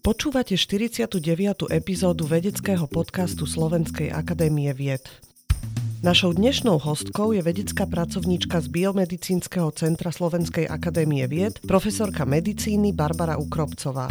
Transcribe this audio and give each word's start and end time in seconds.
Počúvate 0.00 0.56
49. 0.56 1.12
epizódu 1.68 2.24
vedeckého 2.24 2.88
podcastu 2.88 3.44
Slovenskej 3.44 4.08
akadémie 4.08 4.72
vied. 4.72 5.04
Našou 6.00 6.32
dnešnou 6.32 6.80
hostkou 6.80 7.36
je 7.36 7.44
vedecká 7.44 7.84
pracovníčka 7.84 8.64
z 8.64 8.72
Biomedicínskeho 8.72 9.68
centra 9.76 10.08
Slovenskej 10.08 10.64
akadémie 10.64 11.28
vied, 11.28 11.60
profesorka 11.68 12.24
medicíny 12.24 12.96
Barbara 12.96 13.36
Ukropcová. 13.36 14.08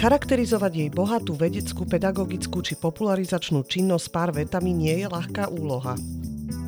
Charakterizovať 0.00 0.72
jej 0.80 0.88
bohatú 0.88 1.36
vedeckú, 1.36 1.84
pedagogickú 1.84 2.64
či 2.64 2.72
popularizačnú 2.80 3.68
činnosť 3.68 4.06
pár 4.08 4.32
vetami 4.32 4.72
nie 4.72 5.04
je 5.04 5.12
ľahká 5.12 5.52
úloha. 5.52 5.92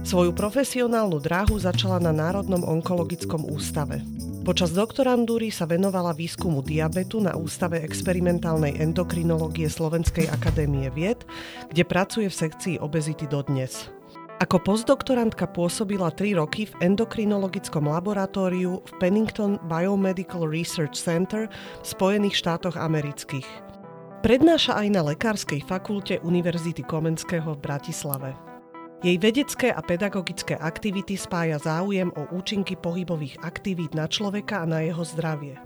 Svoju 0.04 0.36
profesionálnu 0.36 1.16
dráhu 1.16 1.56
začala 1.56 1.96
na 1.96 2.12
Národnom 2.12 2.60
onkologickom 2.60 3.48
ústave. 3.48 4.04
Počas 4.42 4.74
doktorandúry 4.74 5.54
sa 5.54 5.70
venovala 5.70 6.10
výskumu 6.10 6.66
diabetu 6.66 7.22
na 7.22 7.30
Ústave 7.38 7.78
experimentálnej 7.78 8.74
endokrinológie 8.74 9.70
Slovenskej 9.70 10.26
akadémie 10.34 10.90
vied, 10.90 11.22
kde 11.70 11.86
pracuje 11.86 12.26
v 12.26 12.34
sekcii 12.34 12.76
obezity 12.82 13.30
dodnes. 13.30 13.86
Ako 14.42 14.58
postdoktorantka 14.58 15.46
pôsobila 15.46 16.10
3 16.10 16.42
roky 16.42 16.66
v 16.66 16.74
endokrinologickom 16.82 17.86
laboratóriu 17.86 18.82
v 18.82 18.90
Pennington 18.98 19.62
Biomedical 19.70 20.42
Research 20.50 20.98
Center 20.98 21.46
v 21.78 21.86
Spojených 21.86 22.42
štátoch 22.42 22.74
amerických. 22.74 23.46
Prednáša 24.26 24.74
aj 24.74 24.88
na 24.90 25.06
Lekárskej 25.06 25.62
fakulte 25.62 26.18
Univerzity 26.26 26.82
Komenského 26.82 27.54
v 27.54 27.62
Bratislave. 27.62 28.51
Jej 29.02 29.18
vedecké 29.18 29.74
a 29.74 29.82
pedagogické 29.82 30.54
aktivity 30.54 31.18
spája 31.18 31.58
záujem 31.58 32.14
o 32.14 32.22
účinky 32.38 32.78
pohybových 32.78 33.34
aktivít 33.42 33.98
na 33.98 34.06
človeka 34.06 34.62
a 34.62 34.70
na 34.70 34.86
jeho 34.86 35.02
zdravie. 35.02 35.58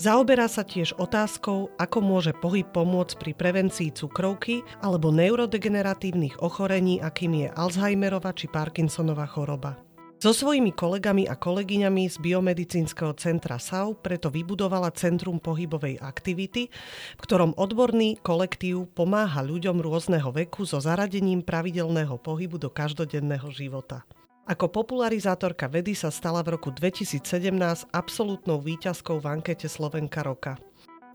Zaoberá 0.00 0.48
sa 0.48 0.64
tiež 0.64 0.96
otázkou, 0.96 1.68
ako 1.76 1.98
môže 2.00 2.32
pohyb 2.40 2.64
pomôcť 2.64 3.20
pri 3.20 3.36
prevencii 3.36 3.92
cukrovky 3.92 4.64
alebo 4.80 5.12
neurodegeneratívnych 5.12 6.40
ochorení, 6.40 7.04
akým 7.04 7.44
je 7.44 7.52
Alzheimerova 7.52 8.32
či 8.32 8.48
Parkinsonova 8.48 9.28
choroba. 9.28 9.76
So 10.20 10.36
svojimi 10.36 10.76
kolegami 10.76 11.24
a 11.24 11.32
kolegyňami 11.32 12.04
z 12.04 12.20
Biomedicínskeho 12.20 13.16
centra 13.16 13.56
SAU 13.56 13.96
preto 13.96 14.28
vybudovala 14.28 14.92
Centrum 14.92 15.40
pohybovej 15.40 15.96
aktivity, 15.96 16.68
v 17.16 17.20
ktorom 17.24 17.56
odborný 17.56 18.20
kolektív 18.20 18.92
pomáha 18.92 19.40
ľuďom 19.40 19.80
rôzneho 19.80 20.28
veku 20.28 20.68
so 20.68 20.76
zaradením 20.76 21.40
pravidelného 21.40 22.20
pohybu 22.20 22.60
do 22.60 22.68
každodenného 22.68 23.48
života. 23.48 24.04
Ako 24.44 24.68
popularizátorka 24.68 25.72
vedy 25.72 25.96
sa 25.96 26.12
stala 26.12 26.44
v 26.44 26.60
roku 26.60 26.68
2017 26.68 27.24
absolútnou 27.88 28.60
výťazkou 28.60 29.24
v 29.24 29.40
ankete 29.40 29.72
Slovenka 29.72 30.20
roka. 30.20 30.60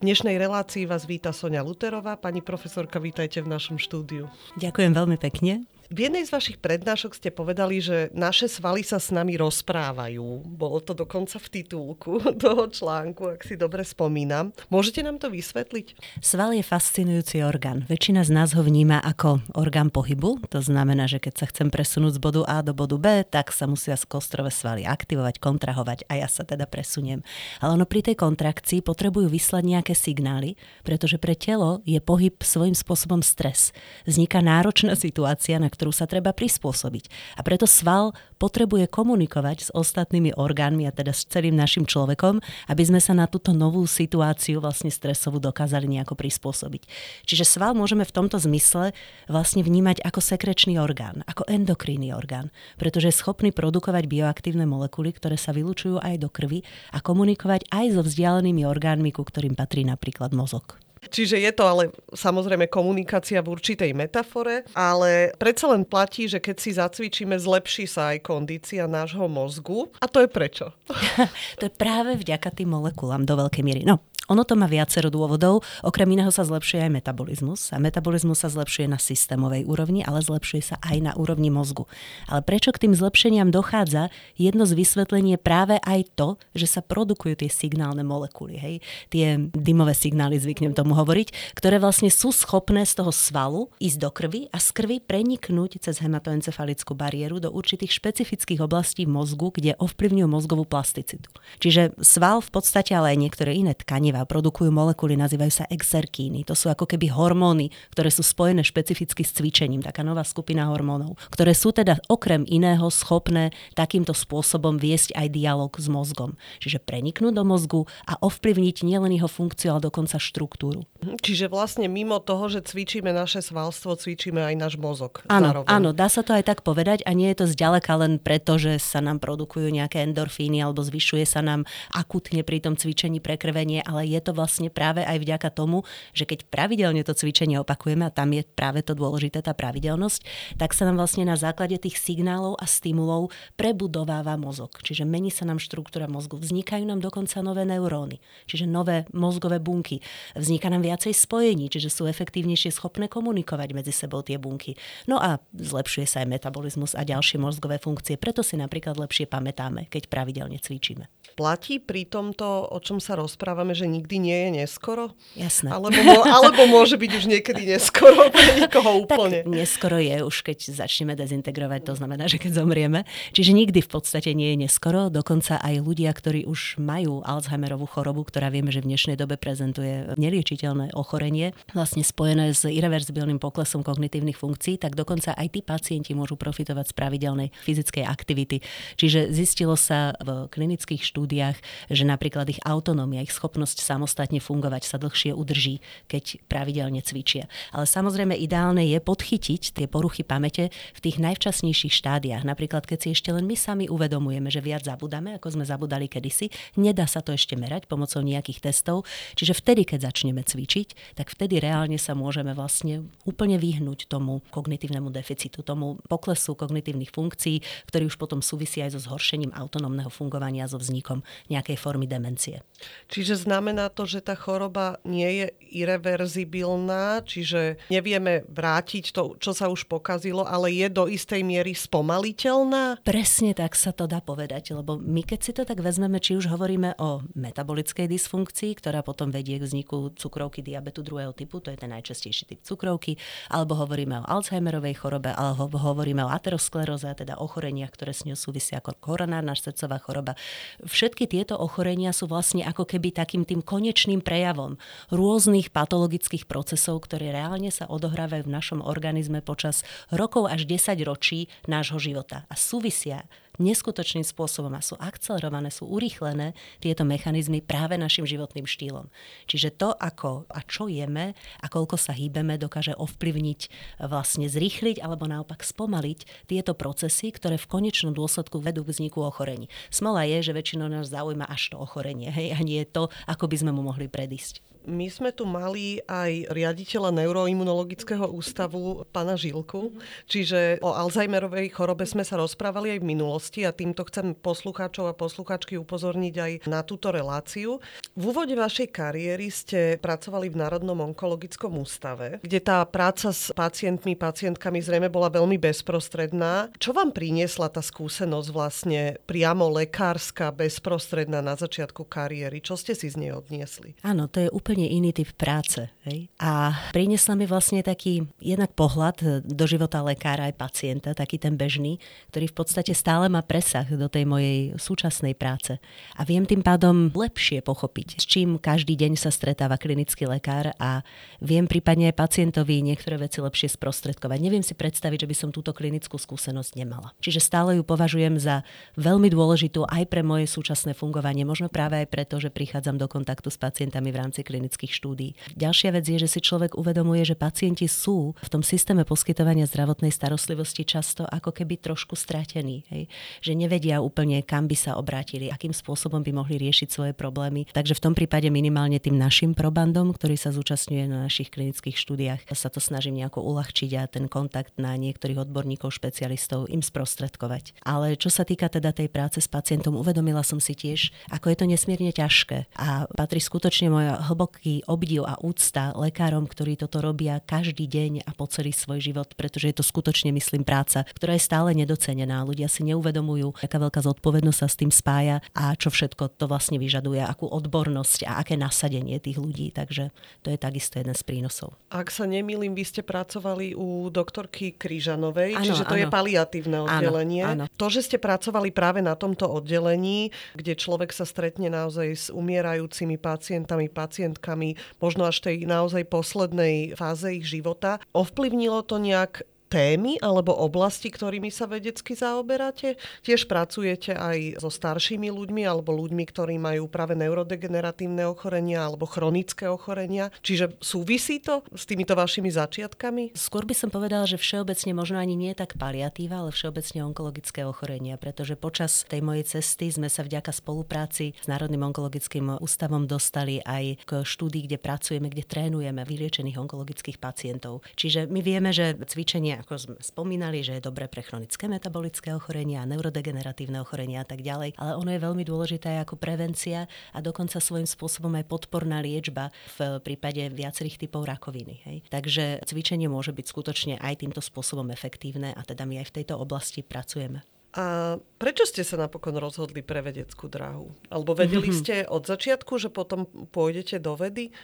V 0.02 0.10
dnešnej 0.10 0.42
relácii 0.42 0.90
vás 0.90 1.06
víta 1.06 1.30
Sonia 1.30 1.62
Luterová. 1.62 2.18
Pani 2.18 2.42
profesorka, 2.42 2.98
vítajte 2.98 3.38
v 3.46 3.54
našom 3.54 3.78
štúdiu. 3.78 4.26
Ďakujem 4.58 4.98
veľmi 4.98 5.22
pekne. 5.22 5.70
V 5.94 6.10
jednej 6.10 6.26
z 6.26 6.34
vašich 6.34 6.58
prednášok 6.58 7.14
ste 7.14 7.30
povedali, 7.30 7.78
že 7.78 8.10
naše 8.10 8.50
svaly 8.50 8.82
sa 8.82 8.98
s 8.98 9.14
nami 9.14 9.38
rozprávajú. 9.38 10.42
Bolo 10.42 10.82
to 10.82 10.98
dokonca 10.98 11.38
v 11.38 11.62
titulku 11.62 12.18
toho 12.42 12.66
článku, 12.66 13.38
ak 13.38 13.46
si 13.46 13.54
dobre 13.54 13.86
spomínam. 13.86 14.50
Môžete 14.74 15.06
nám 15.06 15.22
to 15.22 15.30
vysvetliť? 15.30 16.18
Sval 16.26 16.58
je 16.58 16.66
fascinujúci 16.66 17.46
orgán. 17.46 17.86
Väčšina 17.86 18.26
z 18.26 18.34
nás 18.34 18.58
ho 18.58 18.66
vníma 18.66 18.98
ako 18.98 19.46
orgán 19.54 19.94
pohybu. 19.94 20.42
To 20.50 20.58
znamená, 20.58 21.06
že 21.06 21.22
keď 21.22 21.34
sa 21.38 21.46
chcem 21.54 21.70
presunúť 21.70 22.18
z 22.18 22.24
bodu 22.24 22.42
A 22.50 22.66
do 22.66 22.74
bodu 22.74 22.98
B, 22.98 23.22
tak 23.22 23.54
sa 23.54 23.70
musia 23.70 23.94
kostrové 24.10 24.50
svaly 24.50 24.90
aktivovať, 24.90 25.38
kontrahovať 25.38 26.10
a 26.10 26.18
ja 26.18 26.26
sa 26.26 26.42
teda 26.42 26.66
presuniem. 26.66 27.22
Ale 27.62 27.78
ono 27.78 27.86
pri 27.86 28.10
tej 28.10 28.18
kontrakcii 28.18 28.82
potrebujú 28.82 29.30
vyslať 29.30 29.64
nejaké 29.66 29.94
signály, 29.94 30.58
pretože 30.82 31.22
pre 31.22 31.38
telo 31.38 31.86
je 31.86 32.02
pohyb 32.02 32.34
svojím 32.42 32.74
spôsobom 32.74 33.22
stres. 33.22 33.70
Vzniká 34.10 34.42
náročná 34.42 34.98
situácia, 34.98 35.62
na 35.62 35.75
ktorú 35.76 35.92
sa 35.92 36.08
treba 36.08 36.32
prispôsobiť. 36.32 37.36
A 37.36 37.44
preto 37.44 37.68
sval 37.68 38.16
potrebuje 38.40 38.88
komunikovať 38.88 39.58
s 39.68 39.74
ostatnými 39.76 40.36
orgánmi 40.36 40.88
a 40.88 40.96
teda 40.96 41.12
s 41.12 41.28
celým 41.28 41.56
našim 41.56 41.84
človekom, 41.84 42.40
aby 42.72 42.84
sme 42.88 43.04
sa 43.04 43.12
na 43.12 43.28
túto 43.28 43.52
novú 43.52 43.84
situáciu 43.84 44.64
vlastne 44.64 44.92
stresovú 44.92 45.44
dokázali 45.44 45.88
nejako 45.92 46.16
prispôsobiť. 46.16 46.88
Čiže 47.28 47.44
sval 47.44 47.76
môžeme 47.76 48.08
v 48.08 48.16
tomto 48.16 48.40
zmysle 48.40 48.96
vlastne 49.28 49.62
vnímať 49.64 50.00
ako 50.04 50.20
sekrečný 50.24 50.80
orgán, 50.80 51.28
ako 51.28 51.44
endokrinný 51.52 52.16
orgán, 52.16 52.56
pretože 52.80 53.12
je 53.12 53.20
schopný 53.20 53.52
produkovať 53.52 54.08
bioaktívne 54.08 54.64
molekuly, 54.64 55.12
ktoré 55.12 55.36
sa 55.36 55.52
vylučujú 55.52 56.00
aj 56.00 56.16
do 56.24 56.30
krvi 56.32 56.64
a 56.96 57.04
komunikovať 57.04 57.68
aj 57.74 57.86
so 58.00 58.02
vzdialenými 58.06 58.64
orgánmi, 58.64 59.12
ku 59.12 59.28
ktorým 59.28 59.58
patrí 59.58 59.84
napríklad 59.84 60.32
mozog. 60.32 60.85
Čiže 61.10 61.42
je 61.42 61.52
to 61.54 61.64
ale 61.66 61.84
samozrejme 62.14 62.70
komunikácia 62.72 63.42
v 63.42 63.52
určitej 63.54 63.92
metafore, 63.94 64.66
ale 64.74 65.34
predsa 65.38 65.72
len 65.72 65.86
platí, 65.86 66.26
že 66.26 66.42
keď 66.42 66.56
si 66.58 66.72
zacvičíme, 66.76 67.36
zlepší 67.38 67.86
sa 67.86 68.16
aj 68.16 68.26
kondícia 68.26 68.90
nášho 68.90 69.26
mozgu. 69.30 69.90
A 70.02 70.06
to 70.10 70.24
je 70.26 70.30
prečo? 70.30 70.74
to 71.60 71.64
je 71.70 71.74
práve 71.74 72.18
vďaka 72.18 72.50
tým 72.54 72.74
molekulám 72.74 73.26
do 73.26 73.38
veľkej 73.38 73.64
miery. 73.64 73.82
No, 73.86 74.02
ono 74.26 74.42
to 74.42 74.58
má 74.58 74.66
viacero 74.66 75.14
dôvodov. 75.14 75.62
Okrem 75.86 76.10
iného 76.18 76.34
sa 76.34 76.42
zlepšuje 76.42 76.90
aj 76.90 76.92
metabolizmus. 76.92 77.70
A 77.74 77.78
metabolizmus 77.78 78.42
sa 78.42 78.50
zlepšuje 78.50 78.90
na 78.90 78.98
systémovej 78.98 79.70
úrovni, 79.70 80.02
ale 80.02 80.26
zlepšuje 80.26 80.74
sa 80.74 80.76
aj 80.82 80.98
na 81.02 81.12
úrovni 81.14 81.54
mozgu. 81.54 81.86
Ale 82.26 82.42
prečo 82.42 82.74
k 82.74 82.88
tým 82.88 82.94
zlepšeniam 82.98 83.54
dochádza? 83.54 84.10
Jedno 84.34 84.66
z 84.66 84.74
vysvetlení 84.74 85.38
je 85.38 85.40
práve 85.42 85.76
aj 85.82 86.10
to, 86.18 86.42
že 86.58 86.66
sa 86.66 86.82
produkujú 86.82 87.38
tie 87.46 87.50
signálne 87.52 88.02
molekuly. 88.02 88.58
Hej? 88.58 88.76
Tie 89.14 89.38
dymové 89.54 89.94
signály, 89.94 90.42
zvyknem 90.42 90.74
tomu 90.74 90.98
hovoriť, 90.98 91.54
ktoré 91.54 91.78
vlastne 91.78 92.10
sú 92.10 92.34
schopné 92.34 92.82
z 92.88 92.98
toho 93.04 93.12
svalu 93.14 93.70
ísť 93.78 93.98
do 94.02 94.10
krvi 94.10 94.42
a 94.50 94.58
z 94.58 94.70
krvi 94.74 94.98
preniknúť 95.04 95.86
cez 95.86 96.02
hematoencefalickú 96.02 96.98
bariéru 96.98 97.38
do 97.38 97.54
určitých 97.54 97.94
špecifických 97.94 98.64
oblastí 98.64 99.06
mozgu, 99.06 99.54
kde 99.54 99.78
ovplyvňujú 99.78 100.28
mozgovú 100.30 100.66
plasticitu. 100.66 101.30
Čiže 101.62 101.98
sval 102.02 102.42
v 102.42 102.50
podstate, 102.50 102.96
ale 102.96 103.14
aj 103.14 103.22
niektoré 103.22 103.52
iné 103.54 103.76
tkaniva 103.76 104.15
tkiva, 104.16 104.24
produkujú 104.24 104.72
molekuly, 104.72 105.20
nazývajú 105.20 105.52
sa 105.52 105.66
exerkíny. 105.68 106.48
To 106.48 106.56
sú 106.56 106.72
ako 106.72 106.88
keby 106.88 107.12
hormóny, 107.12 107.76
ktoré 107.92 108.08
sú 108.08 108.24
spojené 108.24 108.64
špecificky 108.64 109.28
s 109.28 109.36
cvičením, 109.36 109.84
taká 109.84 110.08
nová 110.08 110.24
skupina 110.24 110.72
hormónov, 110.72 111.20
ktoré 111.36 111.52
sú 111.52 111.76
teda 111.76 112.00
okrem 112.08 112.48
iného 112.48 112.88
schopné 112.88 113.52
takýmto 113.76 114.16
spôsobom 114.16 114.80
viesť 114.80 115.12
aj 115.20 115.28
dialog 115.36 115.72
s 115.76 115.92
mozgom. 115.92 116.40
Čiže 116.64 116.80
preniknúť 116.80 117.36
do 117.36 117.44
mozgu 117.44 117.82
a 118.08 118.16
ovplyvniť 118.24 118.88
nielen 118.88 119.12
jeho 119.12 119.28
funkciu, 119.28 119.76
ale 119.76 119.92
dokonca 119.92 120.16
štruktúru. 120.16 120.88
Čiže 121.20 121.52
vlastne 121.52 121.92
mimo 121.92 122.18
toho, 122.24 122.48
že 122.48 122.64
cvičíme 122.64 123.12
naše 123.12 123.44
svalstvo, 123.44 124.00
cvičíme 124.00 124.40
aj 124.42 124.56
náš 124.56 124.74
mozog. 124.80 125.26
Áno, 125.28 125.68
áno, 125.68 125.90
dá 125.92 126.08
sa 126.08 126.24
to 126.24 126.32
aj 126.34 126.48
tak 126.48 126.60
povedať 126.64 127.04
a 127.04 127.12
nie 127.12 127.30
je 127.34 127.44
to 127.44 127.52
zďaleka 127.52 127.94
len 128.00 128.18
preto, 128.22 128.58
že 128.58 128.80
sa 128.80 129.04
nám 129.04 129.20
produkujú 129.20 129.70
nejaké 129.70 130.06
endorfíny 130.06 130.62
alebo 130.62 130.82
zvyšuje 130.82 131.26
sa 131.28 131.42
nám 131.42 131.66
akutne 131.94 132.46
pri 132.46 132.62
tom 132.62 132.78
cvičení 132.78 133.22
prekrvenie, 133.26 133.82
ale 133.82 134.05
je 134.06 134.22
to 134.22 134.32
vlastne 134.32 134.70
práve 134.70 135.02
aj 135.02 135.18
vďaka 135.18 135.50
tomu, 135.50 135.84
že 136.14 136.30
keď 136.30 136.48
pravidelne 136.48 137.02
to 137.02 137.18
cvičenie 137.18 137.58
opakujeme, 137.60 138.06
a 138.06 138.14
tam 138.14 138.32
je 138.32 138.46
práve 138.46 138.86
to 138.86 138.94
dôležité, 138.94 139.42
tá 139.42 139.58
pravidelnosť, 139.58 140.22
tak 140.62 140.78
sa 140.78 140.86
nám 140.86 141.02
vlastne 141.02 141.26
na 141.26 141.36
základe 141.36 141.76
tých 141.82 141.98
signálov 141.98 142.56
a 142.62 142.66
stimulov 142.70 143.34
prebudováva 143.58 144.38
mozog. 144.38 144.78
Čiže 144.80 145.04
mení 145.04 145.34
sa 145.34 145.44
nám 145.50 145.58
štruktúra 145.58 146.06
mozgu. 146.06 146.38
Vznikajú 146.38 146.86
nám 146.86 147.02
dokonca 147.02 147.42
nové 147.42 147.66
neuróny, 147.66 148.22
čiže 148.46 148.70
nové 148.70 149.10
mozgové 149.12 149.58
bunky. 149.58 150.00
Vzniká 150.38 150.70
nám 150.70 150.86
viacej 150.86 151.12
spojení, 151.18 151.68
čiže 151.74 151.90
sú 151.90 152.06
efektívnejšie 152.06 152.70
schopné 152.70 153.10
komunikovať 153.10 153.70
medzi 153.74 153.94
sebou 153.96 154.22
tie 154.22 154.38
bunky. 154.38 154.78
No 155.10 155.18
a 155.18 155.42
zlepšuje 155.56 156.06
sa 156.06 156.22
aj 156.22 156.30
metabolizmus 156.30 156.94
a 156.94 157.02
ďalšie 157.02 157.42
mozgové 157.42 157.82
funkcie. 157.82 158.20
Preto 158.20 158.46
si 158.46 158.60
napríklad 158.60 159.00
lepšie 159.00 159.26
pamätáme, 159.26 159.90
keď 159.90 160.12
pravidelne 160.12 160.62
cvičíme. 160.62 161.10
Platí 161.36 161.82
pri 161.82 162.08
tomto, 162.08 162.70
o 162.72 162.80
čom 162.80 163.02
sa 163.02 163.18
rozprávame, 163.18 163.76
že 163.76 163.90
nikdy 163.96 164.16
nie 164.20 164.38
je 164.38 164.50
neskoro? 164.64 165.16
Jasné. 165.40 165.72
Alebo, 165.72 165.96
alebo 166.28 166.62
môže 166.68 167.00
byť 167.00 167.12
už 167.16 167.26
niekedy 167.32 167.64
neskoro 167.64 168.28
pre 168.28 168.60
niekoho 168.60 169.08
úplne. 169.08 169.44
Tak 169.44 169.52
neskoro 169.52 169.98
je 170.02 170.22
už, 170.26 170.36
keď 170.44 170.58
začneme 170.76 171.16
dezintegrovať, 171.16 171.82
to 171.88 171.94
znamená, 171.96 172.28
že 172.28 172.36
keď 172.36 172.62
zomrieme. 172.64 173.08
Čiže 173.32 173.56
nikdy 173.56 173.80
v 173.80 173.90
podstate 173.90 174.36
nie 174.36 174.54
je 174.56 174.68
neskoro. 174.68 175.08
Dokonca 175.08 175.62
aj 175.64 175.80
ľudia, 175.80 176.12
ktorí 176.12 176.44
už 176.50 176.82
majú 176.82 177.24
Alzheimerovú 177.24 177.88
chorobu, 177.88 178.28
ktorá 178.28 178.52
vieme, 178.52 178.74
že 178.74 178.84
v 178.84 178.92
dnešnej 178.92 179.16
dobe 179.16 179.40
prezentuje 179.40 180.12
neliečiteľné 180.20 180.92
ochorenie, 180.98 181.56
vlastne 181.72 182.04
spojené 182.04 182.52
s 182.52 182.68
irreverzibilným 182.68 183.40
poklesom 183.40 183.86
kognitívnych 183.86 184.36
funkcií, 184.36 184.82
tak 184.82 184.98
dokonca 184.98 185.38
aj 185.38 185.48
tí 185.54 185.62
pacienti 185.62 186.12
môžu 186.18 186.36
profitovať 186.36 186.92
z 186.92 186.94
pravidelnej 186.98 187.50
fyzickej 187.64 188.04
aktivity. 188.04 188.58
Čiže 188.98 189.30
zistilo 189.32 189.78
sa 189.78 190.18
v 190.18 190.50
klinických 190.50 191.06
štúdiách, 191.06 191.58
že 191.94 192.04
napríklad 192.04 192.50
ich 192.50 192.62
autonómia, 192.66 193.22
ich 193.22 193.32
schopnosť 193.32 193.85
samostatne 193.86 194.42
fungovať, 194.42 194.90
sa 194.90 194.98
dlhšie 194.98 195.38
udrží, 195.38 195.86
keď 196.10 196.42
pravidelne 196.50 197.06
cvičia. 197.06 197.46
Ale 197.70 197.86
samozrejme 197.86 198.34
ideálne 198.34 198.82
je 198.82 198.98
podchytiť 198.98 199.78
tie 199.78 199.86
poruchy 199.86 200.26
pamäte 200.26 200.74
v 200.98 201.00
tých 201.06 201.22
najvčasnejších 201.22 201.94
štádiách. 201.94 202.42
Napríklad, 202.42 202.90
keď 202.90 202.98
si 203.06 203.10
ešte 203.14 203.30
len 203.30 203.46
my 203.46 203.54
sami 203.54 203.86
uvedomujeme, 203.86 204.50
že 204.50 204.66
viac 204.66 204.88
zabudáme, 204.88 205.38
ako 205.38 205.60
sme 205.60 205.66
zabudali 205.68 206.10
kedysi, 206.10 206.50
nedá 206.80 207.06
sa 207.06 207.22
to 207.22 207.36
ešte 207.36 207.54
merať 207.60 207.86
pomocou 207.86 208.24
nejakých 208.24 208.72
testov. 208.72 209.04
Čiže 209.36 209.54
vtedy, 209.60 209.84
keď 209.84 210.10
začneme 210.10 210.42
cvičiť, 210.42 211.20
tak 211.20 211.30
vtedy 211.36 211.60
reálne 211.60 212.00
sa 212.00 212.16
môžeme 212.16 212.56
vlastne 212.56 213.06
úplne 213.28 213.60
vyhnúť 213.60 214.08
tomu 214.08 214.40
kognitívnemu 214.56 215.12
deficitu, 215.12 215.60
tomu 215.60 216.00
poklesu 216.08 216.56
kognitívnych 216.56 217.12
funkcií, 217.12 217.60
ktorý 217.92 218.08
už 218.08 218.16
potom 218.16 218.40
súvisí 218.40 218.80
aj 218.80 218.96
so 218.96 219.04
zhoršením 219.04 219.52
autonómneho 219.52 220.08
fungovania, 220.08 220.72
so 220.72 220.80
vznikom 220.80 221.20
nejakej 221.52 221.76
formy 221.76 222.08
demencie. 222.08 222.64
Čiže 223.12 223.44
znamená 223.44 223.75
to, 223.92 224.08
že 224.08 224.24
tá 224.24 224.34
choroba 224.34 224.98
nie 225.04 225.44
je 225.44 225.48
irreverzibilná, 225.84 227.20
čiže 227.28 227.76
nevieme 227.92 228.48
vrátiť 228.48 229.12
to, 229.12 229.36
čo 229.36 229.52
sa 229.52 229.68
už 229.68 229.92
pokazilo, 229.92 230.48
ale 230.48 230.72
je 230.72 230.88
do 230.88 231.12
istej 231.12 231.44
miery 231.44 231.76
spomaliteľná? 231.76 233.04
Presne 233.04 233.52
tak 233.52 233.76
sa 233.76 233.92
to 233.92 234.08
dá 234.08 234.24
povedať, 234.24 234.72
lebo 234.72 234.96
my 234.96 235.22
keď 235.28 235.40
si 235.44 235.52
to 235.52 235.68
tak 235.68 235.84
vezmeme, 235.84 236.24
či 236.24 236.40
už 236.40 236.48
hovoríme 236.48 236.96
o 236.96 237.26
metabolickej 237.36 238.08
dysfunkcii, 238.08 238.72
ktorá 238.80 239.04
potom 239.04 239.34
vedie 239.34 239.60
k 239.60 239.68
vzniku 239.68 240.16
cukrovky 240.16 240.64
diabetu 240.64 241.04
druhého 241.04 241.36
typu, 241.36 241.60
to 241.60 241.74
je 241.74 241.78
ten 241.82 241.92
najčastejší 241.92 242.56
typ 242.56 242.64
cukrovky, 242.64 243.20
alebo 243.52 243.76
hovoríme 243.76 244.24
o 244.24 244.28
Alzheimerovej 244.30 244.96
chorobe, 245.02 245.36
alebo 245.36 245.76
hovoríme 245.82 246.24
o 246.24 246.32
ateroskleróze, 246.32 247.12
teda 247.18 247.36
ochoreniach, 247.42 247.92
ktoré 247.92 248.14
s 248.14 248.24
ňou 248.24 248.38
súvisia 248.38 248.80
ako 248.80 248.96
koronárna 249.02 249.58
srdcová 249.58 249.98
choroba. 249.98 250.38
Všetky 250.86 251.26
tieto 251.26 251.58
ochorenia 251.58 252.14
sú 252.14 252.30
vlastne 252.30 252.62
ako 252.62 252.86
keby 252.86 253.10
takým 253.10 253.42
tým 253.42 253.65
konečným 253.66 254.22
prejavom 254.22 254.78
rôznych 255.10 255.74
patologických 255.74 256.46
procesov, 256.46 257.04
ktoré 257.10 257.34
reálne 257.34 257.74
sa 257.74 257.90
odohrávajú 257.90 258.46
v 258.46 258.56
našom 258.56 258.80
organizme 258.86 259.42
počas 259.42 259.82
rokov 260.14 260.48
až 260.48 260.70
10 260.70 261.02
ročí 261.04 261.50
nášho 261.66 261.98
života 261.98 262.46
a 262.48 262.56
súvisia 262.56 263.26
neskutočným 263.58 264.26
spôsobom 264.26 264.72
a 264.76 264.82
sú 264.84 265.00
akcelerované, 265.00 265.72
sú 265.72 265.88
urýchlené 265.88 266.58
tieto 266.84 267.08
mechanizmy 267.08 267.64
práve 267.64 267.96
našim 267.96 268.28
životným 268.28 268.68
štýlom. 268.68 269.08
Čiže 269.48 269.76
to, 269.76 269.90
ako 269.96 270.48
a 270.52 270.62
čo 270.66 270.92
jeme 270.92 271.34
a 271.62 271.66
koľko 271.66 271.96
sa 271.96 272.12
hýbeme, 272.14 272.60
dokáže 272.60 272.94
ovplyvniť, 272.96 273.62
vlastne 274.06 274.46
zrýchliť 274.52 275.00
alebo 275.02 275.26
naopak 275.26 275.64
spomaliť 275.64 276.50
tieto 276.50 276.76
procesy, 276.78 277.32
ktoré 277.32 277.56
v 277.56 277.70
konečnom 277.70 278.12
dôsledku 278.12 278.60
vedú 278.62 278.84
k 278.84 278.92
vzniku 278.96 279.24
ochorení. 279.24 279.72
Smola 279.90 280.28
je, 280.28 280.52
že 280.52 280.56
väčšinou 280.56 280.92
nás 280.92 281.10
zaujíma 281.10 281.48
až 281.48 281.74
to 281.74 281.78
ochorenie, 281.80 282.30
hej, 282.30 282.54
a 282.54 282.60
nie 282.62 282.84
to, 282.86 283.08
ako 283.26 283.48
by 283.50 283.56
sme 283.60 283.72
mu 283.72 283.82
mohli 283.86 284.12
predísť. 284.12 284.75
My 284.86 285.10
sme 285.10 285.34
tu 285.34 285.50
mali 285.50 285.98
aj 286.06 286.54
riaditeľa 286.54 287.10
Neuroimunologického 287.10 288.30
ústavu, 288.30 289.02
pana 289.10 289.34
Žilku, 289.34 289.98
čiže 290.30 290.78
o 290.86 290.94
Alzheimerovej 290.94 291.74
chorobe 291.74 292.06
sme 292.06 292.22
sa 292.22 292.38
rozprávali 292.38 292.94
aj 292.94 293.00
v 293.02 293.10
minulosti 293.10 293.66
a 293.66 293.74
týmto 293.74 294.06
chcem 294.06 294.38
poslucháčov 294.38 295.10
a 295.10 295.18
poslucháčky 295.18 295.74
upozorniť 295.82 296.36
aj 296.38 296.52
na 296.70 296.86
túto 296.86 297.10
reláciu. 297.10 297.82
V 298.14 298.24
úvode 298.30 298.54
vašej 298.54 298.94
kariéry 298.94 299.50
ste 299.50 299.98
pracovali 299.98 300.54
v 300.54 300.62
Národnom 300.62 301.02
onkologickom 301.02 301.82
ústave, 301.82 302.38
kde 302.46 302.62
tá 302.62 302.86
práca 302.86 303.34
s 303.34 303.50
pacientmi, 303.58 304.14
pacientkami 304.14 304.86
zrejme 304.86 305.10
bola 305.10 305.34
veľmi 305.34 305.58
bezprostredná. 305.58 306.70
Čo 306.78 306.94
vám 306.94 307.10
priniesla 307.10 307.74
tá 307.74 307.82
skúsenosť 307.82 308.50
vlastne 308.54 309.18
priamo 309.26 309.66
lekárska, 309.74 310.54
bezprostredná 310.54 311.42
na 311.42 311.58
začiatku 311.58 312.06
kariéry? 312.06 312.62
Čo 312.62 312.78
ste 312.78 312.94
si 312.94 313.10
z 313.10 313.18
nej 313.18 313.32
odniesli? 313.34 313.98
Áno, 314.06 314.30
to 314.30 314.46
je 314.46 314.50
úplne 314.54 314.75
úplne 314.76 314.92
iný 314.92 315.16
typ 315.16 315.32
práce. 315.40 315.88
Hej? 316.04 316.28
A 316.36 316.76
priniesla 316.92 317.40
mi 317.40 317.48
vlastne 317.48 317.80
taký 317.80 318.28
jednak 318.44 318.76
pohľad 318.76 319.48
do 319.48 319.66
života 319.72 320.04
lekára 320.04 320.52
aj 320.52 320.60
pacienta, 320.60 321.16
taký 321.16 321.40
ten 321.40 321.56
bežný, 321.56 321.96
ktorý 322.36 322.52
v 322.52 322.56
podstate 322.60 322.92
stále 322.92 323.32
má 323.32 323.40
presah 323.40 323.88
do 323.88 324.12
tej 324.12 324.28
mojej 324.28 324.76
súčasnej 324.76 325.32
práce. 325.32 325.80
A 326.20 326.28
viem 326.28 326.44
tým 326.44 326.60
pádom 326.60 327.08
lepšie 327.16 327.64
pochopiť, 327.64 328.20
s 328.20 328.28
čím 328.28 328.60
každý 328.60 329.00
deň 329.00 329.16
sa 329.16 329.32
stretáva 329.32 329.80
klinický 329.80 330.28
lekár 330.28 330.76
a 330.76 331.08
viem 331.40 331.72
prípadne 331.72 332.12
aj 332.12 332.20
pacientovi 332.20 332.84
niektoré 332.84 333.16
veci 333.16 333.40
lepšie 333.40 333.80
sprostredkovať. 333.80 334.44
Neviem 334.44 334.66
si 334.68 334.76
predstaviť, 334.76 335.24
že 335.24 335.30
by 335.32 335.36
som 335.40 335.50
túto 335.56 335.72
klinickú 335.72 336.20
skúsenosť 336.20 336.76
nemala. 336.76 337.16
Čiže 337.24 337.40
stále 337.40 337.80
ju 337.80 337.84
považujem 337.88 338.44
za 338.44 338.68
veľmi 339.00 339.32
dôležitú 339.32 339.88
aj 339.88 340.04
pre 340.12 340.20
moje 340.20 340.52
súčasné 340.52 340.92
fungovanie, 340.92 341.48
možno 341.48 341.72
práve 341.72 342.04
aj 342.04 342.12
preto, 342.12 342.44
že 342.44 342.52
prichádzam 342.52 343.00
do 343.00 343.08
kontaktu 343.08 343.48
s 343.48 343.56
pacientami 343.56 344.12
v 344.12 344.20
rámci 344.20 344.44
kliniky 344.44 344.65
klinických 344.66 344.98
štúdí. 344.98 345.30
Ďalšia 345.54 345.94
vec 345.94 346.10
je, 346.10 346.18
že 346.18 346.26
si 346.26 346.40
človek 346.42 346.74
uvedomuje, 346.74 347.22
že 347.22 347.38
pacienti 347.38 347.86
sú 347.86 348.34
v 348.34 348.50
tom 348.50 348.66
systéme 348.66 349.06
poskytovania 349.06 349.70
zdravotnej 349.70 350.10
starostlivosti 350.10 350.82
často 350.82 351.22
ako 351.30 351.54
keby 351.54 351.78
trošku 351.78 352.18
stratení. 352.18 352.82
Hej? 352.90 353.06
Že 353.46 353.54
nevedia 353.62 354.02
úplne, 354.02 354.42
kam 354.42 354.66
by 354.66 354.74
sa 354.74 354.98
obrátili, 354.98 355.54
akým 355.54 355.70
spôsobom 355.70 356.26
by 356.26 356.34
mohli 356.34 356.58
riešiť 356.58 356.90
svoje 356.90 357.14
problémy. 357.14 357.70
Takže 357.70 357.94
v 357.94 358.04
tom 358.10 358.14
prípade 358.18 358.50
minimálne 358.50 358.98
tým 358.98 359.14
našim 359.14 359.54
probandom, 359.54 360.10
ktorý 360.10 360.34
sa 360.34 360.50
zúčastňuje 360.50 361.06
na 361.06 361.30
našich 361.30 361.54
klinických 361.54 361.94
štúdiách, 361.94 362.42
sa 362.56 362.74
to 362.74 362.82
snažím 362.82 363.22
nejako 363.22 363.46
uľahčiť 363.46 363.92
a 364.02 364.10
ten 364.10 364.26
kontakt 364.26 364.74
na 364.82 364.98
niektorých 364.98 365.46
odborníkov, 365.46 365.94
špecialistov 365.94 366.72
im 366.74 366.82
sprostredkovať. 366.82 367.78
Ale 367.86 368.18
čo 368.18 368.34
sa 368.34 368.42
týka 368.42 368.72
teda 368.72 368.96
tej 368.96 369.14
práce 369.14 369.38
s 369.38 369.52
pacientom, 369.52 369.94
uvedomila 369.94 370.42
som 370.42 370.58
si 370.58 370.74
tiež, 370.74 371.14
ako 371.30 371.52
je 371.52 371.58
to 371.60 371.66
nesmierne 371.68 372.10
ťažké 372.16 372.72
a 372.80 373.06
patrí 373.12 373.44
skutočne 373.44 373.92
moja 373.92 374.16
hlboká 374.32 374.55
hlboký 374.56 374.88
obdiv 374.88 375.28
a 375.28 375.36
úcta 375.44 375.92
lekárom, 375.94 376.48
ktorí 376.48 376.80
toto 376.80 377.04
robia 377.04 377.44
každý 377.44 377.92
deň 377.92 378.24
a 378.24 378.32
po 378.32 378.48
celý 378.48 378.72
svoj 378.72 379.04
život, 379.04 379.36
pretože 379.36 379.68
je 379.68 379.76
to 379.76 379.84
skutočne, 379.84 380.32
myslím, 380.32 380.64
práca, 380.64 381.04
ktorá 381.12 381.36
je 381.36 381.44
stále 381.44 381.76
nedocenená. 381.76 382.48
Ľudia 382.48 382.72
si 382.72 382.88
neuvedomujú, 382.88 383.60
aká 383.60 383.78
veľká 383.78 384.00
zodpovednosť 384.00 384.60
sa 384.64 384.68
s 384.72 384.80
tým 384.80 384.92
spája 384.96 385.44
a 385.52 385.76
čo 385.76 385.92
všetko 385.92 386.40
to 386.40 386.48
vlastne 386.48 386.80
vyžaduje, 386.80 387.20
akú 387.20 387.52
odbornosť 387.52 388.26
a 388.26 388.40
aké 388.40 388.56
nasadenie 388.56 389.20
tých 389.20 389.38
ľudí. 389.38 389.76
Takže 389.76 390.16
to 390.42 390.50
je 390.50 390.58
takisto 390.58 391.04
jeden 391.04 391.14
z 391.14 391.24
prínosov. 391.28 391.76
Ak 391.92 392.10
sa 392.10 392.24
nemýlim, 392.24 392.72
vy 392.74 392.88
ste 392.88 393.02
pracovali 393.04 393.76
u 393.76 394.08
doktorky 394.08 394.74
Kryžanovej, 394.80 395.60
ano, 395.60 395.66
čiže 395.68 395.84
to 395.86 396.00
ano. 396.00 396.02
je 396.02 396.08
paliatívne 396.08 396.78
oddelenie. 396.88 397.44
Ano, 397.44 397.68
ano. 397.68 397.76
To, 397.76 397.88
že 397.92 398.08
ste 398.08 398.18
pracovali 398.18 398.72
práve 398.72 399.04
na 399.04 399.20
tomto 399.20 399.52
oddelení, 399.52 400.32
kde 400.56 400.74
človek 400.80 401.12
sa 401.12 401.28
stretne 401.28 401.68
naozaj 401.68 402.08
s 402.08 402.26
umierajúcimi 402.32 403.20
pacientami, 403.20 403.92
pacientkami, 403.92 404.45
ročkami, 404.46 404.78
možno 405.02 405.26
až 405.26 405.42
tej 405.42 405.66
naozaj 405.66 406.06
poslednej 406.06 406.94
fáze 406.94 407.34
ich 407.34 407.50
života. 407.50 407.98
Ovplyvnilo 408.14 408.86
to 408.86 409.02
nejak 409.02 409.42
témy 409.68 410.22
alebo 410.22 410.54
oblasti, 410.54 411.10
ktorými 411.10 411.50
sa 411.50 411.66
vedecky 411.66 412.14
zaoberáte? 412.14 412.96
Tiež 413.26 413.50
pracujete 413.50 414.16
aj 414.16 414.62
so 414.62 414.70
staršími 414.70 415.28
ľuďmi 415.30 415.66
alebo 415.66 415.92
ľuďmi, 415.92 416.24
ktorí 416.30 416.56
majú 416.62 416.88
práve 416.88 417.18
neurodegeneratívne 417.18 418.24
ochorenia 418.30 418.86
alebo 418.86 419.10
chronické 419.10 419.68
ochorenia. 419.68 420.30
Čiže 420.46 420.78
súvisí 420.80 421.42
to 421.42 421.66
s 421.74 421.84
týmito 421.90 422.14
vašimi 422.14 422.48
začiatkami? 422.54 423.36
Skôr 423.36 423.66
by 423.68 423.76
som 423.76 423.90
povedala, 423.92 424.30
že 424.30 424.40
všeobecne 424.40 424.96
možno 424.96 425.18
ani 425.20 425.36
nie 425.36 425.52
tak 425.58 425.76
paliatíva, 425.76 426.46
ale 426.46 426.56
všeobecne 426.56 427.04
onkologické 427.04 427.66
ochorenia, 427.66 428.16
pretože 428.16 428.56
počas 428.56 429.04
tej 429.10 429.26
mojej 429.26 429.44
cesty 429.60 429.92
sme 429.92 430.08
sa 430.08 430.24
vďaka 430.24 430.54
spolupráci 430.54 431.36
s 431.36 431.46
Národným 431.50 431.84
onkologickým 431.92 432.62
ústavom 432.62 433.10
dostali 433.10 433.60
aj 433.66 434.00
k 434.06 434.12
štúdii, 434.24 434.70
kde 434.70 434.78
pracujeme, 434.80 435.28
kde 435.28 435.44
trénujeme 435.44 436.06
vyliečených 436.06 436.62
onkologických 436.62 437.18
pacientov. 437.18 437.82
Čiže 437.98 438.30
my 438.30 438.40
vieme, 438.46 438.70
že 438.70 438.96
cvičenie 439.06 439.65
ako 439.66 439.82
sme 439.82 439.98
spomínali, 439.98 440.62
že 440.62 440.78
je 440.78 440.86
dobré 440.86 441.10
pre 441.10 441.26
chronické 441.26 441.66
metabolické 441.66 442.30
ochorenia, 442.38 442.86
neurodegeneratívne 442.86 443.82
ochorenia 443.82 444.22
a 444.22 444.28
tak 444.30 444.46
ďalej, 444.46 444.78
ale 444.78 444.92
ono 444.94 445.10
je 445.10 445.26
veľmi 445.26 445.42
dôležité 445.42 445.98
ako 446.06 446.22
prevencia 446.22 446.86
a 447.10 447.20
dokonca 447.20 447.58
svojím 447.58 447.90
spôsobom 447.90 448.30
aj 448.38 448.46
podporná 448.46 449.02
liečba 449.02 449.50
v 449.82 449.98
prípade 450.06 450.54
viacerých 450.54 451.02
typov 451.02 451.26
rakoviny. 451.26 451.82
Hej. 451.90 451.98
Takže 452.14 452.62
cvičenie 452.62 453.10
môže 453.10 453.34
byť 453.34 453.46
skutočne 453.50 453.94
aj 453.98 454.22
týmto 454.22 454.40
spôsobom 454.46 454.94
efektívne 454.94 455.50
a 455.58 455.62
teda 455.66 455.90
my 455.90 456.06
aj 456.06 456.14
v 456.14 456.16
tejto 456.22 456.38
oblasti 456.38 456.86
pracujeme. 456.86 457.42
A 457.76 458.16
prečo 458.40 458.64
ste 458.64 458.88
sa 458.88 458.96
napokon 458.96 459.36
rozhodli 459.36 459.84
pre 459.84 460.00
vedeckú 460.00 460.48
dráhu? 460.48 460.96
Alebo 461.12 461.36
vedeli 461.36 461.76
ste 461.84 462.08
od 462.08 462.24
začiatku, 462.24 462.80
že 462.80 462.88
potom 462.88 463.28
pôjdete 463.52 464.00
do 464.00 464.16
vedy? 464.16 464.56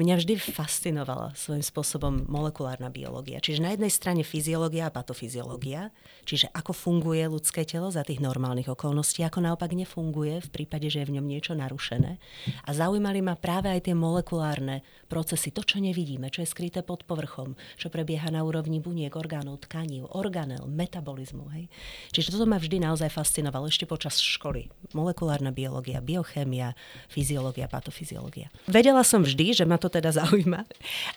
Mňa 0.00 0.14
vždy 0.16 0.40
fascinovala 0.40 1.36
svojím 1.36 1.60
spôsobom 1.60 2.24
molekulárna 2.32 2.88
biológia. 2.88 3.36
Čiže 3.36 3.60
na 3.60 3.76
jednej 3.76 3.92
strane 3.92 4.24
fyziológia 4.24 4.88
a 4.88 4.94
patofyziológia, 4.94 5.92
čiže 6.24 6.48
ako 6.56 6.72
funguje 6.72 7.20
ľudské 7.28 7.68
telo 7.68 7.92
za 7.92 8.00
tých 8.00 8.24
normálnych 8.24 8.72
okolností, 8.72 9.20
ako 9.28 9.44
naopak 9.44 9.76
nefunguje 9.76 10.40
v 10.40 10.48
prípade, 10.48 10.88
že 10.88 11.04
je 11.04 11.08
v 11.12 11.20
ňom 11.20 11.26
niečo 11.28 11.52
narušené. 11.52 12.16
A 12.64 12.70
zaujímali 12.72 13.20
ma 13.20 13.36
práve 13.36 13.68
aj 13.68 13.92
tie 13.92 13.94
molekulárne 13.98 14.80
procesy, 15.12 15.52
to, 15.52 15.60
čo 15.60 15.84
nevidíme, 15.84 16.32
čo 16.32 16.40
je 16.40 16.48
skryté 16.48 16.80
pod 16.80 17.04
povrchom, 17.04 17.60
čo 17.76 17.92
prebieha 17.92 18.32
na 18.32 18.40
úrovni 18.40 18.80
buniek, 18.80 19.12
orgánov, 19.12 19.60
tkaní, 19.68 20.00
organel, 20.00 20.64
metabolizmu. 20.64 21.52
Hej. 21.52 21.68
Čiže 22.14 22.21
Čiže 22.22 22.38
toto 22.38 22.46
ma 22.46 22.62
vždy 22.62 22.86
naozaj 22.86 23.10
fascinovalo 23.10 23.66
ešte 23.66 23.82
počas 23.82 24.22
školy. 24.22 24.70
Molekulárna 24.94 25.50
biológia, 25.50 25.98
biochémia, 25.98 26.78
fyziológia, 27.10 27.66
patofyziológia. 27.66 28.46
Vedela 28.70 29.02
som 29.02 29.26
vždy, 29.26 29.58
že 29.58 29.66
ma 29.66 29.74
to 29.74 29.90
teda 29.90 30.14
zaujíma. 30.22 30.62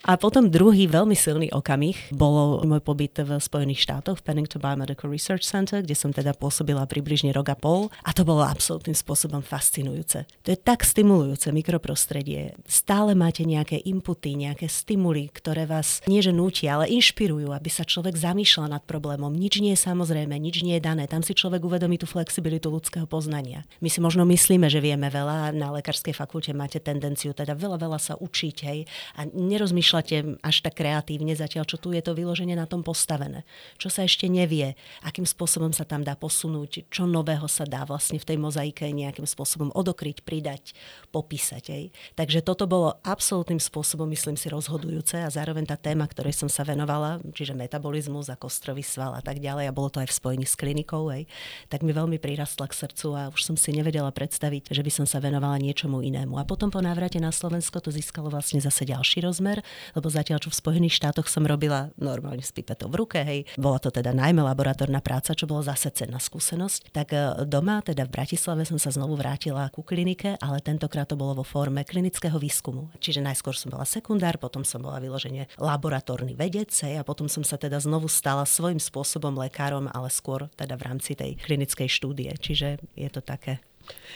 A 0.02 0.18
potom 0.18 0.50
druhý 0.50 0.90
veľmi 0.90 1.14
silný 1.14 1.54
okamih 1.54 2.10
bolo 2.10 2.66
môj 2.66 2.82
pobyt 2.82 3.14
v 3.22 3.38
Spojených 3.38 3.86
štátoch 3.86 4.18
v 4.18 4.26
Pennington 4.26 4.58
Biomedical 4.58 5.14
Research 5.14 5.46
Center, 5.46 5.86
kde 5.86 5.94
som 5.94 6.10
teda 6.10 6.34
pôsobila 6.34 6.90
približne 6.90 7.30
rok 7.38 7.54
a 7.54 7.58
pol 7.60 7.94
a 8.02 8.10
to 8.10 8.26
bolo 8.26 8.42
absolútnym 8.42 8.98
spôsobom 8.98 9.46
fascinujúce. 9.46 10.26
To 10.42 10.50
je 10.50 10.58
tak 10.58 10.82
stimulujúce 10.82 11.54
mikroprostredie. 11.54 12.58
Stále 12.66 13.14
máte 13.14 13.46
nejaké 13.46 13.78
inputy, 13.78 14.34
nejaké 14.34 14.66
stimuly, 14.66 15.30
ktoré 15.30 15.70
vás 15.70 16.02
nie 16.10 16.26
že 16.26 16.34
nútia, 16.34 16.82
ale 16.82 16.90
inšpirujú, 16.90 17.54
aby 17.54 17.70
sa 17.70 17.86
človek 17.86 18.18
zamýšľal 18.18 18.74
nad 18.74 18.84
problémom. 18.88 19.30
Nič 19.30 19.62
nie 19.62 19.76
je 19.76 19.86
samozrejme, 19.86 20.34
nič 20.34 20.66
nie 20.66 20.80
je 20.80 20.84
dané. 20.88 20.95
Tam 21.04 21.20
si 21.20 21.36
človek 21.36 21.60
uvedomí 21.60 22.00
tú 22.00 22.08
flexibilitu 22.08 22.72
ľudského 22.72 23.04
poznania. 23.04 23.68
My 23.84 23.92
si 23.92 24.00
možno 24.00 24.24
myslíme, 24.24 24.72
že 24.72 24.80
vieme 24.80 25.12
veľa, 25.12 25.52
na 25.52 25.76
lekárskej 25.76 26.16
fakulte 26.16 26.56
máte 26.56 26.80
tendenciu 26.80 27.36
teda 27.36 27.52
veľa, 27.60 27.76
veľa 27.76 28.00
sa 28.00 28.16
učiť 28.16 28.58
hej, 28.64 28.88
a 29.20 29.28
nerozmýšľate 29.28 30.40
až 30.40 30.56
tak 30.64 30.80
kreatívne 30.80 31.36
zatiaľ, 31.36 31.68
čo 31.68 31.76
tu 31.76 31.92
je 31.92 32.00
to 32.00 32.16
vyloženie 32.16 32.56
na 32.56 32.64
tom 32.64 32.88
postavené. 32.88 33.44
Čo 33.76 33.92
sa 33.92 34.08
ešte 34.08 34.32
nevie, 34.32 34.80
akým 35.02 35.26
spôsobom 35.26 35.76
sa 35.76 35.84
tam 35.84 36.06
dá 36.06 36.14
posunúť, 36.14 36.88
čo 36.88 37.10
nového 37.10 37.50
sa 37.50 37.66
dá 37.66 37.82
vlastne 37.84 38.22
v 38.22 38.28
tej 38.30 38.38
mozaike 38.38 38.86
nejakým 38.86 39.26
spôsobom 39.26 39.74
odokryť, 39.74 40.22
pridať, 40.22 40.78
popísať. 41.10 41.64
Hej. 41.74 41.84
Takže 42.14 42.46
toto 42.46 42.70
bolo 42.70 43.02
absolútnym 43.02 43.58
spôsobom, 43.58 44.06
myslím 44.14 44.38
si, 44.38 44.54
rozhodujúce 44.54 45.18
a 45.18 45.34
zároveň 45.34 45.66
tá 45.66 45.76
téma, 45.82 46.06
ktorej 46.06 46.38
som 46.38 46.46
sa 46.46 46.62
venovala, 46.62 47.18
čiže 47.34 47.58
metabolizmus 47.58 48.30
a 48.30 48.38
kostrový 48.38 48.86
sval 48.86 49.18
a 49.18 49.26
tak 49.26 49.42
ďalej, 49.42 49.66
a 49.66 49.74
bolo 49.74 49.90
to 49.90 49.98
aj 49.98 50.14
v 50.14 50.18
spojení 50.22 50.46
s 50.46 50.54
klinikou, 50.54 50.85
hej, 51.12 51.26
tak 51.68 51.82
mi 51.82 51.92
veľmi 51.92 52.22
prirastla 52.22 52.70
k 52.70 52.78
srdcu 52.86 53.08
a 53.18 53.22
už 53.34 53.42
som 53.42 53.56
si 53.58 53.74
nevedela 53.74 54.10
predstaviť, 54.14 54.70
že 54.70 54.82
by 54.86 54.92
som 54.94 55.06
sa 55.10 55.18
venovala 55.20 55.58
niečomu 55.58 56.06
inému. 56.06 56.38
A 56.38 56.48
potom 56.48 56.70
po 56.70 56.80
návrate 56.80 57.18
na 57.20 57.34
Slovensko 57.34 57.82
to 57.82 57.90
získalo 57.90 58.30
vlastne 58.30 58.62
zase 58.64 58.88
ďalší 58.88 59.26
rozmer, 59.26 59.66
lebo 59.98 60.08
zatiaľ, 60.08 60.40
čo 60.42 60.50
v 60.54 60.60
Spojených 60.62 60.98
štátoch 60.98 61.28
som 61.28 61.44
robila 61.44 61.92
normálne 62.00 62.46
s 62.46 62.56
pipetou 62.56 62.88
v 62.88 63.04
ruke, 63.04 63.20
hej, 63.22 63.50
bola 63.60 63.78
to 63.78 63.92
teda 63.92 64.16
najmä 64.16 64.42
laboratórna 64.42 65.04
práca, 65.04 65.36
čo 65.36 65.46
bolo 65.46 65.62
zase 65.62 65.92
cenná 65.92 66.18
skúsenosť, 66.18 66.90
tak 66.90 67.14
e, 67.14 67.46
doma, 67.46 67.86
teda 67.86 68.10
v 68.10 68.14
Bratislave 68.16 68.66
som 68.66 68.82
sa 68.82 68.90
znovu 68.90 69.14
vrátila 69.20 69.70
ku 69.70 69.86
klinike, 69.86 70.40
ale 70.42 70.64
tentokrát 70.66 71.06
to 71.06 71.20
bolo 71.20 71.38
vo 71.40 71.46
forme 71.46 71.86
klinického 71.86 72.42
výskumu. 72.42 72.90
Čiže 72.98 73.22
najskôr 73.22 73.54
som 73.54 73.70
bola 73.70 73.86
sekundár, 73.86 74.42
potom 74.42 74.66
som 74.66 74.82
bola 74.82 74.98
vyloženie 74.98 75.46
laboratórny 75.62 76.34
vedec 76.34 76.74
a 76.82 77.06
potom 77.06 77.30
som 77.30 77.46
sa 77.46 77.62
teda 77.62 77.78
znovu 77.78 78.10
stala 78.10 78.42
svojím 78.50 78.82
spôsobom 78.82 79.38
lekárom, 79.38 79.86
ale 79.94 80.10
skôr 80.10 80.50
teda 80.58 80.65
v 80.74 80.86
rámci 80.90 81.14
tej 81.14 81.38
klinickej 81.38 81.86
štúdie. 81.86 82.34
Čiže 82.34 82.82
je 82.98 83.10
to 83.14 83.22
také 83.22 83.62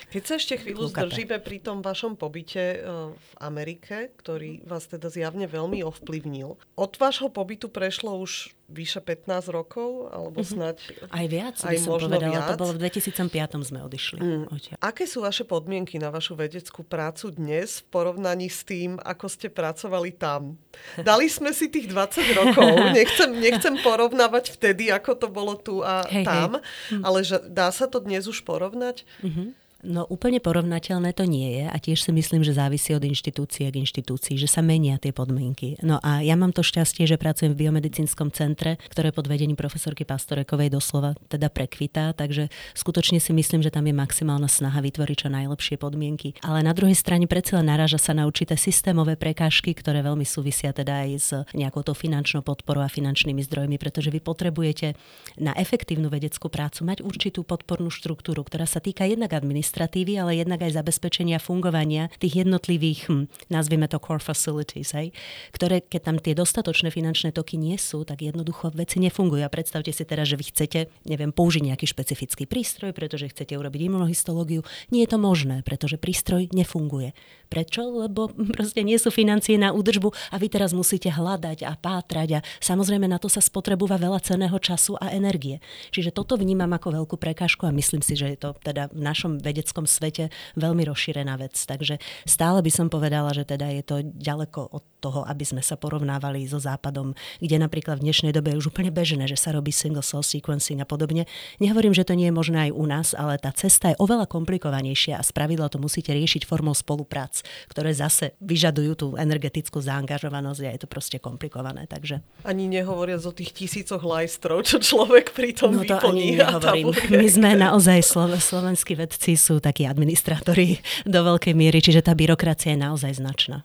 keď 0.09 0.23
sa 0.25 0.33
ešte 0.41 0.65
chvíľu 0.65 0.89
Lukate. 0.89 1.13
zdržíme 1.13 1.37
pri 1.45 1.61
tom 1.61 1.85
vašom 1.85 2.17
pobyte 2.17 2.57
eh, 2.57 2.81
v 3.13 3.31
Amerike, 3.37 4.09
ktorý 4.17 4.65
vás 4.65 4.89
teda 4.89 5.13
zjavne 5.13 5.45
veľmi 5.45 5.85
ovplyvnil. 5.85 6.57
Od 6.57 6.91
vášho 6.97 7.29
pobytu 7.29 7.69
prešlo 7.69 8.17
už 8.17 8.57
vyše 8.69 9.01
15 9.01 9.49
rokov, 9.49 10.13
alebo 10.13 10.39
mm-hmm. 10.39 10.53
snáď 10.53 10.77
aj 11.09 11.25
viac, 11.25 11.55
aj 11.65 11.73
by 11.73 11.77
som 11.81 11.91
povedala. 11.97 12.33
Viac. 12.37 12.49
To 12.53 12.61
bolo 12.61 12.73
v 12.77 12.79
2005 12.85 13.65
sme 13.65 13.79
odišli. 13.83 14.19
Mm. 14.21 14.45
Aké 14.79 15.09
sú 15.09 15.25
vaše 15.25 15.43
podmienky 15.43 15.97
na 15.97 16.13
vašu 16.13 16.37
vedeckú 16.37 16.85
prácu 16.85 17.33
dnes 17.33 17.81
v 17.81 17.85
porovnaní 17.89 18.47
s 18.47 18.61
tým, 18.61 19.01
ako 19.01 19.25
ste 19.25 19.49
pracovali 19.49 20.13
tam? 20.15 20.61
Dali 21.09 21.27
sme 21.27 21.49
si 21.51 21.67
tých 21.67 21.89
20 21.89 22.39
rokov, 22.39 22.69
nechcem, 22.93 23.29
nechcem 23.33 23.75
porovnávať 23.81 24.53
vtedy, 24.53 24.93
ako 24.93 25.11
to 25.17 25.27
bolo 25.27 25.57
tu 25.57 25.81
a 25.81 26.05
hej, 26.07 26.23
tam, 26.23 26.61
hej. 26.61 27.01
ale 27.01 27.19
že 27.25 27.41
dá 27.49 27.73
sa 27.73 27.89
to 27.89 27.97
dnes 27.99 28.29
už 28.29 28.45
porovnať? 28.45 29.03
Mm-hmm. 29.25 29.68
No 29.79 30.03
úplne 30.11 30.43
porovnateľné 30.43 31.15
to 31.15 31.23
nie 31.23 31.63
je 31.63 31.65
a 31.71 31.77
tiež 31.79 32.03
si 32.03 32.11
myslím, 32.11 32.43
že 32.43 32.51
závisí 32.51 32.91
od 32.91 32.99
inštitúcie 32.99 33.71
k 33.71 33.79
inštitúcii, 33.79 34.35
že 34.35 34.51
sa 34.51 34.59
menia 34.59 34.99
tie 34.99 35.15
podmienky. 35.15 35.79
No 35.79 36.03
a 36.03 36.19
ja 36.19 36.35
mám 36.35 36.51
to 36.51 36.67
šťastie, 36.67 37.07
že 37.07 37.15
pracujem 37.15 37.55
v 37.55 37.63
biomedicínskom 37.63 38.35
centre, 38.35 38.75
ktoré 38.91 39.15
pod 39.15 39.31
vedením 39.31 39.55
profesorky 39.55 40.03
Pastorekovej 40.03 40.75
doslova 40.75 41.15
teda 41.31 41.47
prekvitá, 41.47 42.11
takže 42.11 42.51
skutočne 42.75 43.23
si 43.23 43.31
myslím, 43.31 43.63
že 43.63 43.71
tam 43.71 43.87
je 43.87 43.95
maximálna 43.95 44.51
snaha 44.51 44.83
vytvoriť 44.83 45.15
čo 45.15 45.29
najlepšie 45.31 45.79
podmienky. 45.79 46.35
Ale 46.43 46.59
na 46.59 46.75
druhej 46.75 46.99
strane 46.99 47.23
predsa 47.23 47.63
naráža 47.63 48.03
sa 48.03 48.11
na 48.11 48.27
určité 48.27 48.59
systémové 48.59 49.15
prekážky, 49.15 49.71
ktoré 49.71 50.03
veľmi 50.03 50.27
súvisia 50.27 50.75
teda 50.75 51.07
aj 51.07 51.09
s 51.15 51.29
nejakou 51.55 51.87
to 51.87 51.95
finančnou 51.95 52.43
podporou 52.43 52.83
a 52.83 52.91
finančnými 52.91 53.39
zdrojmi, 53.47 53.79
pretože 53.79 54.11
vy 54.11 54.19
potrebujete 54.19 54.99
na 55.39 55.55
efektívnu 55.55 56.11
vedeckú 56.11 56.51
prácu 56.51 56.83
mať 56.83 56.99
určitú 56.99 57.47
podpornú 57.47 57.87
štruktúru, 57.87 58.43
ktorá 58.43 58.67
sa 58.67 58.83
týka 58.83 59.07
jednak 59.07 59.31
administrácie 59.31 59.68
administratívy, 59.69 60.17
ale 60.17 60.41
jednak 60.41 60.65
aj 60.65 60.81
zabezpečenia 60.81 61.37
fungovania 61.37 62.09
tých 62.17 62.41
jednotlivých, 62.41 63.05
hm, 63.05 63.25
nazvime 63.53 63.85
to 63.85 64.01
core 64.01 64.21
facilities, 64.21 64.97
hej, 64.97 65.13
ktoré 65.53 65.85
keď 65.85 66.01
tam 66.01 66.17
tie 66.17 66.33
dostatočné 66.33 66.89
finančné 66.89 67.29
toky 67.29 67.61
nie 67.61 67.77
sú, 67.77 68.01
tak 68.01 68.25
jednoducho 68.25 68.73
veci 68.73 68.97
nefungujú. 68.97 69.45
A 69.45 69.53
predstavte 69.53 69.93
si 69.93 70.01
teraz, 70.09 70.25
že 70.25 70.41
vy 70.41 70.45
chcete, 70.49 70.79
neviem, 71.05 71.29
použiť 71.29 71.69
nejaký 71.69 71.85
špecifický 71.85 72.49
prístroj, 72.49 72.97
pretože 72.97 73.29
chcete 73.29 73.53
urobiť 73.53 73.93
imunohistológiu. 73.93 74.65
Nie 74.89 75.05
je 75.05 75.13
to 75.13 75.21
možné, 75.21 75.61
pretože 75.61 76.01
prístroj 76.01 76.49
nefunguje. 76.49 77.13
Prečo? 77.53 77.85
Lebo 77.85 78.33
proste 78.57 78.81
nie 78.81 78.97
sú 78.97 79.13
financie 79.13 79.61
na 79.61 79.69
údržbu 79.69 80.33
a 80.33 80.35
vy 80.41 80.49
teraz 80.49 80.73
musíte 80.73 81.13
hľadať 81.13 81.61
a 81.69 81.77
pátrať 81.77 82.41
a 82.41 82.43
samozrejme 82.57 83.05
na 83.05 83.21
to 83.21 83.29
sa 83.29 83.41
spotrebúva 83.41 84.01
veľa 84.01 84.17
ceného 84.25 84.57
času 84.57 84.97
a 84.97 85.13
energie. 85.13 85.61
Čiže 85.93 86.09
toto 86.09 86.33
vnímam 86.37 86.69
ako 86.73 87.03
veľkú 87.03 87.15
prekážku 87.21 87.69
a 87.69 87.75
myslím 87.75 88.01
si, 88.01 88.17
že 88.17 88.33
je 88.33 88.37
to 88.39 88.49
teda 88.61 88.89
v 88.89 89.01
našom 89.01 89.37
vede 89.41 89.58
vedeckom 89.59 89.83
svete 89.83 90.31
veľmi 90.55 90.87
rozšírená 90.87 91.35
vec. 91.35 91.59
Takže 91.59 91.99
stále 92.23 92.63
by 92.63 92.71
som 92.71 92.87
povedala, 92.87 93.35
že 93.35 93.43
teda 93.43 93.67
je 93.75 93.83
to 93.83 93.99
ďaleko 94.07 94.71
od 94.71 94.98
toho, 94.99 95.23
aby 95.23 95.47
sme 95.47 95.63
sa 95.63 95.79
porovnávali 95.79 96.43
so 96.45 96.59
Západom, 96.59 97.15
kde 97.39 97.55
napríklad 97.57 98.03
v 98.03 98.11
dnešnej 98.11 98.35
dobe 98.35 98.51
je 98.53 98.59
už 98.59 98.75
úplne 98.75 98.91
bežné, 98.91 99.25
že 99.25 99.39
sa 99.39 99.55
robí 99.55 99.71
single 99.71 100.03
cell 100.03 100.21
sequencing 100.21 100.83
a 100.83 100.87
podobne. 100.87 101.23
Nehovorím, 101.63 101.95
že 101.95 102.03
to 102.03 102.13
nie 102.19 102.27
je 102.27 102.35
možné 102.35 102.69
aj 102.69 102.71
u 102.75 102.85
nás, 102.85 103.07
ale 103.15 103.39
tá 103.39 103.55
cesta 103.55 103.95
je 103.95 103.97
oveľa 103.97 104.27
komplikovanejšia 104.27 105.15
a 105.15 105.23
spravidla 105.23 105.71
to 105.71 105.79
musíte 105.79 106.11
riešiť 106.11 106.43
formou 106.43 106.75
spoluprác, 106.75 107.41
ktoré 107.71 107.95
zase 107.95 108.35
vyžadujú 108.43 108.91
tú 108.99 109.07
energetickú 109.15 109.79
zaangažovanosť 109.79 110.61
a 110.67 110.71
je 110.75 110.79
to 110.83 110.87
proste 110.91 111.17
komplikované. 111.23 111.87
Takže... 111.87 112.19
Ani 112.43 112.67
nehovoriac 112.67 113.23
o 113.23 113.31
tých 113.31 113.55
tisícoch 113.55 114.03
lajstrov, 114.03 114.67
čo 114.67 114.83
človek 114.83 115.31
pri 115.31 115.55
tom 115.55 115.79
no 115.79 115.87
to 115.87 115.95
vyplní. 115.95 116.35
Ani 116.35 116.43
nehovorím. 116.43 116.85
My 117.15 117.27
sme 117.31 117.49
naozaj 117.55 118.03
slovenskí 118.43 118.99
vedci 118.99 119.39
sú 119.39 119.63
takí 119.63 119.87
administrátori 119.87 120.83
do 121.07 121.23
veľkej 121.23 121.53
miery, 121.55 121.79
čiže 121.79 122.03
tá 122.03 122.11
byrokracia 122.11 122.75
je 122.75 122.79
naozaj 122.83 123.21
značná. 123.21 123.63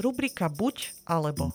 Rubrika 0.00 0.48
buď 0.48 0.90
alebo. 1.04 1.54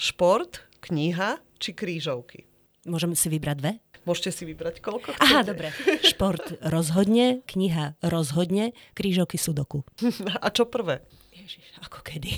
Šport, 0.00 0.64
kniha 0.80 1.38
či 1.60 1.70
krížovky? 1.76 2.48
Môžeme 2.88 3.12
si 3.12 3.28
vybrať 3.28 3.56
dve? 3.60 3.72
Môžete 4.08 4.32
si 4.32 4.42
vybrať 4.48 4.80
koľko 4.80 5.12
chcete. 5.12 5.20
Aha, 5.20 5.44
dobre. 5.44 5.68
Šport 6.00 6.56
rozhodne, 6.64 7.44
kniha 7.44 8.00
rozhodne, 8.00 8.72
krížovky 8.96 9.36
sú 9.36 9.52
doku. 9.52 9.84
A 10.40 10.48
čo 10.48 10.64
prvé? 10.64 11.04
Ježiš, 11.36 11.76
ako 11.84 12.00
kedy? 12.00 12.30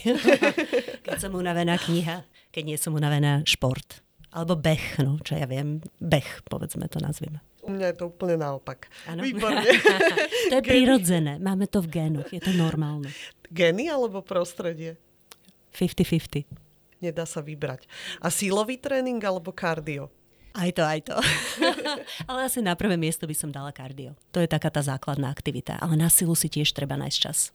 keď 1.07 1.17
som 1.23 1.38
unavená 1.38 1.79
kniha, 1.79 2.26
keď 2.50 2.62
nie 2.67 2.79
som 2.79 2.99
unavená 2.99 3.47
šport. 3.47 4.02
Alebo 4.33 4.59
beh, 4.59 5.05
no, 5.05 5.21
čo 5.23 5.38
ja 5.38 5.47
viem. 5.47 5.85
Beh, 6.00 6.43
povedzme 6.49 6.88
to 6.91 6.99
nazvime. 6.99 7.45
U 7.62 7.71
mňa 7.71 7.95
je 7.95 7.97
to 8.02 8.04
úplne 8.11 8.35
naopak. 8.42 8.90
Ano. 9.07 9.23
Výborne. 9.23 9.62
to 10.50 10.54
je 10.59 10.64
prirodzené. 10.66 11.38
Máme 11.38 11.71
to 11.71 11.78
v 11.78 11.88
génoch. 11.95 12.28
Je 12.35 12.42
to 12.42 12.50
normálne. 12.59 13.07
Geny 13.54 13.87
alebo 13.87 14.19
prostredie? 14.19 14.99
50-50. 15.71 16.42
Nedá 16.99 17.23
sa 17.23 17.38
vybrať. 17.38 17.87
A 18.19 18.35
sílový 18.35 18.83
tréning 18.83 19.23
alebo 19.23 19.54
kardio? 19.54 20.11
Aj 20.52 20.69
to, 20.75 20.83
aj 20.85 21.00
to. 21.07 21.16
Ale 22.31 22.50
asi 22.50 22.61
na 22.61 22.76
prvé 22.76 23.00
miesto 23.00 23.25
by 23.25 23.33
som 23.33 23.49
dala 23.49 23.73
kardio. 23.73 24.19
To 24.35 24.42
je 24.42 24.50
taká 24.50 24.69
tá 24.69 24.83
základná 24.85 25.33
aktivita. 25.33 25.78
Ale 25.81 25.97
na 25.97 26.12
silu 26.12 26.37
si 26.37 26.50
tiež 26.50 26.75
treba 26.76 26.99
nájsť 26.99 27.19
čas 27.19 27.54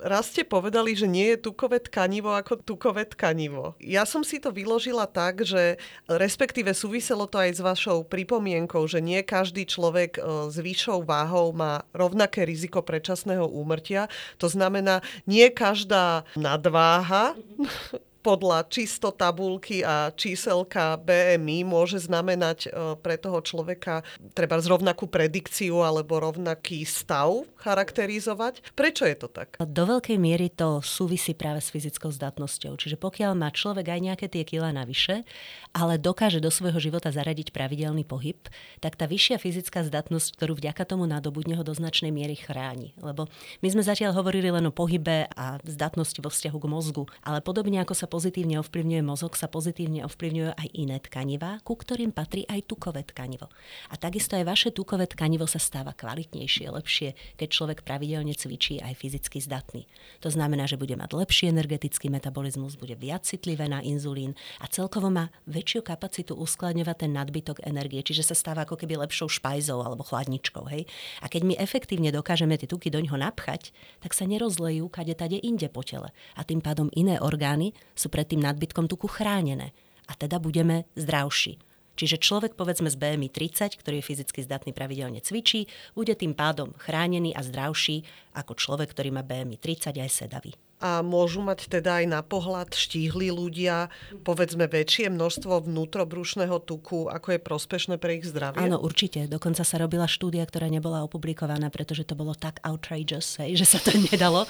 raz 0.00 0.32
ste 0.32 0.42
povedali, 0.42 0.96
že 0.96 1.06
nie 1.06 1.34
je 1.34 1.50
tukové 1.50 1.78
tkanivo 1.78 2.32
ako 2.32 2.62
tukové 2.64 3.04
tkanivo. 3.04 3.76
Ja 3.78 4.08
som 4.08 4.24
si 4.24 4.40
to 4.40 4.50
vyložila 4.50 5.04
tak, 5.06 5.44
že 5.44 5.76
respektíve 6.08 6.72
súviselo 6.72 7.28
to 7.28 7.38
aj 7.38 7.58
s 7.58 7.60
vašou 7.60 8.06
pripomienkou, 8.08 8.86
že 8.88 9.04
nie 9.04 9.20
každý 9.22 9.68
človek 9.68 10.18
e, 10.18 10.20
s 10.50 10.56
vyššou 10.56 11.04
váhou 11.04 11.52
má 11.52 11.84
rovnaké 11.92 12.48
riziko 12.48 12.80
predčasného 12.80 13.46
úmrtia. 13.46 14.08
To 14.40 14.48
znamená, 14.48 15.04
nie 15.28 15.50
každá 15.52 16.24
nadváha 16.34 17.36
podľa 18.24 18.64
čisto 18.72 19.12
tabulky 19.12 19.84
a 19.84 20.08
číselka 20.16 20.96
BMI 20.96 21.68
môže 21.68 22.00
znamenať 22.00 22.58
e, 22.64 22.68
pre 22.96 23.20
toho 23.20 23.44
človeka 23.44 24.00
treba 24.32 24.56
rovnakú 24.56 25.04
predikciu 25.04 25.84
alebo 25.84 26.16
rovnaký 26.16 26.88
stav 26.88 27.44
charakterizovať. 27.60 28.64
Prečo 28.72 29.04
je 29.04 29.16
to 29.20 29.28
tak? 29.28 29.60
Do 29.60 29.84
veľkej 29.84 30.16
miery 30.16 30.48
to 30.48 30.80
súvisí 30.80 31.36
práve 31.36 31.60
s 31.60 31.68
fyzickou 31.68 32.08
zdatnosťou. 32.08 32.80
Čiže 32.80 32.96
pokiaľ 32.96 33.36
má 33.36 33.52
človek 33.52 33.92
aj 33.92 34.00
nejaké 34.00 34.26
tie 34.32 34.48
kila 34.48 34.72
navyše, 34.72 35.28
ale 35.76 36.00
dokáže 36.00 36.40
do 36.40 36.48
svojho 36.48 36.80
života 36.80 37.12
zaradiť 37.12 37.52
pravidelný 37.52 38.08
pohyb, 38.08 38.40
tak 38.80 38.96
tá 38.96 39.04
vyššia 39.04 39.36
fyzická 39.36 39.84
zdatnosť, 39.84 40.40
ktorú 40.40 40.56
vďaka 40.56 40.88
tomu 40.88 41.04
nadobudne 41.04 41.60
ho 41.60 41.64
do 41.66 41.76
značnej 41.76 42.08
miery 42.08 42.40
chráni. 42.40 42.96
Lebo 43.04 43.28
my 43.60 43.68
sme 43.68 43.84
zatiaľ 43.84 44.16
hovorili 44.16 44.48
len 44.48 44.64
o 44.64 44.72
pohybe 44.72 45.28
a 45.36 45.60
zdatnosti 45.66 46.16
vo 46.24 46.32
vzťahu 46.32 46.56
k 46.56 46.70
mozgu, 46.70 47.04
ale 47.20 47.44
podobne 47.44 47.82
ako 47.84 47.92
sa 47.92 48.06
pozitívne 48.14 48.62
ovplyvňuje 48.62 49.02
mozog, 49.02 49.34
sa 49.34 49.50
pozitívne 49.50 50.06
ovplyvňujú 50.06 50.54
aj 50.54 50.68
iné 50.78 51.02
tkanivá, 51.02 51.58
ku 51.66 51.74
ktorým 51.74 52.14
patrí 52.14 52.46
aj 52.46 52.70
tukové 52.70 53.02
tkanivo. 53.02 53.50
A 53.90 53.98
takisto 53.98 54.38
aj 54.38 54.46
vaše 54.46 54.70
tukové 54.70 55.10
tkanivo 55.10 55.50
sa 55.50 55.58
stáva 55.58 55.90
kvalitnejšie, 55.90 56.70
lepšie, 56.70 57.18
keď 57.34 57.48
človek 57.50 57.78
pravidelne 57.82 58.30
cvičí 58.38 58.78
aj 58.78 58.94
fyzicky 58.94 59.42
zdatný. 59.42 59.90
To 60.22 60.30
znamená, 60.30 60.70
že 60.70 60.78
bude 60.78 60.94
mať 60.94 61.10
lepší 61.10 61.50
energetický 61.50 62.06
metabolizmus, 62.06 62.78
bude 62.78 62.94
viac 62.94 63.26
citlivé 63.26 63.66
na 63.66 63.82
inzulín 63.82 64.38
a 64.62 64.70
celkovo 64.70 65.10
má 65.10 65.34
väčšiu 65.50 65.82
kapacitu 65.82 66.38
uskladňovať 66.38 66.96
ten 67.02 67.10
nadbytok 67.10 67.66
energie, 67.66 67.98
čiže 68.06 68.30
sa 68.30 68.38
stáva 68.38 68.62
ako 68.62 68.78
keby 68.78 68.94
lepšou 69.02 69.26
špajzou 69.26 69.82
alebo 69.82 70.06
chladničkou. 70.06 70.70
Hej? 70.70 70.86
A 71.18 71.26
keď 71.26 71.42
my 71.50 71.54
efektívne 71.58 72.14
dokážeme 72.14 72.54
tie 72.54 72.70
tuky 72.70 72.94
do 72.94 73.02
ňoho 73.02 73.18
napchať, 73.18 73.74
tak 73.98 74.14
sa 74.14 74.22
nerozlejú 74.22 74.86
kade 74.86 75.18
tade 75.18 75.42
inde 75.42 75.66
po 75.66 75.82
tele. 75.82 76.14
A 76.38 76.46
tým 76.46 76.62
pádom 76.62 76.86
iné 76.94 77.18
orgány 77.18 77.74
sú 78.04 78.12
pred 78.12 78.28
tým 78.28 78.44
nadbytkom 78.44 78.84
tuku 78.84 79.08
chránené. 79.08 79.72
A 80.04 80.12
teda 80.12 80.36
budeme 80.36 80.84
zdravší. 81.00 81.56
Čiže 81.94 82.20
človek 82.20 82.58
povedzme 82.58 82.90
z 82.90 82.98
BMI 82.98 83.30
30, 83.32 83.80
ktorý 83.80 84.02
je 84.02 84.08
fyzicky 84.12 84.44
zdatný 84.44 84.76
pravidelne 84.76 85.22
cvičí, 85.22 85.70
bude 85.96 86.12
tým 86.12 86.36
pádom 86.36 86.74
chránený 86.76 87.32
a 87.32 87.40
zdravší 87.40 88.02
ako 88.34 88.58
človek, 88.58 88.92
ktorý 88.92 89.14
má 89.14 89.22
BMI 89.22 89.56
30 89.56 89.94
aj 89.96 90.10
sedavý 90.10 90.52
a 90.82 91.00
môžu 91.00 91.40
mať 91.40 91.70
teda 91.70 92.02
aj 92.02 92.06
na 92.10 92.20
pohľad 92.20 92.74
štíhli 92.74 93.30
ľudia, 93.30 93.88
povedzme 94.26 94.66
väčšie 94.66 95.08
množstvo 95.08 95.64
vnútrobrušného 95.64 96.60
tuku, 96.62 97.06
ako 97.08 97.36
je 97.36 97.40
prospešné 97.40 97.94
pre 97.96 98.20
ich 98.20 98.26
zdravie? 98.28 98.60
Áno, 98.60 98.82
určite. 98.82 99.30
Dokonca 99.30 99.62
sa 99.62 99.76
robila 99.80 100.04
štúdia, 100.04 100.44
ktorá 100.44 100.66
nebola 100.68 101.06
opublikovaná, 101.06 101.70
pretože 101.70 102.04
to 102.04 102.18
bolo 102.18 102.34
tak 102.34 102.58
outrageous, 102.66 103.38
hej, 103.40 103.56
že 103.56 103.66
sa 103.66 103.78
to 103.80 103.94
nedalo. 104.10 104.44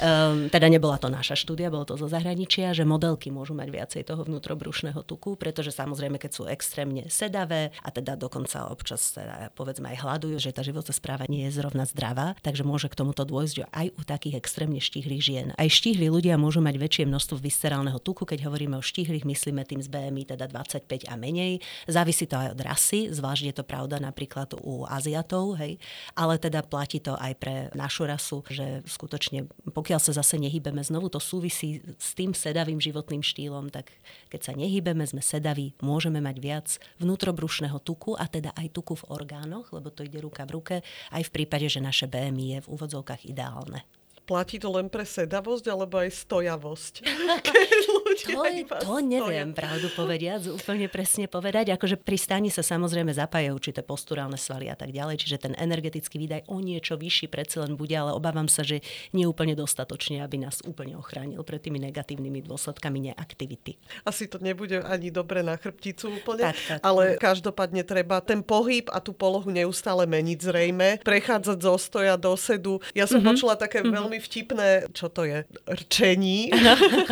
Um, 0.00 0.48
teda 0.50 0.66
nebola 0.66 0.96
to 0.96 1.12
naša 1.12 1.36
štúdia, 1.36 1.70
bolo 1.70 1.84
to 1.84 1.94
zo 2.00 2.08
zahraničia, 2.10 2.72
že 2.72 2.88
modelky 2.88 3.28
môžu 3.30 3.52
mať 3.54 3.68
viacej 3.70 4.02
toho 4.08 4.24
vnútrobrušného 4.26 5.04
tuku, 5.04 5.36
pretože 5.38 5.70
samozrejme, 5.70 6.16
keď 6.18 6.30
sú 6.32 6.42
extrémne 6.48 7.06
sedavé 7.12 7.70
a 7.84 7.88
teda 7.92 8.16
dokonca 8.18 8.66
občas 8.72 9.14
teda, 9.14 9.52
povedzme 9.54 9.92
aj 9.92 10.02
hľadujú, 10.02 10.36
že 10.40 10.56
tá 10.56 10.64
životná 10.64 10.90
správa 10.90 11.28
nie 11.28 11.46
je 11.46 11.60
zrovna 11.60 11.84
zdravá, 11.86 12.34
takže 12.42 12.66
môže 12.66 12.90
k 12.90 12.98
tomuto 12.98 13.22
dôjsť 13.22 13.68
aj 13.70 13.86
u 13.94 14.02
takých 14.02 14.40
extrémne 14.40 14.80
štíhlých 14.82 15.22
žien. 15.22 15.46
Aj 15.54 15.65
štíhli 15.68 16.06
ľudia 16.10 16.34
môžu 16.40 16.62
mať 16.62 16.76
väčšie 16.78 17.04
množstvo 17.06 17.36
viscerálneho 17.38 17.98
tuku, 18.02 18.26
keď 18.26 18.46
hovoríme 18.48 18.78
o 18.78 18.84
štíhlych, 18.84 19.26
myslíme 19.26 19.62
tým 19.62 19.80
z 19.82 19.88
BMI 19.88 20.34
teda 20.34 20.48
25 20.50 21.08
a 21.10 21.14
menej. 21.14 21.62
Závisí 21.86 22.26
to 22.26 22.36
aj 22.36 22.56
od 22.56 22.60
rasy, 22.60 23.00
zvlášť 23.12 23.42
je 23.50 23.54
to 23.54 23.64
pravda 23.66 24.00
napríklad 24.02 24.56
u 24.60 24.86
Aziatov, 24.86 25.58
hej. 25.60 25.78
Ale 26.16 26.40
teda 26.40 26.64
platí 26.66 26.98
to 26.98 27.14
aj 27.16 27.32
pre 27.36 27.54
našu 27.74 28.08
rasu, 28.08 28.42
že 28.48 28.82
skutočne 28.86 29.46
pokiaľ 29.70 30.00
sa 30.00 30.12
zase 30.16 30.40
nehybeme, 30.40 30.80
znovu 30.80 31.12
to 31.12 31.20
súvisí 31.20 31.82
s 32.00 32.16
tým 32.16 32.32
sedavým 32.32 32.80
životným 32.80 33.20
štýlom, 33.20 33.68
tak 33.68 33.92
keď 34.32 34.40
sa 34.40 34.52
nehybeme, 34.54 35.04
sme 35.04 35.20
sedaví, 35.20 35.76
môžeme 35.82 36.22
mať 36.22 36.36
viac 36.40 36.68
vnútrobrušného 37.02 37.76
tuku 37.82 38.14
a 38.16 38.24
teda 38.30 38.54
aj 38.56 38.72
tuku 38.72 38.96
v 38.96 39.08
orgánoch, 39.12 39.70
lebo 39.74 39.92
to 39.92 40.06
ide 40.06 40.22
ruka 40.22 40.48
v 40.48 40.54
ruke, 40.56 40.74
aj 41.12 41.22
v 41.28 41.34
prípade, 41.34 41.66
že 41.68 41.84
naše 41.84 42.06
BMI 42.08 42.46
je 42.56 42.58
v 42.64 42.70
úvodzovkách 42.72 43.28
ideálne. 43.28 43.84
Platí 44.26 44.58
to 44.58 44.74
len 44.74 44.90
pre 44.90 45.06
sedavosť 45.06 45.70
alebo 45.70 46.02
aj 46.02 46.10
stojavosť? 46.26 46.94
to, 48.24 48.42
to 48.82 48.94
neviem, 49.04 49.54
pravdu 49.54 49.86
povediac, 49.94 50.42
úplne 50.50 50.90
presne 50.90 51.30
povedať. 51.30 51.70
Akože 51.70 51.94
pri 51.94 52.18
stáni 52.18 52.50
sa 52.50 52.66
samozrejme 52.66 53.14
zapájajú 53.14 53.52
určité 53.54 53.86
posturálne 53.86 54.34
svaly 54.34 54.66
a 54.72 54.74
tak 54.74 54.90
ďalej, 54.90 55.22
čiže 55.22 55.46
ten 55.46 55.54
energetický 55.54 56.18
výdaj 56.18 56.50
o 56.50 56.58
niečo 56.58 56.98
vyšší 56.98 57.30
predsa 57.30 57.62
len 57.62 57.78
bude, 57.78 57.94
ale 57.94 58.10
obávam 58.10 58.50
sa, 58.50 58.66
že 58.66 58.82
nie 59.14 59.28
úplne 59.28 59.54
dostatočne, 59.54 60.24
aby 60.24 60.42
nás 60.42 60.58
úplne 60.66 60.98
ochránil 60.98 61.46
pred 61.46 61.62
tými 61.62 61.78
negatívnymi 61.86 62.42
dôsledkami 62.42 63.12
neaktivity. 63.12 63.78
Asi 64.02 64.26
to 64.26 64.42
nebude 64.42 64.82
ani 64.82 65.14
dobre 65.14 65.46
na 65.46 65.54
chrbticu 65.54 66.18
úplne, 66.18 66.50
tak, 66.50 66.58
tak. 66.66 66.80
ale 66.82 67.14
každopádne 67.20 67.86
treba 67.86 68.18
ten 68.18 68.42
pohyb 68.42 68.90
a 68.90 68.98
tú 68.98 69.14
polohu 69.14 69.52
neustále 69.52 70.08
meniť 70.08 70.38
zrejme, 70.42 70.88
prechádzať 71.06 71.58
zo 71.62 71.78
stoja 71.78 72.18
do 72.18 72.34
sedu. 72.34 72.82
Ja 72.90 73.06
som 73.06 73.22
mm-hmm. 73.22 73.30
počula 73.30 73.54
také 73.54 73.84
mm-hmm. 73.84 73.94
veľmi 73.94 74.16
veľmi 74.16 74.24
vtipné, 74.24 74.68
čo 74.96 75.12
to 75.12 75.28
je, 75.28 75.44
rčení, 75.68 76.48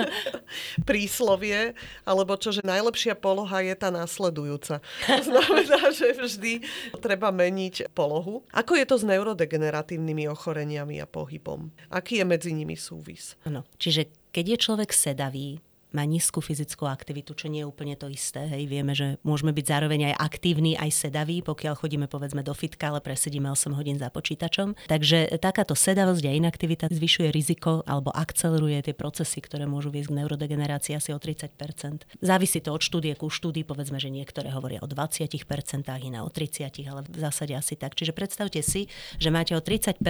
príslovie, 0.94 1.74
alebo 2.06 2.38
čo, 2.38 2.54
že 2.54 2.62
najlepšia 2.62 3.18
poloha 3.18 3.66
je 3.66 3.74
tá 3.74 3.90
následujúca. 3.90 4.78
To 5.10 5.22
znamená, 5.26 5.90
že 5.98 6.14
vždy 6.14 6.62
treba 7.02 7.34
meniť 7.34 7.90
polohu. 7.90 8.46
Ako 8.54 8.78
je 8.78 8.86
to 8.86 8.94
s 8.94 9.02
neurodegeneratívnymi 9.02 10.30
ochoreniami 10.30 11.02
a 11.02 11.10
pohybom? 11.10 11.74
Aký 11.90 12.22
je 12.22 12.24
medzi 12.30 12.54
nimi 12.54 12.78
súvis? 12.78 13.34
Ano, 13.42 13.66
čiže 13.82 14.06
keď 14.30 14.54
je 14.54 14.58
človek 14.70 14.94
sedavý, 14.94 15.58
má 15.94 16.02
nízku 16.04 16.42
fyzickú 16.42 16.84
aktivitu, 16.90 17.32
čo 17.38 17.46
nie 17.46 17.62
je 17.62 17.70
úplne 17.70 17.94
to 17.94 18.10
isté. 18.10 18.50
Hej. 18.50 18.66
Vieme, 18.66 18.92
že 18.92 19.16
môžeme 19.22 19.54
byť 19.54 19.66
zároveň 19.66 20.12
aj 20.12 20.14
aktívni, 20.18 20.74
aj 20.74 20.90
sedaví, 20.90 21.40
pokiaľ 21.46 21.74
chodíme 21.78 22.06
povedzme 22.10 22.42
do 22.42 22.52
fitka, 22.52 22.90
ale 22.90 23.00
presedíme 23.00 23.46
8 23.46 23.72
hodín 23.78 23.96
za 23.96 24.10
počítačom. 24.10 24.74
Takže 24.90 25.38
takáto 25.38 25.78
sedavosť 25.78 26.24
a 26.26 26.32
inaktivita 26.34 26.90
zvyšuje 26.90 27.30
riziko 27.30 27.86
alebo 27.86 28.10
akceleruje 28.10 28.90
tie 28.90 28.94
procesy, 28.94 29.38
ktoré 29.38 29.64
môžu 29.70 29.94
viesť 29.94 30.10
k 30.10 30.16
neurodegenerácii 30.18 30.98
asi 30.98 31.14
o 31.14 31.18
30% 31.22 31.54
Závisí 32.24 32.58
to 32.64 32.72
od 32.72 32.82
štúdie 32.82 33.14
ku 33.14 33.28
štúdii, 33.28 33.62
povedzme, 33.68 34.00
že 34.00 34.08
niektoré 34.10 34.50
hovoria 34.50 34.80
o 34.82 34.88
20% 34.88 35.28
iné 36.02 36.18
o 36.24 36.28
30 36.32 36.72
ale 36.88 37.04
v 37.04 37.18
zásade 37.20 37.52
asi 37.52 37.76
tak. 37.76 37.92
Čiže 37.94 38.16
predstavte 38.16 38.64
si, 38.64 38.88
že 39.20 39.28
máte 39.28 39.52
o 39.52 39.60
30% 39.60 40.00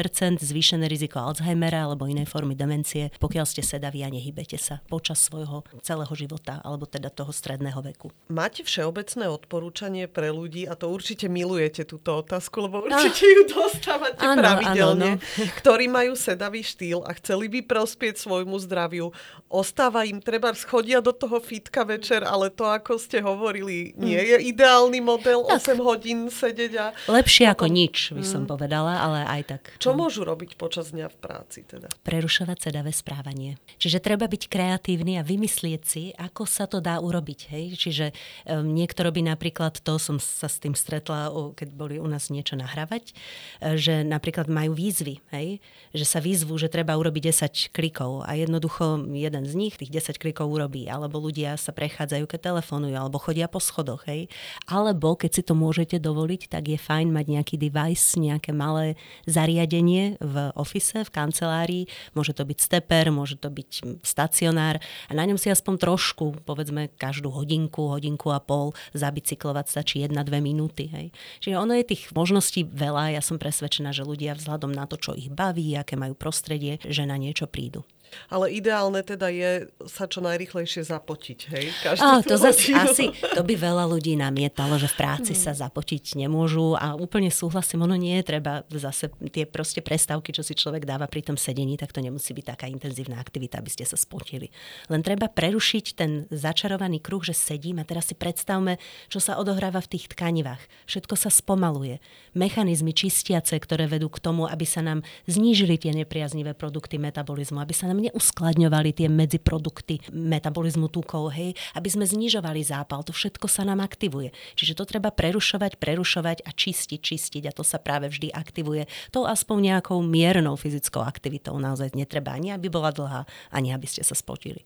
zvýšené 0.40 0.86
riziko 0.86 1.20
Alzheimera 1.20 1.84
alebo 1.84 2.06
inej 2.06 2.30
formy 2.30 2.54
demencie, 2.54 3.10
pokiaľ 3.18 3.44
ste 3.44 3.66
sedaví 3.66 4.06
a 4.06 4.08
nehybete 4.08 4.56
sa 4.56 4.80
počas 4.86 5.20
svojho 5.20 5.66
celého 5.82 6.12
života, 6.14 6.62
alebo 6.62 6.86
teda 6.86 7.10
toho 7.10 7.34
stredného 7.34 7.80
veku. 7.82 8.14
Máte 8.30 8.62
všeobecné 8.62 9.26
odporúčanie 9.26 10.06
pre 10.06 10.30
ľudí, 10.30 10.70
a 10.70 10.78
to 10.78 10.86
určite 10.86 11.26
milujete 11.26 11.82
túto 11.82 12.22
otázku, 12.22 12.70
lebo 12.70 12.86
určite 12.86 13.26
ju 13.26 13.42
dostávate 13.50 14.22
áno, 14.22 14.38
pravidelne, 14.38 15.10
áno, 15.18 15.22
no. 15.22 15.52
ktorí 15.58 15.90
majú 15.90 16.14
sedavý 16.14 16.62
štýl 16.62 17.02
a 17.02 17.10
chceli 17.18 17.50
by 17.50 17.66
prospieť 17.66 18.22
svojmu 18.22 18.54
zdraviu. 18.62 19.10
Ostáva 19.50 20.06
im 20.06 20.22
treba 20.22 20.54
schodia 20.54 21.02
do 21.02 21.10
toho 21.10 21.42
fitka 21.42 21.82
večer, 21.82 22.22
ale 22.22 22.54
to, 22.54 22.70
ako 22.70 22.94
ste 22.94 23.18
hovorili, 23.18 23.96
nie 23.98 24.14
mm. 24.14 24.26
je 24.30 24.36
ideálny 24.54 25.00
model 25.02 25.42
tak. 25.50 25.74
8 25.74 25.82
hodín 25.82 26.30
sedieť 26.30 26.72
a... 26.78 26.86
Lepšie 27.10 27.50
ako 27.50 27.66
nič, 27.66 28.14
by 28.14 28.22
som 28.22 28.46
mm. 28.46 28.50
povedala, 28.54 29.02
ale 29.02 29.26
aj 29.26 29.42
tak. 29.50 29.62
Čo 29.82 29.98
môžu 29.98 30.22
robiť 30.22 30.54
počas 30.54 30.94
dňa 30.94 31.10
v 31.10 31.16
práci 31.18 31.66
teda? 31.66 31.90
Prerušovať 32.06 32.70
sedavé 32.70 32.94
správanie. 32.94 33.58
Čiže 33.82 33.98
treba 33.98 34.30
byť 34.30 34.42
kreatívny 34.46 35.18
a 35.18 35.26
vymyslieť 35.26 35.63
vymyslieť 35.64 35.82
si, 35.88 36.12
ako 36.20 36.44
sa 36.44 36.68
to 36.68 36.84
dá 36.84 37.00
urobiť. 37.00 37.48
Hej? 37.48 37.64
Čiže 37.80 38.06
um, 38.44 38.76
niekto 38.76 39.00
robí 39.00 39.24
napríklad, 39.24 39.80
to 39.80 39.96
som 39.96 40.20
sa 40.20 40.44
s 40.44 40.60
tým 40.60 40.76
stretla, 40.76 41.32
keď 41.56 41.68
boli 41.72 41.96
u 41.96 42.04
nás 42.04 42.28
niečo 42.28 42.52
nahrávať, 42.60 43.16
e, 43.64 43.80
že 43.80 44.04
napríklad 44.04 44.52
majú 44.52 44.76
výzvy, 44.76 45.24
hej? 45.32 45.64
že 45.96 46.04
sa 46.04 46.20
výzvu, 46.20 46.52
že 46.60 46.68
treba 46.68 46.92
urobiť 47.00 47.32
10 47.72 47.72
klikov 47.72 48.28
a 48.28 48.36
jednoducho 48.36 49.08
jeden 49.16 49.44
z 49.48 49.54
nich 49.56 49.74
tých 49.80 49.88
10 49.88 50.20
klikov 50.20 50.52
urobí, 50.52 50.84
alebo 50.84 51.16
ľudia 51.16 51.56
sa 51.56 51.72
prechádzajú, 51.72 52.28
keď 52.28 52.52
telefonujú, 52.52 52.92
alebo 52.92 53.16
chodia 53.16 53.48
po 53.48 53.58
schodoch. 53.62 54.04
Hej? 54.04 54.28
Alebo 54.68 55.16
keď 55.16 55.40
si 55.40 55.42
to 55.48 55.56
môžete 55.56 55.96
dovoliť, 55.96 56.52
tak 56.52 56.68
je 56.68 56.76
fajn 56.76 57.08
mať 57.08 57.26
nejaký 57.40 57.56
device, 57.56 58.20
nejaké 58.20 58.52
malé 58.52 59.00
zariadenie 59.24 60.20
v 60.20 60.52
office, 60.60 61.00
v 61.00 61.10
kancelárii. 61.14 61.84
Môže 62.12 62.36
to 62.36 62.44
byť 62.44 62.58
steper, 62.60 63.08
môže 63.08 63.40
to 63.40 63.48
byť 63.48 64.02
stacionár 64.04 64.82
a 65.08 65.12
na 65.14 65.24
ňom 65.26 65.38
si 65.38 65.53
aspoň 65.54 65.74
trošku, 65.78 66.42
povedzme 66.42 66.90
každú 66.98 67.30
hodinku, 67.30 67.94
hodinku 67.94 68.34
a 68.34 68.42
pol 68.42 68.74
zabicyklovať 68.92 69.66
stačí 69.70 70.02
1-2 70.02 70.42
minúty. 70.42 70.90
Hej. 70.90 71.14
Čiže 71.40 71.56
ono 71.56 71.78
je 71.78 71.86
tých 71.86 72.10
možností 72.10 72.66
veľa. 72.66 73.14
Ja 73.14 73.22
som 73.22 73.38
presvedčená, 73.38 73.94
že 73.94 74.02
ľudia 74.02 74.34
vzhľadom 74.34 74.74
na 74.74 74.90
to, 74.90 74.98
čo 74.98 75.14
ich 75.14 75.30
baví, 75.30 75.78
aké 75.78 75.94
majú 75.94 76.18
prostredie, 76.18 76.82
že 76.82 77.06
na 77.06 77.14
niečo 77.14 77.46
prídu. 77.46 77.86
Ale 78.30 78.50
ideálne 78.54 79.02
teda 79.02 79.28
je 79.30 79.68
sa 79.86 80.06
čo 80.06 80.22
najrychlejšie 80.22 80.86
zapotiť, 80.86 81.38
hej? 81.50 81.66
Každý 81.82 82.04
oh, 82.04 82.20
to 82.30 82.36
zase 82.38 82.70
asi, 82.74 83.04
to 83.34 83.42
by 83.42 83.54
veľa 83.54 83.84
ľudí 83.90 84.14
namietalo, 84.14 84.78
že 84.78 84.90
v 84.90 84.96
práci 85.04 85.32
hmm. 85.34 85.42
sa 85.42 85.52
zapotiť 85.54 86.18
nemôžu 86.18 86.78
a 86.78 86.94
úplne 86.94 87.28
súhlasím, 87.28 87.84
ono 87.84 87.98
nie 87.98 88.18
je 88.22 88.24
treba 88.24 88.62
zase 88.70 89.10
tie 89.30 89.44
proste 89.44 89.82
prestávky, 89.82 90.30
čo 90.30 90.42
si 90.46 90.54
človek 90.56 90.86
dáva 90.86 91.06
pri 91.10 91.26
tom 91.26 91.36
sedení, 91.38 91.76
tak 91.76 91.92
to 91.92 92.00
nemusí 92.00 92.32
byť 92.32 92.44
taká 92.56 92.66
intenzívna 92.70 93.18
aktivita, 93.18 93.60
aby 93.60 93.70
ste 93.70 93.84
sa 93.84 93.98
spotili. 93.98 94.50
Len 94.88 95.00
treba 95.02 95.28
prerušiť 95.28 95.84
ten 95.94 96.24
začarovaný 96.32 97.02
kruh, 97.02 97.22
že 97.22 97.36
sedím 97.36 97.82
a 97.82 97.88
teraz 97.88 98.10
si 98.10 98.16
predstavme, 98.16 98.80
čo 99.12 99.18
sa 99.20 99.36
odohráva 99.36 99.82
v 99.84 99.90
tých 99.96 100.10
tkanivách. 100.12 100.62
Všetko 100.88 101.14
sa 101.14 101.30
spomaluje. 101.30 101.98
Mechanizmy 102.34 102.96
čistiace, 102.96 103.58
ktoré 103.58 103.86
vedú 103.86 104.08
k 104.08 104.22
tomu, 104.22 104.48
aby 104.48 104.64
sa 104.64 104.80
nám 104.80 105.04
znížili 105.28 105.76
tie 105.76 105.92
nepriaznivé 105.92 106.56
produkty 106.56 106.96
metabolizmu, 106.96 107.60
aby 107.60 107.74
sa 107.74 107.90
nám 107.90 107.93
neuskladňovali 108.00 108.90
tie 108.94 109.08
medziprodukty 109.10 110.00
metabolizmu 110.10 110.88
tukov, 110.90 111.34
hej, 111.34 111.54
aby 111.74 111.88
sme 111.90 112.06
znižovali 112.06 112.62
zápal. 112.64 113.02
To 113.06 113.12
všetko 113.12 113.46
sa 113.50 113.66
nám 113.66 113.82
aktivuje. 113.82 114.32
Čiže 114.58 114.78
to 114.78 114.84
treba 114.88 115.12
prerušovať, 115.14 115.78
prerušovať 115.78 116.46
a 116.46 116.50
čistiť, 116.50 117.00
čistiť 117.00 117.42
a 117.50 117.52
to 117.54 117.66
sa 117.66 117.78
práve 117.78 118.10
vždy 118.10 118.30
aktivuje. 118.32 118.86
To 119.14 119.26
aspoň 119.28 119.74
nejakou 119.74 120.00
miernou 120.02 120.54
fyzickou 120.54 121.02
aktivitou. 121.04 121.56
Naozaj 121.58 121.94
netreba 121.94 122.34
ani, 122.34 122.54
aby 122.54 122.70
bola 122.70 122.94
dlhá, 122.94 123.28
ani 123.50 123.70
aby 123.74 123.86
ste 123.86 124.02
sa 124.02 124.16
spotili. 124.16 124.62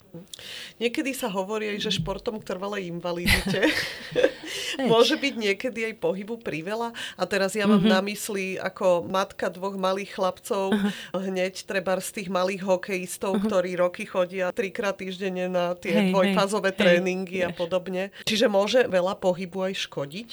Niekedy 0.80 1.12
sa 1.12 1.28
hovorí 1.28 1.70
že 1.78 1.92
športom 1.92 2.40
k 2.40 2.48
trvalej 2.54 2.88
invalidite 2.88 3.68
môže 4.90 5.16
byť 5.18 5.34
niekedy 5.34 5.92
aj 5.92 5.94
pohybu 5.98 6.40
priveľa. 6.40 6.94
A 7.16 7.22
teraz 7.26 7.54
ja 7.54 7.66
mám 7.66 7.82
mm-hmm. 7.82 7.94
na 7.94 8.00
mysli 8.06 8.46
ako 8.58 9.06
matka 9.06 9.50
dvoch 9.50 9.74
malých 9.74 10.18
chlapcov, 10.18 10.74
uh-huh. 10.74 11.18
hneď 11.18 11.66
treba 11.66 11.98
z 11.98 12.22
tých 12.22 12.28
malých 12.30 12.62
hokejistov 12.64 13.17
študentov, 13.18 13.32
uh-huh. 13.34 13.48
ktorí 13.50 13.70
roky 13.74 14.04
chodia 14.06 14.54
trikrát 14.54 14.94
týždenne 14.94 15.50
na 15.50 15.74
tie 15.74 15.90
hey, 15.90 16.10
dvojfázové 16.14 16.70
hey, 16.70 16.78
tréningy 16.78 17.38
hey. 17.42 17.46
a 17.46 17.50
podobne. 17.50 18.14
Čiže 18.22 18.46
môže 18.46 18.86
veľa 18.86 19.18
pohybu 19.18 19.66
aj 19.66 19.74
škodiť? 19.90 20.28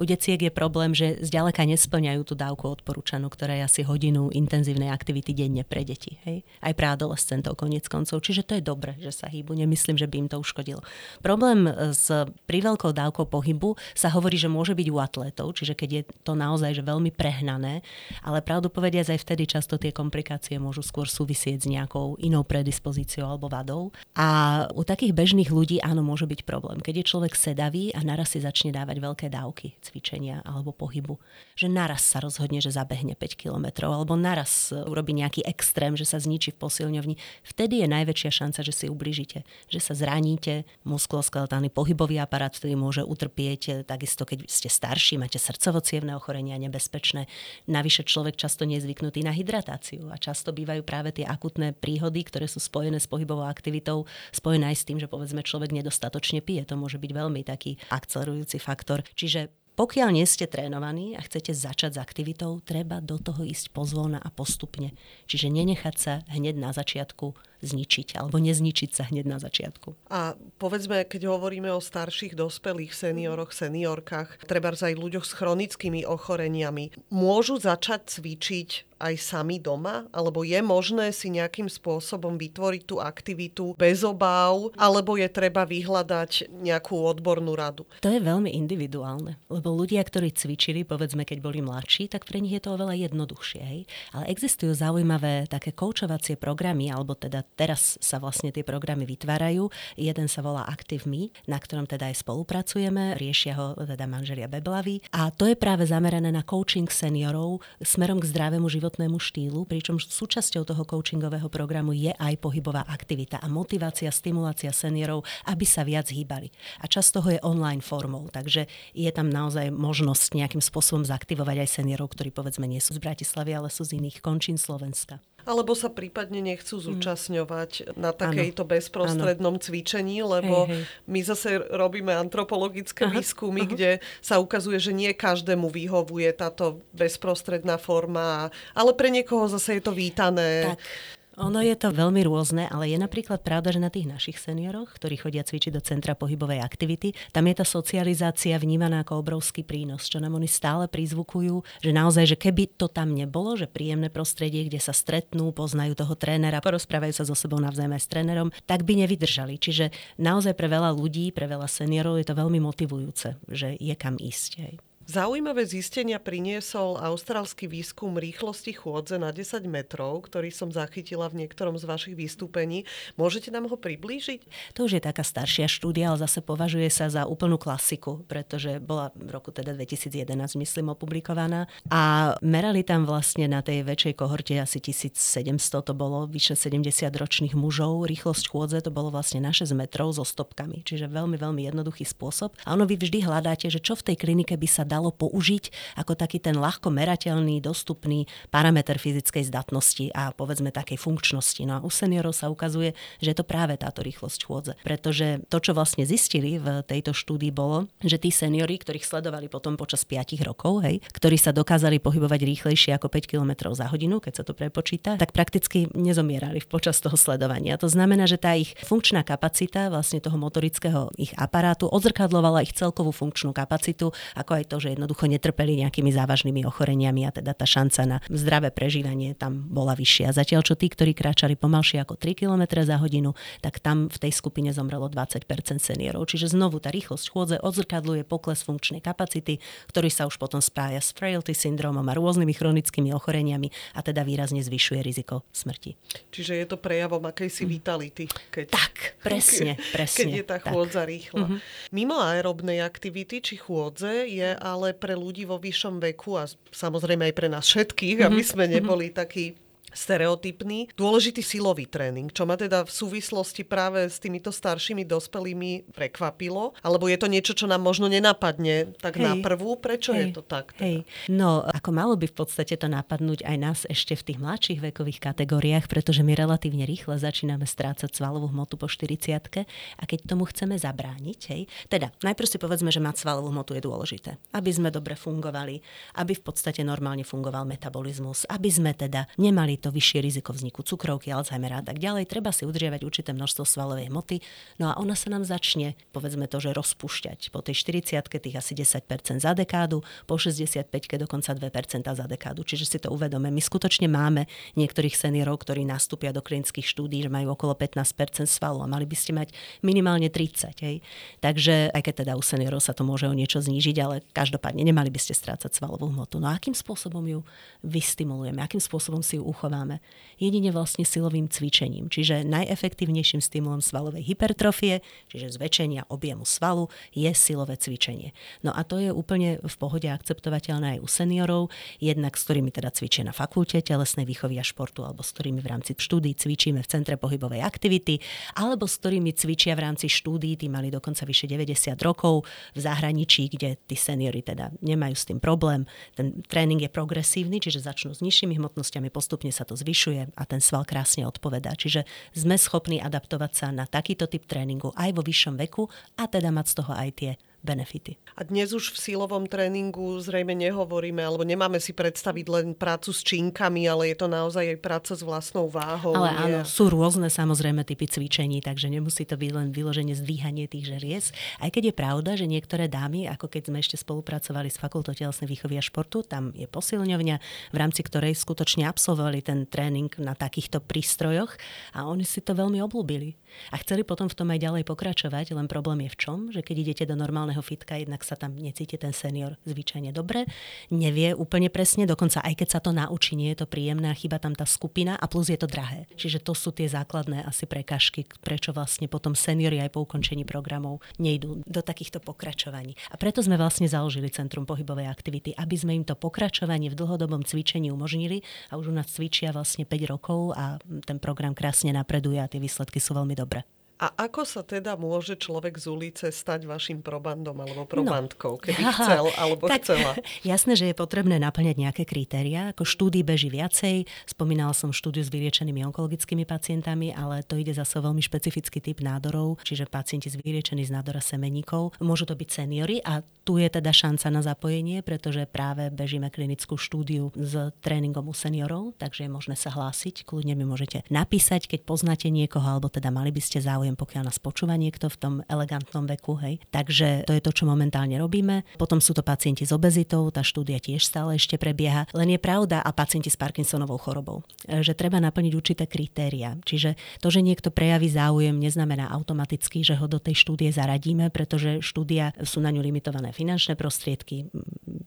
U 0.00 0.08
deciek 0.08 0.40
je 0.40 0.48
problém, 0.48 0.96
že 0.96 1.20
zďaleka 1.20 1.68
nesplňajú 1.68 2.20
tú 2.24 2.34
dávku 2.34 2.72
odporúčanú, 2.72 3.28
ktorá 3.28 3.60
je 3.60 3.64
asi 3.68 3.80
hodinu 3.84 4.32
intenzívnej 4.32 4.88
aktivity 4.88 5.36
denne 5.36 5.62
pre 5.68 5.84
deti. 5.84 6.16
Hej? 6.24 6.42
Aj 6.64 6.72
pre 6.72 6.88
adolescentov 6.88 7.60
konec 7.60 7.84
koncov. 7.86 8.24
Čiže 8.24 8.42
to 8.48 8.52
je 8.56 8.62
dobre, 8.64 8.96
že 8.96 9.12
sa 9.12 9.28
hýbu. 9.28 9.52
Nemyslím, 9.52 10.00
že 10.00 10.08
by 10.08 10.16
im 10.24 10.28
to 10.32 10.40
uškodilo. 10.40 10.80
Problém 11.20 11.68
s 11.92 12.08
priveľkou 12.48 12.96
dávkou 12.96 13.28
pohybu 13.28 13.76
sa 13.92 14.08
hovorí, 14.08 14.40
že 14.40 14.48
môže 14.48 14.72
byť 14.72 14.88
u 14.88 14.96
atletov, 14.96 15.52
čiže 15.60 15.76
keď 15.76 15.90
je 15.92 16.02
to 16.24 16.32
naozaj 16.32 16.72
že 16.72 16.86
veľmi 16.86 17.12
prehnané, 17.12 17.84
ale 18.24 18.40
pravdu 18.40 18.70
povediac 18.70 19.10
aj 19.10 19.20
vtedy 19.26 19.44
často 19.44 19.76
tie 19.76 19.90
komplikácie 19.90 20.56
môžu 20.56 20.86
skôr 20.86 21.10
súvisieť 21.10 21.66
s 21.66 21.66
nejakou 21.66 22.14
inou 22.30 22.46
predispozíciou 22.46 23.26
alebo 23.26 23.50
vadou. 23.50 23.90
A 24.14 24.64
u 24.70 24.86
takých 24.86 25.10
bežných 25.10 25.50
ľudí 25.50 25.82
áno, 25.82 26.06
môže 26.06 26.30
byť 26.30 26.46
problém. 26.46 26.78
Keď 26.78 27.02
je 27.02 27.08
človek 27.10 27.34
sedavý 27.34 27.90
a 27.90 28.06
naraz 28.06 28.32
si 28.32 28.38
začne 28.38 28.70
dávať 28.70 29.02
veľké 29.02 29.26
dávky 29.26 29.74
cvičenia 29.82 30.46
alebo 30.46 30.70
pohybu. 30.70 31.18
Že 31.58 31.74
naraz 31.74 32.06
sa 32.06 32.22
rozhodne, 32.22 32.62
že 32.62 32.70
zabehne 32.70 33.18
5 33.18 33.34
kilometrov 33.34 33.90
alebo 33.90 34.14
naraz 34.14 34.70
urobí 34.70 35.10
nejaký 35.10 35.42
extrém, 35.42 35.98
že 35.98 36.06
sa 36.06 36.22
zničí 36.22 36.54
v 36.54 36.60
posilňovni. 36.62 37.18
Vtedy 37.42 37.82
je 37.82 37.88
najväčšia 37.90 38.30
šanca, 38.30 38.62
že 38.62 38.70
si 38.70 38.86
ubližíte. 38.86 39.42
Že 39.66 39.80
sa 39.82 39.92
zraníte, 39.98 40.62
muskuloskeletálny 40.86 41.74
pohybový 41.74 42.22
aparát, 42.22 42.54
ktorý 42.54 42.78
môže 42.78 43.02
utrpieť, 43.02 43.82
takisto 43.82 44.22
keď 44.22 44.46
ste 44.46 44.70
starší, 44.70 45.18
máte 45.18 45.42
srdcovo 45.42 45.82
ochorenia 46.14 46.60
nebezpečné. 46.60 47.24
Navyše 47.64 48.04
človek 48.04 48.36
často 48.36 48.68
nie 48.68 48.76
je 48.76 48.84
zvyknutý 48.84 49.24
na 49.24 49.32
hydratáciu 49.32 50.12
a 50.12 50.20
často 50.20 50.52
bývajú 50.52 50.84
práve 50.84 51.16
tie 51.16 51.24
akutné 51.24 51.72
príhody, 51.72 52.19
ktoré 52.24 52.46
sú 52.46 52.62
spojené 52.62 52.98
s 53.00 53.10
pohybovou 53.10 53.46
aktivitou, 53.46 54.08
spojené 54.30 54.72
aj 54.72 54.76
s 54.80 54.86
tým, 54.86 54.98
že 55.00 55.10
povedzme 55.10 55.44
človek 55.44 55.74
nedostatočne 55.74 56.40
pije. 56.40 56.68
To 56.68 56.78
môže 56.78 57.00
byť 57.00 57.10
veľmi 57.10 57.42
taký 57.42 57.80
akcelerujúci 57.90 58.60
faktor. 58.62 59.02
Čiže 59.14 59.50
pokiaľ 59.80 60.12
nie 60.12 60.26
ste 60.28 60.44
trénovaní 60.44 61.16
a 61.16 61.24
chcete 61.24 61.56
začať 61.56 61.96
s 61.96 62.02
aktivitou, 62.02 62.60
treba 62.60 63.00
do 63.00 63.16
toho 63.16 63.48
ísť 63.48 63.72
pozvolna 63.72 64.20
a 64.20 64.28
postupne. 64.28 64.92
Čiže 65.24 65.48
nenechať 65.48 65.94
sa 65.96 66.12
hneď 66.28 66.60
na 66.60 66.76
začiatku 66.76 67.32
zničiť 67.62 68.18
alebo 68.18 68.40
nezničiť 68.40 68.90
sa 68.90 69.06
hneď 69.08 69.24
na 69.28 69.38
začiatku. 69.38 69.94
A 70.10 70.34
povedzme, 70.58 71.04
keď 71.04 71.30
hovoríme 71.30 71.70
o 71.72 71.80
starších 71.80 72.34
dospelých 72.34 72.92
senioroch, 72.92 73.52
seniorkách, 73.54 74.44
treba 74.48 74.72
aj 74.72 74.94
ľuďoch 74.96 75.26
s 75.26 75.36
chronickými 75.36 76.06
ochoreniami, 76.06 76.94
môžu 77.10 77.58
začať 77.58 78.18
cvičiť 78.18 78.90
aj 79.00 79.14
sami 79.16 79.56
doma? 79.56 80.04
Alebo 80.12 80.44
je 80.44 80.60
možné 80.60 81.10
si 81.16 81.32
nejakým 81.32 81.66
spôsobom 81.66 82.36
vytvoriť 82.36 82.82
tú 82.84 83.00
aktivitu 83.00 83.72
bez 83.80 84.04
obáv? 84.04 84.76
Alebo 84.76 85.16
je 85.16 85.26
treba 85.32 85.64
vyhľadať 85.64 86.52
nejakú 86.52 87.00
odbornú 87.00 87.56
radu? 87.56 87.88
To 88.04 88.12
je 88.12 88.20
veľmi 88.20 88.52
individuálne. 88.52 89.40
Lebo 89.48 89.72
ľudia, 89.72 90.04
ktorí 90.04 90.36
cvičili, 90.36 90.84
povedzme, 90.84 91.24
keď 91.24 91.40
boli 91.40 91.64
mladší, 91.64 92.12
tak 92.12 92.28
pre 92.28 92.38
nich 92.44 92.52
je 92.52 92.62
to 92.62 92.76
oveľa 92.76 93.08
jednoduchšie. 93.08 93.62
Hej? 93.64 93.80
Ale 94.12 94.24
existujú 94.28 94.76
zaujímavé 94.76 95.48
také 95.48 95.72
koučovacie 95.72 96.36
programy, 96.36 96.92
alebo 96.92 97.16
teda 97.16 97.40
teraz 97.56 97.96
sa 97.98 98.20
vlastne 98.20 98.52
tie 98.54 98.62
programy 98.66 99.06
vytvárajú. 99.08 99.72
Jeden 99.96 100.26
sa 100.26 100.44
volá 100.44 100.66
Active 100.66 101.06
Me, 101.06 101.34
na 101.48 101.56
ktorom 101.56 101.86
teda 101.88 102.10
aj 102.10 102.22
spolupracujeme, 102.22 103.16
riešia 103.16 103.56
ho 103.58 103.78
teda 103.78 104.04
manželia 104.04 104.50
Beblavy. 104.50 105.02
A 105.14 105.32
to 105.34 105.48
je 105.48 105.56
práve 105.56 105.86
zamerané 105.86 106.30
na 106.30 106.44
coaching 106.44 106.90
seniorov 106.90 107.62
smerom 107.80 108.20
k 108.20 108.28
zdravému 108.28 108.68
životnému 108.68 109.16
štýlu, 109.16 109.64
pričom 109.66 109.96
súčasťou 110.00 110.66
toho 110.66 110.82
coachingového 110.84 111.48
programu 111.48 111.96
je 111.96 112.12
aj 112.16 112.40
pohybová 112.40 112.84
aktivita 112.88 113.40
a 113.40 113.46
motivácia, 113.48 114.12
stimulácia 114.12 114.72
seniorov, 114.74 115.24
aby 115.46 115.64
sa 115.64 115.86
viac 115.86 116.10
hýbali. 116.10 116.52
A 116.82 116.88
časť 116.88 117.08
toho 117.16 117.28
je 117.34 117.40
online 117.44 117.80
formou, 117.84 118.28
takže 118.28 118.66
je 118.92 119.10
tam 119.12 119.28
naozaj 119.28 119.72
možnosť 119.72 120.36
nejakým 120.36 120.62
spôsobom 120.62 121.06
zaktivovať 121.06 121.66
aj 121.66 121.68
seniorov, 121.80 122.12
ktorí 122.12 122.34
povedzme 122.34 122.68
nie 122.68 122.82
sú 122.82 122.96
z 122.96 123.02
Bratislavy, 123.02 123.56
ale 123.56 123.68
sú 123.72 123.86
z 123.86 123.96
iných 123.96 124.20
končín 124.20 124.60
Slovenska. 124.60 125.22
Alebo 125.48 125.72
sa 125.72 125.88
prípadne 125.92 126.40
nechcú 126.44 126.80
mm. 126.80 126.84
zúčastňovať 126.90 127.70
mm. 127.70 128.00
na 128.00 128.10
takejto 128.10 128.62
ano. 128.64 128.70
bezprostrednom 128.72 129.56
ano. 129.56 129.62
cvičení, 129.62 130.20
lebo 130.24 130.66
hej, 130.68 130.80
hej. 130.80 130.82
my 131.06 131.20
zase 131.22 131.48
robíme 131.70 132.12
antropologické 132.16 133.08
aha, 133.08 133.14
výskumy, 133.18 133.62
aha. 133.64 133.70
kde 133.70 133.90
sa 134.24 134.42
ukazuje, 134.42 134.78
že 134.80 134.92
nie 134.96 135.12
každému 135.12 135.68
vyhovuje 135.70 136.30
táto 136.34 136.80
bezprostredná 136.96 137.76
forma, 137.76 138.48
ale 138.74 138.90
pre 138.96 139.08
niekoho 139.08 139.46
zase 139.48 139.78
je 139.78 139.82
to 139.84 139.92
vítané. 139.94 140.74
Tak. 140.74 141.18
Ono 141.38 141.62
je 141.62 141.78
to 141.78 141.94
veľmi 141.94 142.26
rôzne, 142.26 142.66
ale 142.66 142.90
je 142.90 142.98
napríklad 142.98 143.46
pravda, 143.46 143.70
že 143.70 143.78
na 143.78 143.86
tých 143.86 144.10
našich 144.10 144.34
senioroch, 144.34 144.90
ktorí 144.98 145.14
chodia 145.14 145.46
cvičiť 145.46 145.70
do 145.70 145.78
centra 145.78 146.18
pohybovej 146.18 146.58
aktivity, 146.58 147.14
tam 147.30 147.46
je 147.46 147.54
tá 147.54 147.62
socializácia 147.62 148.58
vnímaná 148.58 149.06
ako 149.06 149.22
obrovský 149.22 149.62
prínos, 149.62 150.10
čo 150.10 150.18
nám 150.18 150.34
oni 150.34 150.50
stále 150.50 150.90
prizvukujú, 150.90 151.62
že 151.78 151.94
naozaj, 151.94 152.34
že 152.34 152.36
keby 152.36 152.74
to 152.74 152.90
tam 152.90 153.14
nebolo, 153.14 153.54
že 153.54 153.70
príjemné 153.70 154.10
prostredie, 154.10 154.66
kde 154.66 154.82
sa 154.82 154.90
stretnú, 154.90 155.54
poznajú 155.54 155.94
toho 155.94 156.18
trénera, 156.18 156.58
porozprávajú 156.58 157.14
sa 157.14 157.22
so 157.22 157.38
sebou 157.38 157.62
navzájom 157.62 157.94
aj 157.94 158.02
s 158.02 158.10
trénerom, 158.10 158.48
tak 158.66 158.82
by 158.82 158.98
nevydržali. 159.06 159.54
Čiže 159.62 159.94
naozaj 160.18 160.58
pre 160.58 160.66
veľa 160.66 160.90
ľudí, 160.90 161.30
pre 161.30 161.46
veľa 161.46 161.70
seniorov 161.70 162.18
je 162.18 162.26
to 162.26 162.34
veľmi 162.34 162.58
motivujúce, 162.58 163.38
že 163.46 163.78
je 163.78 163.94
kam 163.94 164.18
ísť. 164.18 164.50
Hej. 164.58 164.89
Zaujímavé 165.10 165.66
zistenia 165.66 166.22
priniesol 166.22 166.94
austrálsky 166.94 167.66
výskum 167.66 168.14
rýchlosti 168.14 168.78
chôdze 168.78 169.18
na 169.18 169.34
10 169.34 169.66
metrov, 169.66 170.22
ktorý 170.30 170.54
som 170.54 170.70
zachytila 170.70 171.26
v 171.26 171.42
niektorom 171.42 171.74
z 171.74 171.82
vašich 171.82 172.14
vystúpení. 172.14 172.86
Môžete 173.18 173.50
nám 173.50 173.66
ho 173.66 173.74
priblížiť? 173.74 174.46
To 174.78 174.86
už 174.86 174.94
je 174.94 175.02
taká 175.02 175.26
staršia 175.26 175.66
štúdia, 175.66 176.14
ale 176.14 176.22
zase 176.22 176.38
považuje 176.46 176.86
sa 176.94 177.10
za 177.10 177.26
úplnú 177.26 177.58
klasiku, 177.58 178.22
pretože 178.30 178.78
bola 178.78 179.10
v 179.18 179.34
roku 179.34 179.50
teda 179.50 179.74
2011, 179.74 180.30
myslím, 180.54 180.94
opublikovaná. 180.94 181.66
A 181.90 182.38
merali 182.38 182.86
tam 182.86 183.02
vlastne 183.02 183.50
na 183.50 183.66
tej 183.66 183.82
väčšej 183.82 184.14
kohorte 184.14 184.54
asi 184.62 184.78
1700, 184.78 185.90
to 185.90 185.90
bolo 185.90 186.30
vyše 186.30 186.54
70 186.54 186.86
ročných 187.10 187.58
mužov. 187.58 188.06
Rýchlosť 188.06 188.46
chôdze 188.46 188.78
to 188.78 188.94
bolo 188.94 189.10
vlastne 189.10 189.42
na 189.42 189.50
6 189.50 189.74
metrov 189.74 190.14
so 190.14 190.22
stopkami, 190.22 190.86
čiže 190.86 191.10
veľmi, 191.10 191.34
veľmi 191.34 191.66
jednoduchý 191.66 192.06
spôsob. 192.06 192.54
A 192.62 192.78
ono 192.78 192.86
vy 192.86 192.94
vždy 192.94 193.26
hľadáte, 193.26 193.66
že 193.66 193.82
čo 193.82 193.98
v 193.98 194.14
tej 194.14 194.16
klinike 194.22 194.54
by 194.54 194.70
sa 194.70 194.86
dalo 194.86 194.99
dalo 195.00 195.16
použiť 195.16 195.96
ako 195.96 196.12
taký 196.12 196.44
ten 196.44 196.60
ľahko 196.60 196.92
merateľný, 196.92 197.64
dostupný 197.64 198.28
parameter 198.52 199.00
fyzickej 199.00 199.48
zdatnosti 199.48 200.12
a 200.12 200.36
povedzme 200.36 200.68
takej 200.68 201.00
funkčnosti. 201.00 201.64
No 201.64 201.80
a 201.80 201.80
u 201.80 201.88
seniorov 201.88 202.36
sa 202.36 202.52
ukazuje, 202.52 202.92
že 203.24 203.32
je 203.32 203.36
to 203.40 203.48
práve 203.48 203.80
táto 203.80 204.04
rýchlosť 204.04 204.40
chôdze. 204.44 204.72
Pretože 204.84 205.40
to, 205.48 205.56
čo 205.56 205.72
vlastne 205.72 206.04
zistili 206.04 206.60
v 206.60 206.84
tejto 206.84 207.16
štúdii 207.16 207.48
bolo, 207.48 207.88
že 208.04 208.20
tí 208.20 208.28
seniori, 208.28 208.76
ktorých 208.76 209.08
sledovali 209.08 209.48
potom 209.48 209.80
počas 209.80 210.04
5 210.04 210.36
rokov, 210.44 210.84
hej, 210.84 211.00
ktorí 211.16 211.40
sa 211.40 211.56
dokázali 211.56 211.96
pohybovať 211.96 212.40
rýchlejšie 212.44 212.92
ako 213.00 213.08
5 213.08 213.32
km 213.32 213.72
za 213.72 213.88
hodinu, 213.88 214.20
keď 214.20 214.42
sa 214.42 214.44
to 214.44 214.52
prepočíta, 214.52 215.16
tak 215.16 215.32
prakticky 215.32 215.88
nezomierali 215.96 216.60
počas 216.68 217.00
toho 217.00 217.16
sledovania. 217.16 217.80
To 217.80 217.88
znamená, 217.88 218.28
že 218.28 218.36
tá 218.36 218.52
ich 218.52 218.76
funkčná 218.84 219.24
kapacita 219.24 219.88
vlastne 219.88 220.20
toho 220.20 220.36
motorického 220.36 221.08
ich 221.16 221.32
aparátu 221.40 221.88
odzrkadlovala 221.88 222.66
ich 222.66 222.76
celkovú 222.76 223.14
funkčnú 223.14 223.56
kapacitu, 223.56 224.10
ako 224.34 224.50
aj 224.58 224.64
to, 224.66 224.76
že 224.82 224.89
že 224.90 224.98
jednoducho 224.98 225.30
netrpeli 225.30 225.78
nejakými 225.86 226.10
závažnými 226.10 226.66
ochoreniami 226.66 227.22
a 227.22 227.30
teda 227.30 227.54
tá 227.54 227.62
šanca 227.62 228.00
na 228.10 228.18
zdravé 228.26 228.74
prežívanie 228.74 229.38
tam 229.38 229.70
bola 229.70 229.94
vyššia. 229.94 230.34
Zatiaľ 230.34 230.66
čo 230.66 230.74
tí, 230.74 230.90
ktorí 230.90 231.14
kráčali 231.14 231.54
pomalšie 231.54 232.02
ako 232.02 232.18
3 232.18 232.34
km 232.34 232.82
za 232.82 232.98
hodinu, 232.98 233.38
tak 233.62 233.78
tam 233.78 234.10
v 234.10 234.18
tej 234.18 234.32
skupine 234.34 234.74
zomrelo 234.74 235.06
20% 235.06 235.46
seniorov. 235.78 236.26
Čiže 236.26 236.58
znovu 236.58 236.82
tá 236.82 236.90
rýchlosť 236.90 237.26
chôdze 237.30 237.56
odzrkadluje 237.62 238.26
pokles 238.26 238.66
funkčnej 238.66 238.98
kapacity, 238.98 239.62
ktorý 239.94 240.10
sa 240.10 240.26
už 240.26 240.42
potom 240.42 240.58
spája 240.58 240.98
s 240.98 241.14
frailty 241.14 241.54
syndromom 241.54 242.02
a 242.02 242.12
rôznymi 242.18 242.50
chronickými 242.50 243.14
ochoreniami 243.14 243.70
a 243.94 244.00
teda 244.02 244.26
výrazne 244.26 244.58
zvyšuje 244.58 245.00
riziko 245.06 245.46
smrti. 245.54 245.94
Čiže 246.34 246.58
je 246.58 246.66
to 246.66 246.76
prejavom 246.82 247.22
akejsi 247.30 247.62
mm. 247.62 247.70
vitality. 247.70 248.24
Keď, 248.26 248.66
tak, 248.74 249.14
presne, 249.22 249.78
presne. 249.94 250.18
Keď 250.26 250.30
je 250.34 250.44
tá 250.44 250.58
chôdza 250.58 251.06
tak. 251.06 251.10
rýchla. 251.14 251.46
Mm-hmm. 251.46 251.60
Mimo 251.94 252.16
aerobnej 252.18 252.82
aktivity 252.82 253.38
či 253.44 253.54
chôdze 253.60 254.26
je 254.26 254.50
ale 254.70 254.94
pre 254.94 255.18
ľudí 255.18 255.42
vo 255.46 255.58
vyššom 255.58 255.98
veku 255.98 256.38
a 256.38 256.46
samozrejme 256.70 257.26
aj 257.30 257.34
pre 257.34 257.48
nás 257.50 257.66
všetkých, 257.66 258.22
mm-hmm. 258.22 258.30
aby 258.30 258.42
sme 258.46 258.64
mhm. 258.66 258.72
neboli 258.78 259.06
mm-hmm. 259.10 259.20
takí 259.20 259.44
stereotypný, 259.92 260.92
dôležitý 260.94 261.42
silový 261.42 261.86
tréning, 261.90 262.30
čo 262.30 262.46
ma 262.46 262.54
teda 262.54 262.86
v 262.86 262.92
súvislosti 262.92 263.66
práve 263.66 264.06
s 264.06 264.22
týmito 264.22 264.54
staršími 264.54 265.02
dospelými 265.04 265.90
prekvapilo, 265.90 266.76
alebo 266.84 267.10
je 267.10 267.18
to 267.18 267.26
niečo, 267.26 267.52
čo 267.56 267.66
nám 267.66 267.82
možno 267.82 268.06
nenapadne 268.06 268.94
tak 269.02 269.18
hej, 269.18 269.24
na 269.26 269.32
prvú, 269.42 269.74
prečo 269.80 270.14
hej, 270.14 270.30
je 270.30 270.38
to 270.38 270.42
tak? 270.46 270.76
Teda? 270.78 270.86
Hej. 270.86 270.96
No, 271.26 271.66
ako 271.66 271.90
malo 271.90 272.14
by 272.14 272.30
v 272.30 272.36
podstate 272.36 272.78
to 272.78 272.86
napadnúť 272.86 273.42
aj 273.42 273.56
nás 273.58 273.78
ešte 273.88 274.14
v 274.14 274.26
tých 274.32 274.38
mladších 274.38 274.80
vekových 274.92 275.18
kategóriách, 275.32 275.90
pretože 275.90 276.22
my 276.22 276.38
relatívne 276.38 276.86
rýchle 276.86 277.18
začíname 277.18 277.66
strácať 277.66 278.14
svalovú 278.14 278.52
hmotu 278.52 278.78
po 278.78 278.86
40 278.86 279.66
a 279.98 280.02
keď 280.06 280.18
tomu 280.28 280.46
chceme 280.46 280.76
zabrániť, 280.78 281.40
hej, 281.50 281.62
teda 281.90 282.14
najprv 282.22 282.46
si 282.46 282.58
povedzme, 282.60 282.92
že 282.92 283.02
mať 283.02 283.26
svalovú 283.26 283.50
hmotu 283.50 283.74
je 283.74 283.82
dôležité, 283.82 284.36
aby 284.54 284.70
sme 284.70 284.94
dobre 284.94 285.16
fungovali, 285.16 285.80
aby 286.20 286.32
v 286.36 286.42
podstate 286.44 286.84
normálne 286.86 287.26
fungoval 287.26 287.66
metabolizmus, 287.66 288.46
aby 288.46 288.70
sme 288.70 288.92
teda 288.94 289.26
nemali 289.40 289.79
to 289.80 289.88
vyššie 289.88 290.20
riziko 290.20 290.52
vzniku 290.52 290.84
cukrovky, 290.84 291.32
Alzheimera 291.32 291.80
a 291.80 291.84
tak 291.84 291.96
ďalej. 291.96 292.28
Treba 292.28 292.52
si 292.52 292.68
udržiavať 292.68 293.00
určité 293.00 293.30
množstvo 293.32 293.64
svalovej 293.64 294.12
hmoty. 294.12 294.44
No 294.76 294.92
a 294.92 295.00
ona 295.00 295.16
sa 295.16 295.32
nám 295.32 295.48
začne, 295.48 295.96
povedzme 296.12 296.44
to, 296.44 296.60
že 296.60 296.76
rozpúšťať. 296.76 297.48
Po 297.48 297.64
tej 297.64 297.80
40 297.80 298.20
tých 298.20 298.56
asi 298.60 298.76
10% 298.76 299.40
za 299.40 299.52
dekádu, 299.56 300.04
po 300.28 300.36
65 300.36 300.84
dokonca 301.16 301.56
2% 301.56 302.04
za 302.04 302.26
dekádu. 302.28 302.60
Čiže 302.62 302.84
si 302.84 302.98
to 303.00 303.08
uvedome. 303.08 303.48
My 303.48 303.62
skutočne 303.64 304.06
máme 304.06 304.44
niektorých 304.76 305.16
seniorov, 305.16 305.64
ktorí 305.64 305.88
nastúpia 305.88 306.36
do 306.36 306.44
klinických 306.44 306.84
štúdí, 306.84 307.24
že 307.24 307.32
majú 307.32 307.56
okolo 307.56 307.72
15% 307.72 308.44
svalu 308.44 308.84
a 308.84 308.86
mali 308.86 309.08
by 309.08 309.16
ste 309.16 309.32
mať 309.32 309.56
minimálne 309.80 310.28
30. 310.28 310.76
Hej. 310.84 311.00
Takže 311.40 311.96
aj 311.96 312.02
keď 312.04 312.14
teda 312.26 312.32
u 312.36 312.42
seniorov 312.44 312.84
sa 312.84 312.92
to 312.92 313.02
môže 313.02 313.24
o 313.24 313.32
niečo 313.32 313.64
znížiť, 313.64 313.96
ale 314.04 314.20
každopádne 314.36 314.84
nemali 314.84 315.08
by 315.08 315.20
ste 315.22 315.32
strácať 315.32 315.72
svalovú 315.72 316.12
hmotu. 316.12 316.36
No 316.36 316.52
a 316.52 316.60
akým 316.60 316.76
spôsobom 316.76 317.24
ju 317.24 317.40
vystimulujeme, 317.80 318.60
akým 318.60 318.82
spôsobom 318.82 319.24
si 319.24 319.40
ju 319.40 319.42
uchováme? 319.46 319.69
Zachováme. 319.70 320.02
Jedine 320.40 320.72
vlastne 320.72 321.04
silovým 321.04 321.52
cvičením, 321.52 322.08
čiže 322.08 322.48
najefektívnejším 322.48 323.44
stimulom 323.44 323.84
svalovej 323.84 324.24
hypertrofie, 324.24 325.04
čiže 325.28 325.52
zväčšenia 325.60 326.08
objemu 326.08 326.48
svalu, 326.48 326.88
je 327.12 327.28
silové 327.36 327.76
cvičenie. 327.76 328.32
No 328.64 328.72
a 328.72 328.82
to 328.82 328.96
je 328.96 329.12
úplne 329.12 329.60
v 329.60 329.74
pohode 329.76 330.08
akceptovateľné 330.08 330.96
aj 330.96 331.00
u 331.04 331.08
seniorov, 331.08 331.62
jednak 332.00 332.40
s 332.40 332.48
ktorými 332.48 332.72
teda 332.72 332.88
cvičia 332.90 333.22
na 333.22 333.36
fakulte 333.36 333.78
telesnej 333.84 334.24
výchovy 334.24 334.56
a 334.56 334.64
športu, 334.64 335.04
alebo 335.04 335.20
s 335.20 335.30
ktorými 335.36 335.60
v 335.60 335.68
rámci 335.68 335.92
štúdí 335.92 336.32
cvičíme 336.32 336.80
v 336.80 336.88
Centre 336.88 337.20
pohybovej 337.20 337.60
aktivity, 337.60 338.18
alebo 338.56 338.88
s 338.88 338.96
ktorými 338.96 339.36
cvičia 339.36 339.76
v 339.76 339.84
rámci 339.92 340.08
štúdí, 340.08 340.56
tí 340.56 340.72
mali 340.72 340.88
dokonca 340.88 341.28
vyše 341.28 341.46
90 341.52 342.00
rokov 342.00 342.48
v 342.72 342.80
zahraničí, 342.80 343.52
kde 343.52 343.76
tí 343.84 343.94
seniory 343.94 344.40
teda 344.40 344.72
nemajú 344.80 345.14
s 345.14 345.28
tým 345.28 345.36
problém. 345.36 345.84
Ten 346.16 346.40
tréning 346.48 346.80
je 346.80 346.88
progresívny, 346.88 347.60
čiže 347.60 347.84
začnú 347.84 348.16
s 348.16 348.24
nižšími 348.24 348.56
hmotnosťami, 348.56 349.12
postupne 349.12 349.52
sa 349.52 349.59
sa 349.60 349.68
to 349.68 349.76
zvyšuje 349.76 350.32
a 350.32 350.42
ten 350.48 350.64
sval 350.64 350.88
krásne 350.88 351.28
odpovedá. 351.28 351.76
Čiže 351.76 352.08
sme 352.32 352.56
schopní 352.56 352.96
adaptovať 353.04 353.52
sa 353.52 353.66
na 353.68 353.84
takýto 353.84 354.24
typ 354.24 354.48
tréningu 354.48 354.96
aj 354.96 355.12
vo 355.12 355.20
vyššom 355.20 355.60
veku 355.60 355.84
a 356.16 356.24
teda 356.24 356.48
mať 356.48 356.66
z 356.72 356.74
toho 356.80 356.92
aj 356.96 357.10
tie 357.12 357.32
benefity. 357.60 358.16
A 358.36 358.44
dnes 358.44 358.72
už 358.72 358.96
v 358.96 358.98
sílovom 358.98 359.44
tréningu 359.44 360.16
zrejme 360.20 360.56
nehovoríme, 360.56 361.20
alebo 361.20 361.44
nemáme 361.44 361.76
si 361.76 361.92
predstaviť 361.92 362.46
len 362.48 362.66
prácu 362.72 363.12
s 363.12 363.20
činkami, 363.20 363.84
ale 363.84 364.12
je 364.12 364.16
to 364.16 364.26
naozaj 364.32 364.64
aj 364.64 364.78
práca 364.80 365.12
s 365.12 365.20
vlastnou 365.20 365.68
váhou. 365.68 366.16
Ale 366.16 366.30
nie? 366.32 366.40
áno, 366.40 366.60
sú 366.64 366.88
rôzne 366.88 367.28
samozrejme 367.28 367.84
typy 367.84 368.08
cvičení, 368.08 368.64
takže 368.64 368.88
nemusí 368.88 369.28
to 369.28 369.36
byť 369.36 369.50
len 369.52 369.68
vyloženie 369.74 370.16
zdvíhanie 370.16 370.70
tých 370.70 370.88
žeries. 370.88 371.26
Aj 371.60 371.68
keď 371.68 371.92
je 371.92 371.94
pravda, 371.94 372.30
že 372.38 372.48
niektoré 372.48 372.88
dámy, 372.88 373.28
ako 373.28 373.50
keď 373.52 373.62
sme 373.68 373.78
ešte 373.84 373.96
spolupracovali 374.00 374.72
s 374.72 374.80
Fakultou 374.80 375.12
telesnej 375.12 375.50
výchovy 375.50 375.76
a 375.76 375.84
športu, 375.84 376.24
tam 376.24 376.54
je 376.56 376.64
posilňovňa, 376.64 377.36
v 377.74 377.76
rámci 377.76 378.00
ktorej 378.00 378.38
skutočne 378.38 378.88
absolvovali 378.88 379.44
ten 379.44 379.68
tréning 379.68 380.08
na 380.16 380.32
takýchto 380.32 380.80
prístrojoch 380.80 381.58
a 381.92 382.06
oni 382.08 382.24
si 382.24 382.40
to 382.40 382.56
veľmi 382.56 382.80
oblúbili. 382.80 383.36
A 383.74 383.82
chceli 383.82 384.06
potom 384.06 384.30
v 384.30 384.38
tom 384.38 384.48
aj 384.54 384.62
ďalej 384.62 384.82
pokračovať, 384.86 385.58
len 385.58 385.66
problém 385.66 386.06
je 386.06 386.14
v 386.14 386.18
čom, 386.18 386.38
že 386.54 386.62
keď 386.62 386.76
idete 386.86 387.04
do 387.10 387.18
normálneho 387.18 387.49
normálneho 387.50 387.66
fitka, 387.66 387.98
jednak 387.98 388.22
sa 388.22 388.38
tam 388.38 388.54
necíti 388.54 388.94
ten 388.94 389.10
senior 389.10 389.58
zvyčajne 389.66 390.14
dobre, 390.14 390.46
nevie 390.94 391.34
úplne 391.34 391.66
presne, 391.66 392.06
dokonca 392.06 392.38
aj 392.46 392.54
keď 392.62 392.68
sa 392.70 392.80
to 392.80 392.94
naučí, 392.94 393.34
nie 393.34 393.50
je 393.52 393.64
to 393.64 393.66
príjemné 393.66 394.14
chyba 394.14 394.38
tam 394.38 394.54
tá 394.54 394.62
skupina 394.62 395.18
a 395.18 395.26
plus 395.26 395.50
je 395.50 395.58
to 395.58 395.66
drahé. 395.66 396.06
Čiže 396.14 396.46
to 396.46 396.54
sú 396.54 396.70
tie 396.70 396.86
základné 396.86 397.42
asi 397.42 397.66
prekažky, 397.66 398.22
prečo 398.38 398.70
vlastne 398.70 399.10
potom 399.10 399.34
seniory 399.34 399.82
aj 399.82 399.90
po 399.90 400.06
ukončení 400.06 400.46
programov 400.46 401.02
nejdú 401.18 401.66
do 401.66 401.80
takýchto 401.82 402.22
pokračovaní. 402.22 402.94
A 403.10 403.18
preto 403.18 403.42
sme 403.42 403.58
vlastne 403.58 403.90
založili 403.90 404.30
Centrum 404.30 404.62
pohybovej 404.62 405.10
aktivity, 405.10 405.50
aby 405.58 405.74
sme 405.74 405.98
im 405.98 406.04
to 406.06 406.14
pokračovanie 406.14 406.86
v 406.86 406.98
dlhodobom 406.98 407.42
cvičení 407.42 407.90
umožnili 407.90 408.46
a 408.70 408.78
už 408.78 408.92
u 408.92 408.94
nás 408.94 409.10
cvičia 409.10 409.50
vlastne 409.50 409.82
5 409.82 410.12
rokov 410.12 410.54
a 410.54 410.78
ten 411.02 411.18
program 411.18 411.56
krásne 411.56 411.90
napreduje 411.90 412.38
a 412.38 412.46
tie 412.46 412.62
výsledky 412.62 413.02
sú 413.02 413.16
veľmi 413.16 413.34
dobré. 413.34 413.66
A 414.00 414.08
ako 414.16 414.48
sa 414.48 414.64
teda 414.64 414.96
môže 414.96 415.36
človek 415.36 415.76
z 415.76 415.86
ulice 415.92 416.26
stať 416.32 416.64
vašim 416.64 417.04
probandom 417.04 417.52
alebo 417.60 417.84
probandkou, 417.84 418.56
no. 418.56 418.62
keby 418.64 418.82
chcel 418.96 419.28
alebo 419.36 419.68
tak, 419.68 419.84
chcela? 419.84 420.16
Jasné, 420.50 420.72
že 420.72 420.88
je 420.88 420.96
potrebné 420.96 421.36
naplňať 421.36 421.76
nejaké 421.76 422.04
kritéria. 422.08 422.72
Ako 422.72 422.88
štúdy 422.88 423.20
beží 423.20 423.52
viacej. 423.52 424.08
Spomínala 424.24 424.72
som 424.72 424.88
štúdiu 424.88 425.20
s 425.20 425.28
vyliečenými 425.28 425.84
onkologickými 425.92 426.48
pacientami, 426.48 427.12
ale 427.12 427.44
to 427.44 427.60
ide 427.60 427.76
zase 427.76 428.00
veľmi 428.00 428.24
špecifický 428.24 428.80
typ 428.80 429.04
nádorov, 429.04 429.60
čiže 429.60 429.84
pacienti 429.84 430.32
z 430.32 430.40
vyliečení 430.40 430.80
z 430.80 430.96
nádora 430.96 431.20
semeníkov. 431.20 432.00
Môžu 432.00 432.24
to 432.24 432.32
byť 432.32 432.48
seniory 432.48 433.04
a 433.04 433.20
tu 433.44 433.60
je 433.60 433.68
teda 433.68 433.92
šanca 433.92 434.26
na 434.32 434.40
zapojenie, 434.40 435.04
pretože 435.04 435.44
práve 435.44 435.92
bežíme 435.92 436.32
klinickú 436.32 436.80
štúdiu 436.80 437.34
s 437.36 437.74
tréningom 437.84 438.24
u 438.30 438.34
seniorov, 438.36 438.96
takže 438.96 439.26
je 439.26 439.30
možné 439.30 439.58
sa 439.58 439.74
hlásiť. 439.74 440.24
Kľudne 440.24 440.56
mi 440.56 440.64
môžete 440.64 441.04
napísať, 441.12 441.66
keď 441.66 441.84
poznáte 441.84 442.30
niekoho, 442.30 442.64
alebo 442.64 442.88
teda 442.88 443.10
mali 443.10 443.34
by 443.34 443.42
ste 443.42 443.58
záujem 443.58 443.89
záujem, 443.90 443.98
pokiaľ 443.98 444.22
nás 444.30 444.38
počúva 444.38 444.78
niekto 444.78 445.10
v 445.10 445.16
tom 445.18 445.34
elegantnom 445.50 446.06
veku. 446.06 446.38
Hej. 446.38 446.62
Takže 446.70 447.26
to 447.26 447.34
je 447.34 447.42
to, 447.42 447.50
čo 447.50 447.64
momentálne 447.66 448.14
robíme. 448.14 448.62
Potom 448.78 449.02
sú 449.02 449.10
to 449.12 449.26
pacienti 449.26 449.66
s 449.66 449.74
obezitou, 449.74 450.30
tá 450.30 450.46
štúdia 450.46 450.78
tiež 450.78 451.02
stále 451.02 451.34
ešte 451.34 451.58
prebieha. 451.58 452.06
Len 452.14 452.38
je 452.38 452.40
pravda 452.40 452.80
a 452.86 452.90
pacienti 452.94 453.28
s 453.28 453.36
Parkinsonovou 453.36 453.98
chorobou, 453.98 454.46
že 454.68 454.94
treba 454.94 455.18
naplniť 455.18 455.52
určité 455.58 455.84
kritéria. 455.90 456.54
Čiže 456.62 456.94
to, 457.18 457.28
že 457.34 457.42
niekto 457.42 457.74
prejaví 457.74 458.06
záujem, 458.06 458.54
neznamená 458.54 459.10
automaticky, 459.10 459.82
že 459.82 459.98
ho 459.98 460.06
do 460.06 460.22
tej 460.22 460.38
štúdie 460.38 460.70
zaradíme, 460.70 461.34
pretože 461.34 461.82
štúdia 461.82 462.36
sú 462.46 462.62
na 462.62 462.70
ňu 462.70 462.84
limitované 462.84 463.34
finančné 463.34 463.74
prostriedky. 463.74 464.46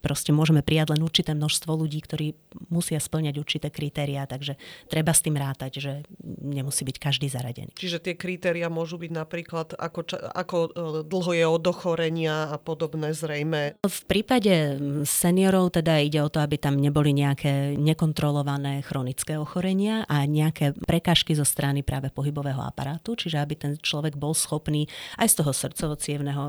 Proste 0.03 0.35
môžeme 0.35 0.65
prijať 0.65 0.97
len 0.97 1.01
určité 1.05 1.31
množstvo 1.31 1.71
ľudí, 1.79 2.03
ktorí 2.03 2.35
musia 2.67 2.99
splňať 2.99 3.39
určité 3.39 3.67
kritériá, 3.71 4.27
takže 4.27 4.59
treba 4.91 5.15
s 5.15 5.23
tým 5.23 5.39
rátať, 5.39 5.71
že 5.79 5.91
nemusí 6.43 6.83
byť 6.83 6.97
každý 6.99 7.27
zaradený. 7.31 7.71
Čiže 7.77 8.03
tie 8.03 8.15
kritéria 8.17 8.67
môžu 8.73 8.97
byť 8.97 9.11
napríklad, 9.13 9.67
ako, 9.77 10.01
ako 10.33 10.57
e, 10.57 10.69
dlho 11.05 11.31
je 11.37 11.45
od 11.45 11.63
ochorenia 11.69 12.49
a 12.49 12.57
podobné 12.57 13.13
zrejme. 13.13 13.77
V 13.85 13.99
prípade 14.09 14.81
seniorov 15.05 15.77
teda 15.77 16.01
ide 16.01 16.19
o 16.25 16.33
to, 16.33 16.41
aby 16.41 16.57
tam 16.57 16.81
neboli 16.81 17.13
nejaké 17.13 17.77
nekontrolované 17.77 18.81
chronické 18.81 19.37
ochorenia 19.37 20.09
a 20.09 20.25
nejaké 20.25 20.73
prekažky 20.73 21.37
zo 21.37 21.45
strany 21.45 21.85
práve 21.85 22.09
pohybového 22.09 22.65
aparátu, 22.65 23.13
čiže 23.13 23.37
aby 23.37 23.53
ten 23.53 23.73
človek 23.77 24.17
bol 24.17 24.33
schopný 24.33 24.89
aj 25.21 25.29
z 25.29 25.35
toho 25.43 25.51
srdcovo 25.53 25.93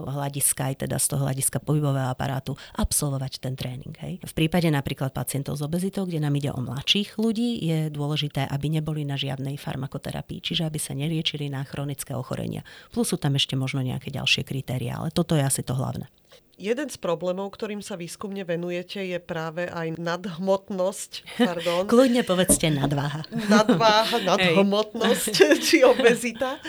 hľadiska, 0.09 0.73
aj 0.73 0.89
teda 0.89 0.97
z 0.97 1.07
toho 1.11 1.27
hľadiska 1.27 1.59
pohybového 1.61 2.09
aparátu 2.09 2.55
absolvovať 2.79 3.43
ten 3.43 3.59
tréning. 3.59 3.93
Hej. 4.01 4.23
V 4.23 4.33
prípade 4.33 4.71
napríklad 4.71 5.11
pacientov 5.11 5.59
s 5.59 5.63
obezitou, 5.67 6.07
kde 6.07 6.23
nám 6.23 6.39
ide 6.39 6.55
o 6.55 6.61
mladších 6.63 7.19
ľudí, 7.19 7.61
je 7.61 7.79
dôležité, 7.91 8.47
aby 8.47 8.71
neboli 8.71 9.03
na 9.03 9.19
žiadnej 9.19 9.59
farmakoterapii, 9.59 10.39
čiže 10.41 10.65
aby 10.65 10.79
sa 10.79 10.95
neliečili 10.95 11.51
na 11.51 11.67
chronické 11.67 12.14
ochorenia. 12.17 12.63
Plus 12.95 13.11
sú 13.11 13.17
tam 13.21 13.35
ešte 13.37 13.59
možno 13.59 13.83
nejaké 13.83 14.11
ďalšie 14.15 14.47
kritéria, 14.47 14.99
ale 14.99 15.11
toto 15.11 15.35
je 15.35 15.43
asi 15.43 15.63
to 15.63 15.75
hlavné. 15.75 16.09
Jeden 16.55 16.87
z 16.87 16.95
problémov, 17.03 17.51
ktorým 17.51 17.83
sa 17.83 17.99
výskumne 17.99 18.47
venujete, 18.47 19.03
je 19.03 19.19
práve 19.19 19.67
aj 19.67 19.99
nadhmotnosť. 19.99 21.11
Pardon. 21.43 21.83
Kľudne 21.91 22.23
povedzte 22.23 22.71
nadváha. 22.71 23.27
Nadváha, 23.51 24.23
nadhmotnosť 24.23 25.35
či 25.67 25.83
obezita. 25.83 26.63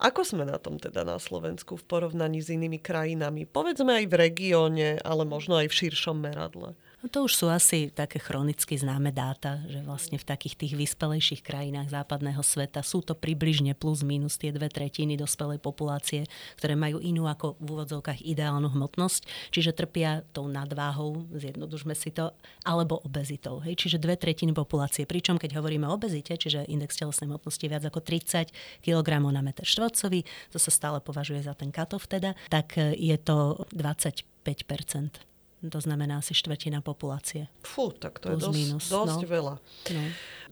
Ako 0.00 0.24
sme 0.26 0.48
na 0.48 0.58
tom 0.58 0.80
teda 0.80 1.06
na 1.06 1.20
Slovensku 1.20 1.78
v 1.78 1.84
porovnaní 1.86 2.42
s 2.42 2.50
inými 2.50 2.82
krajinami? 2.82 3.46
Povedzme 3.46 4.02
aj 4.02 4.06
v 4.10 4.14
regióne, 4.18 4.88
ale 5.04 5.22
možno 5.28 5.60
aj 5.60 5.70
v 5.70 5.78
širšom 5.86 6.16
meradle. 6.18 6.74
No 7.00 7.08
to 7.08 7.24
už 7.24 7.32
sú 7.32 7.46
asi 7.48 7.88
také 7.88 8.20
chronicky 8.20 8.76
známe 8.76 9.08
dáta, 9.08 9.64
že 9.64 9.80
vlastne 9.80 10.20
v 10.20 10.28
takých 10.28 10.52
tých 10.60 10.76
vyspelejších 10.76 11.40
krajinách 11.40 11.88
západného 11.88 12.44
sveta 12.44 12.84
sú 12.84 13.00
to 13.00 13.16
približne 13.16 13.72
plus 13.72 14.04
minus 14.04 14.36
tie 14.36 14.52
dve 14.52 14.68
tretiny 14.68 15.16
dospelej 15.16 15.64
populácie, 15.64 16.28
ktoré 16.60 16.76
majú 16.76 17.00
inú 17.00 17.24
ako 17.24 17.56
v 17.56 17.66
úvodzovkách 17.72 18.20
ideálnu 18.20 18.68
hmotnosť, 18.68 19.24
čiže 19.48 19.72
trpia 19.72 20.28
tou 20.36 20.44
nadváhou, 20.44 21.24
zjednodužme 21.32 21.96
si 21.96 22.12
to, 22.12 22.36
alebo 22.68 23.00
obezitou. 23.00 23.64
Hej? 23.64 23.80
Čiže 23.80 23.96
dve 23.96 24.20
tretiny 24.20 24.52
populácie. 24.52 25.08
Pričom 25.08 25.40
keď 25.40 25.56
hovoríme 25.56 25.88
o 25.88 25.96
obezite, 25.96 26.36
čiže 26.36 26.68
index 26.68 27.00
telesnej 27.00 27.32
hmotnosti 27.32 27.64
viac 27.64 27.80
ako 27.88 28.04
30 28.04 28.52
kg 28.84 29.08
na 29.32 29.40
meter 29.40 29.64
štvorcový, 29.64 30.20
to 30.52 30.60
sa 30.60 30.68
stále 30.68 31.00
považuje 31.00 31.40
za 31.40 31.56
ten 31.56 31.72
katov 31.72 32.04
teda, 32.04 32.36
tak 32.52 32.76
je 32.76 33.16
to 33.16 33.64
25 33.72 35.29
to 35.68 35.80
znamená 35.80 36.24
asi 36.24 36.32
štvrtina 36.32 36.80
populácie. 36.80 37.52
Fú, 37.60 37.92
tak 37.92 38.16
to 38.22 38.32
Plus 38.32 38.40
je 38.40 38.46
dosť, 38.48 38.56
minus, 38.56 38.84
dosť 38.88 39.22
no. 39.24 39.28
veľa. 39.28 39.54
No. 39.92 40.04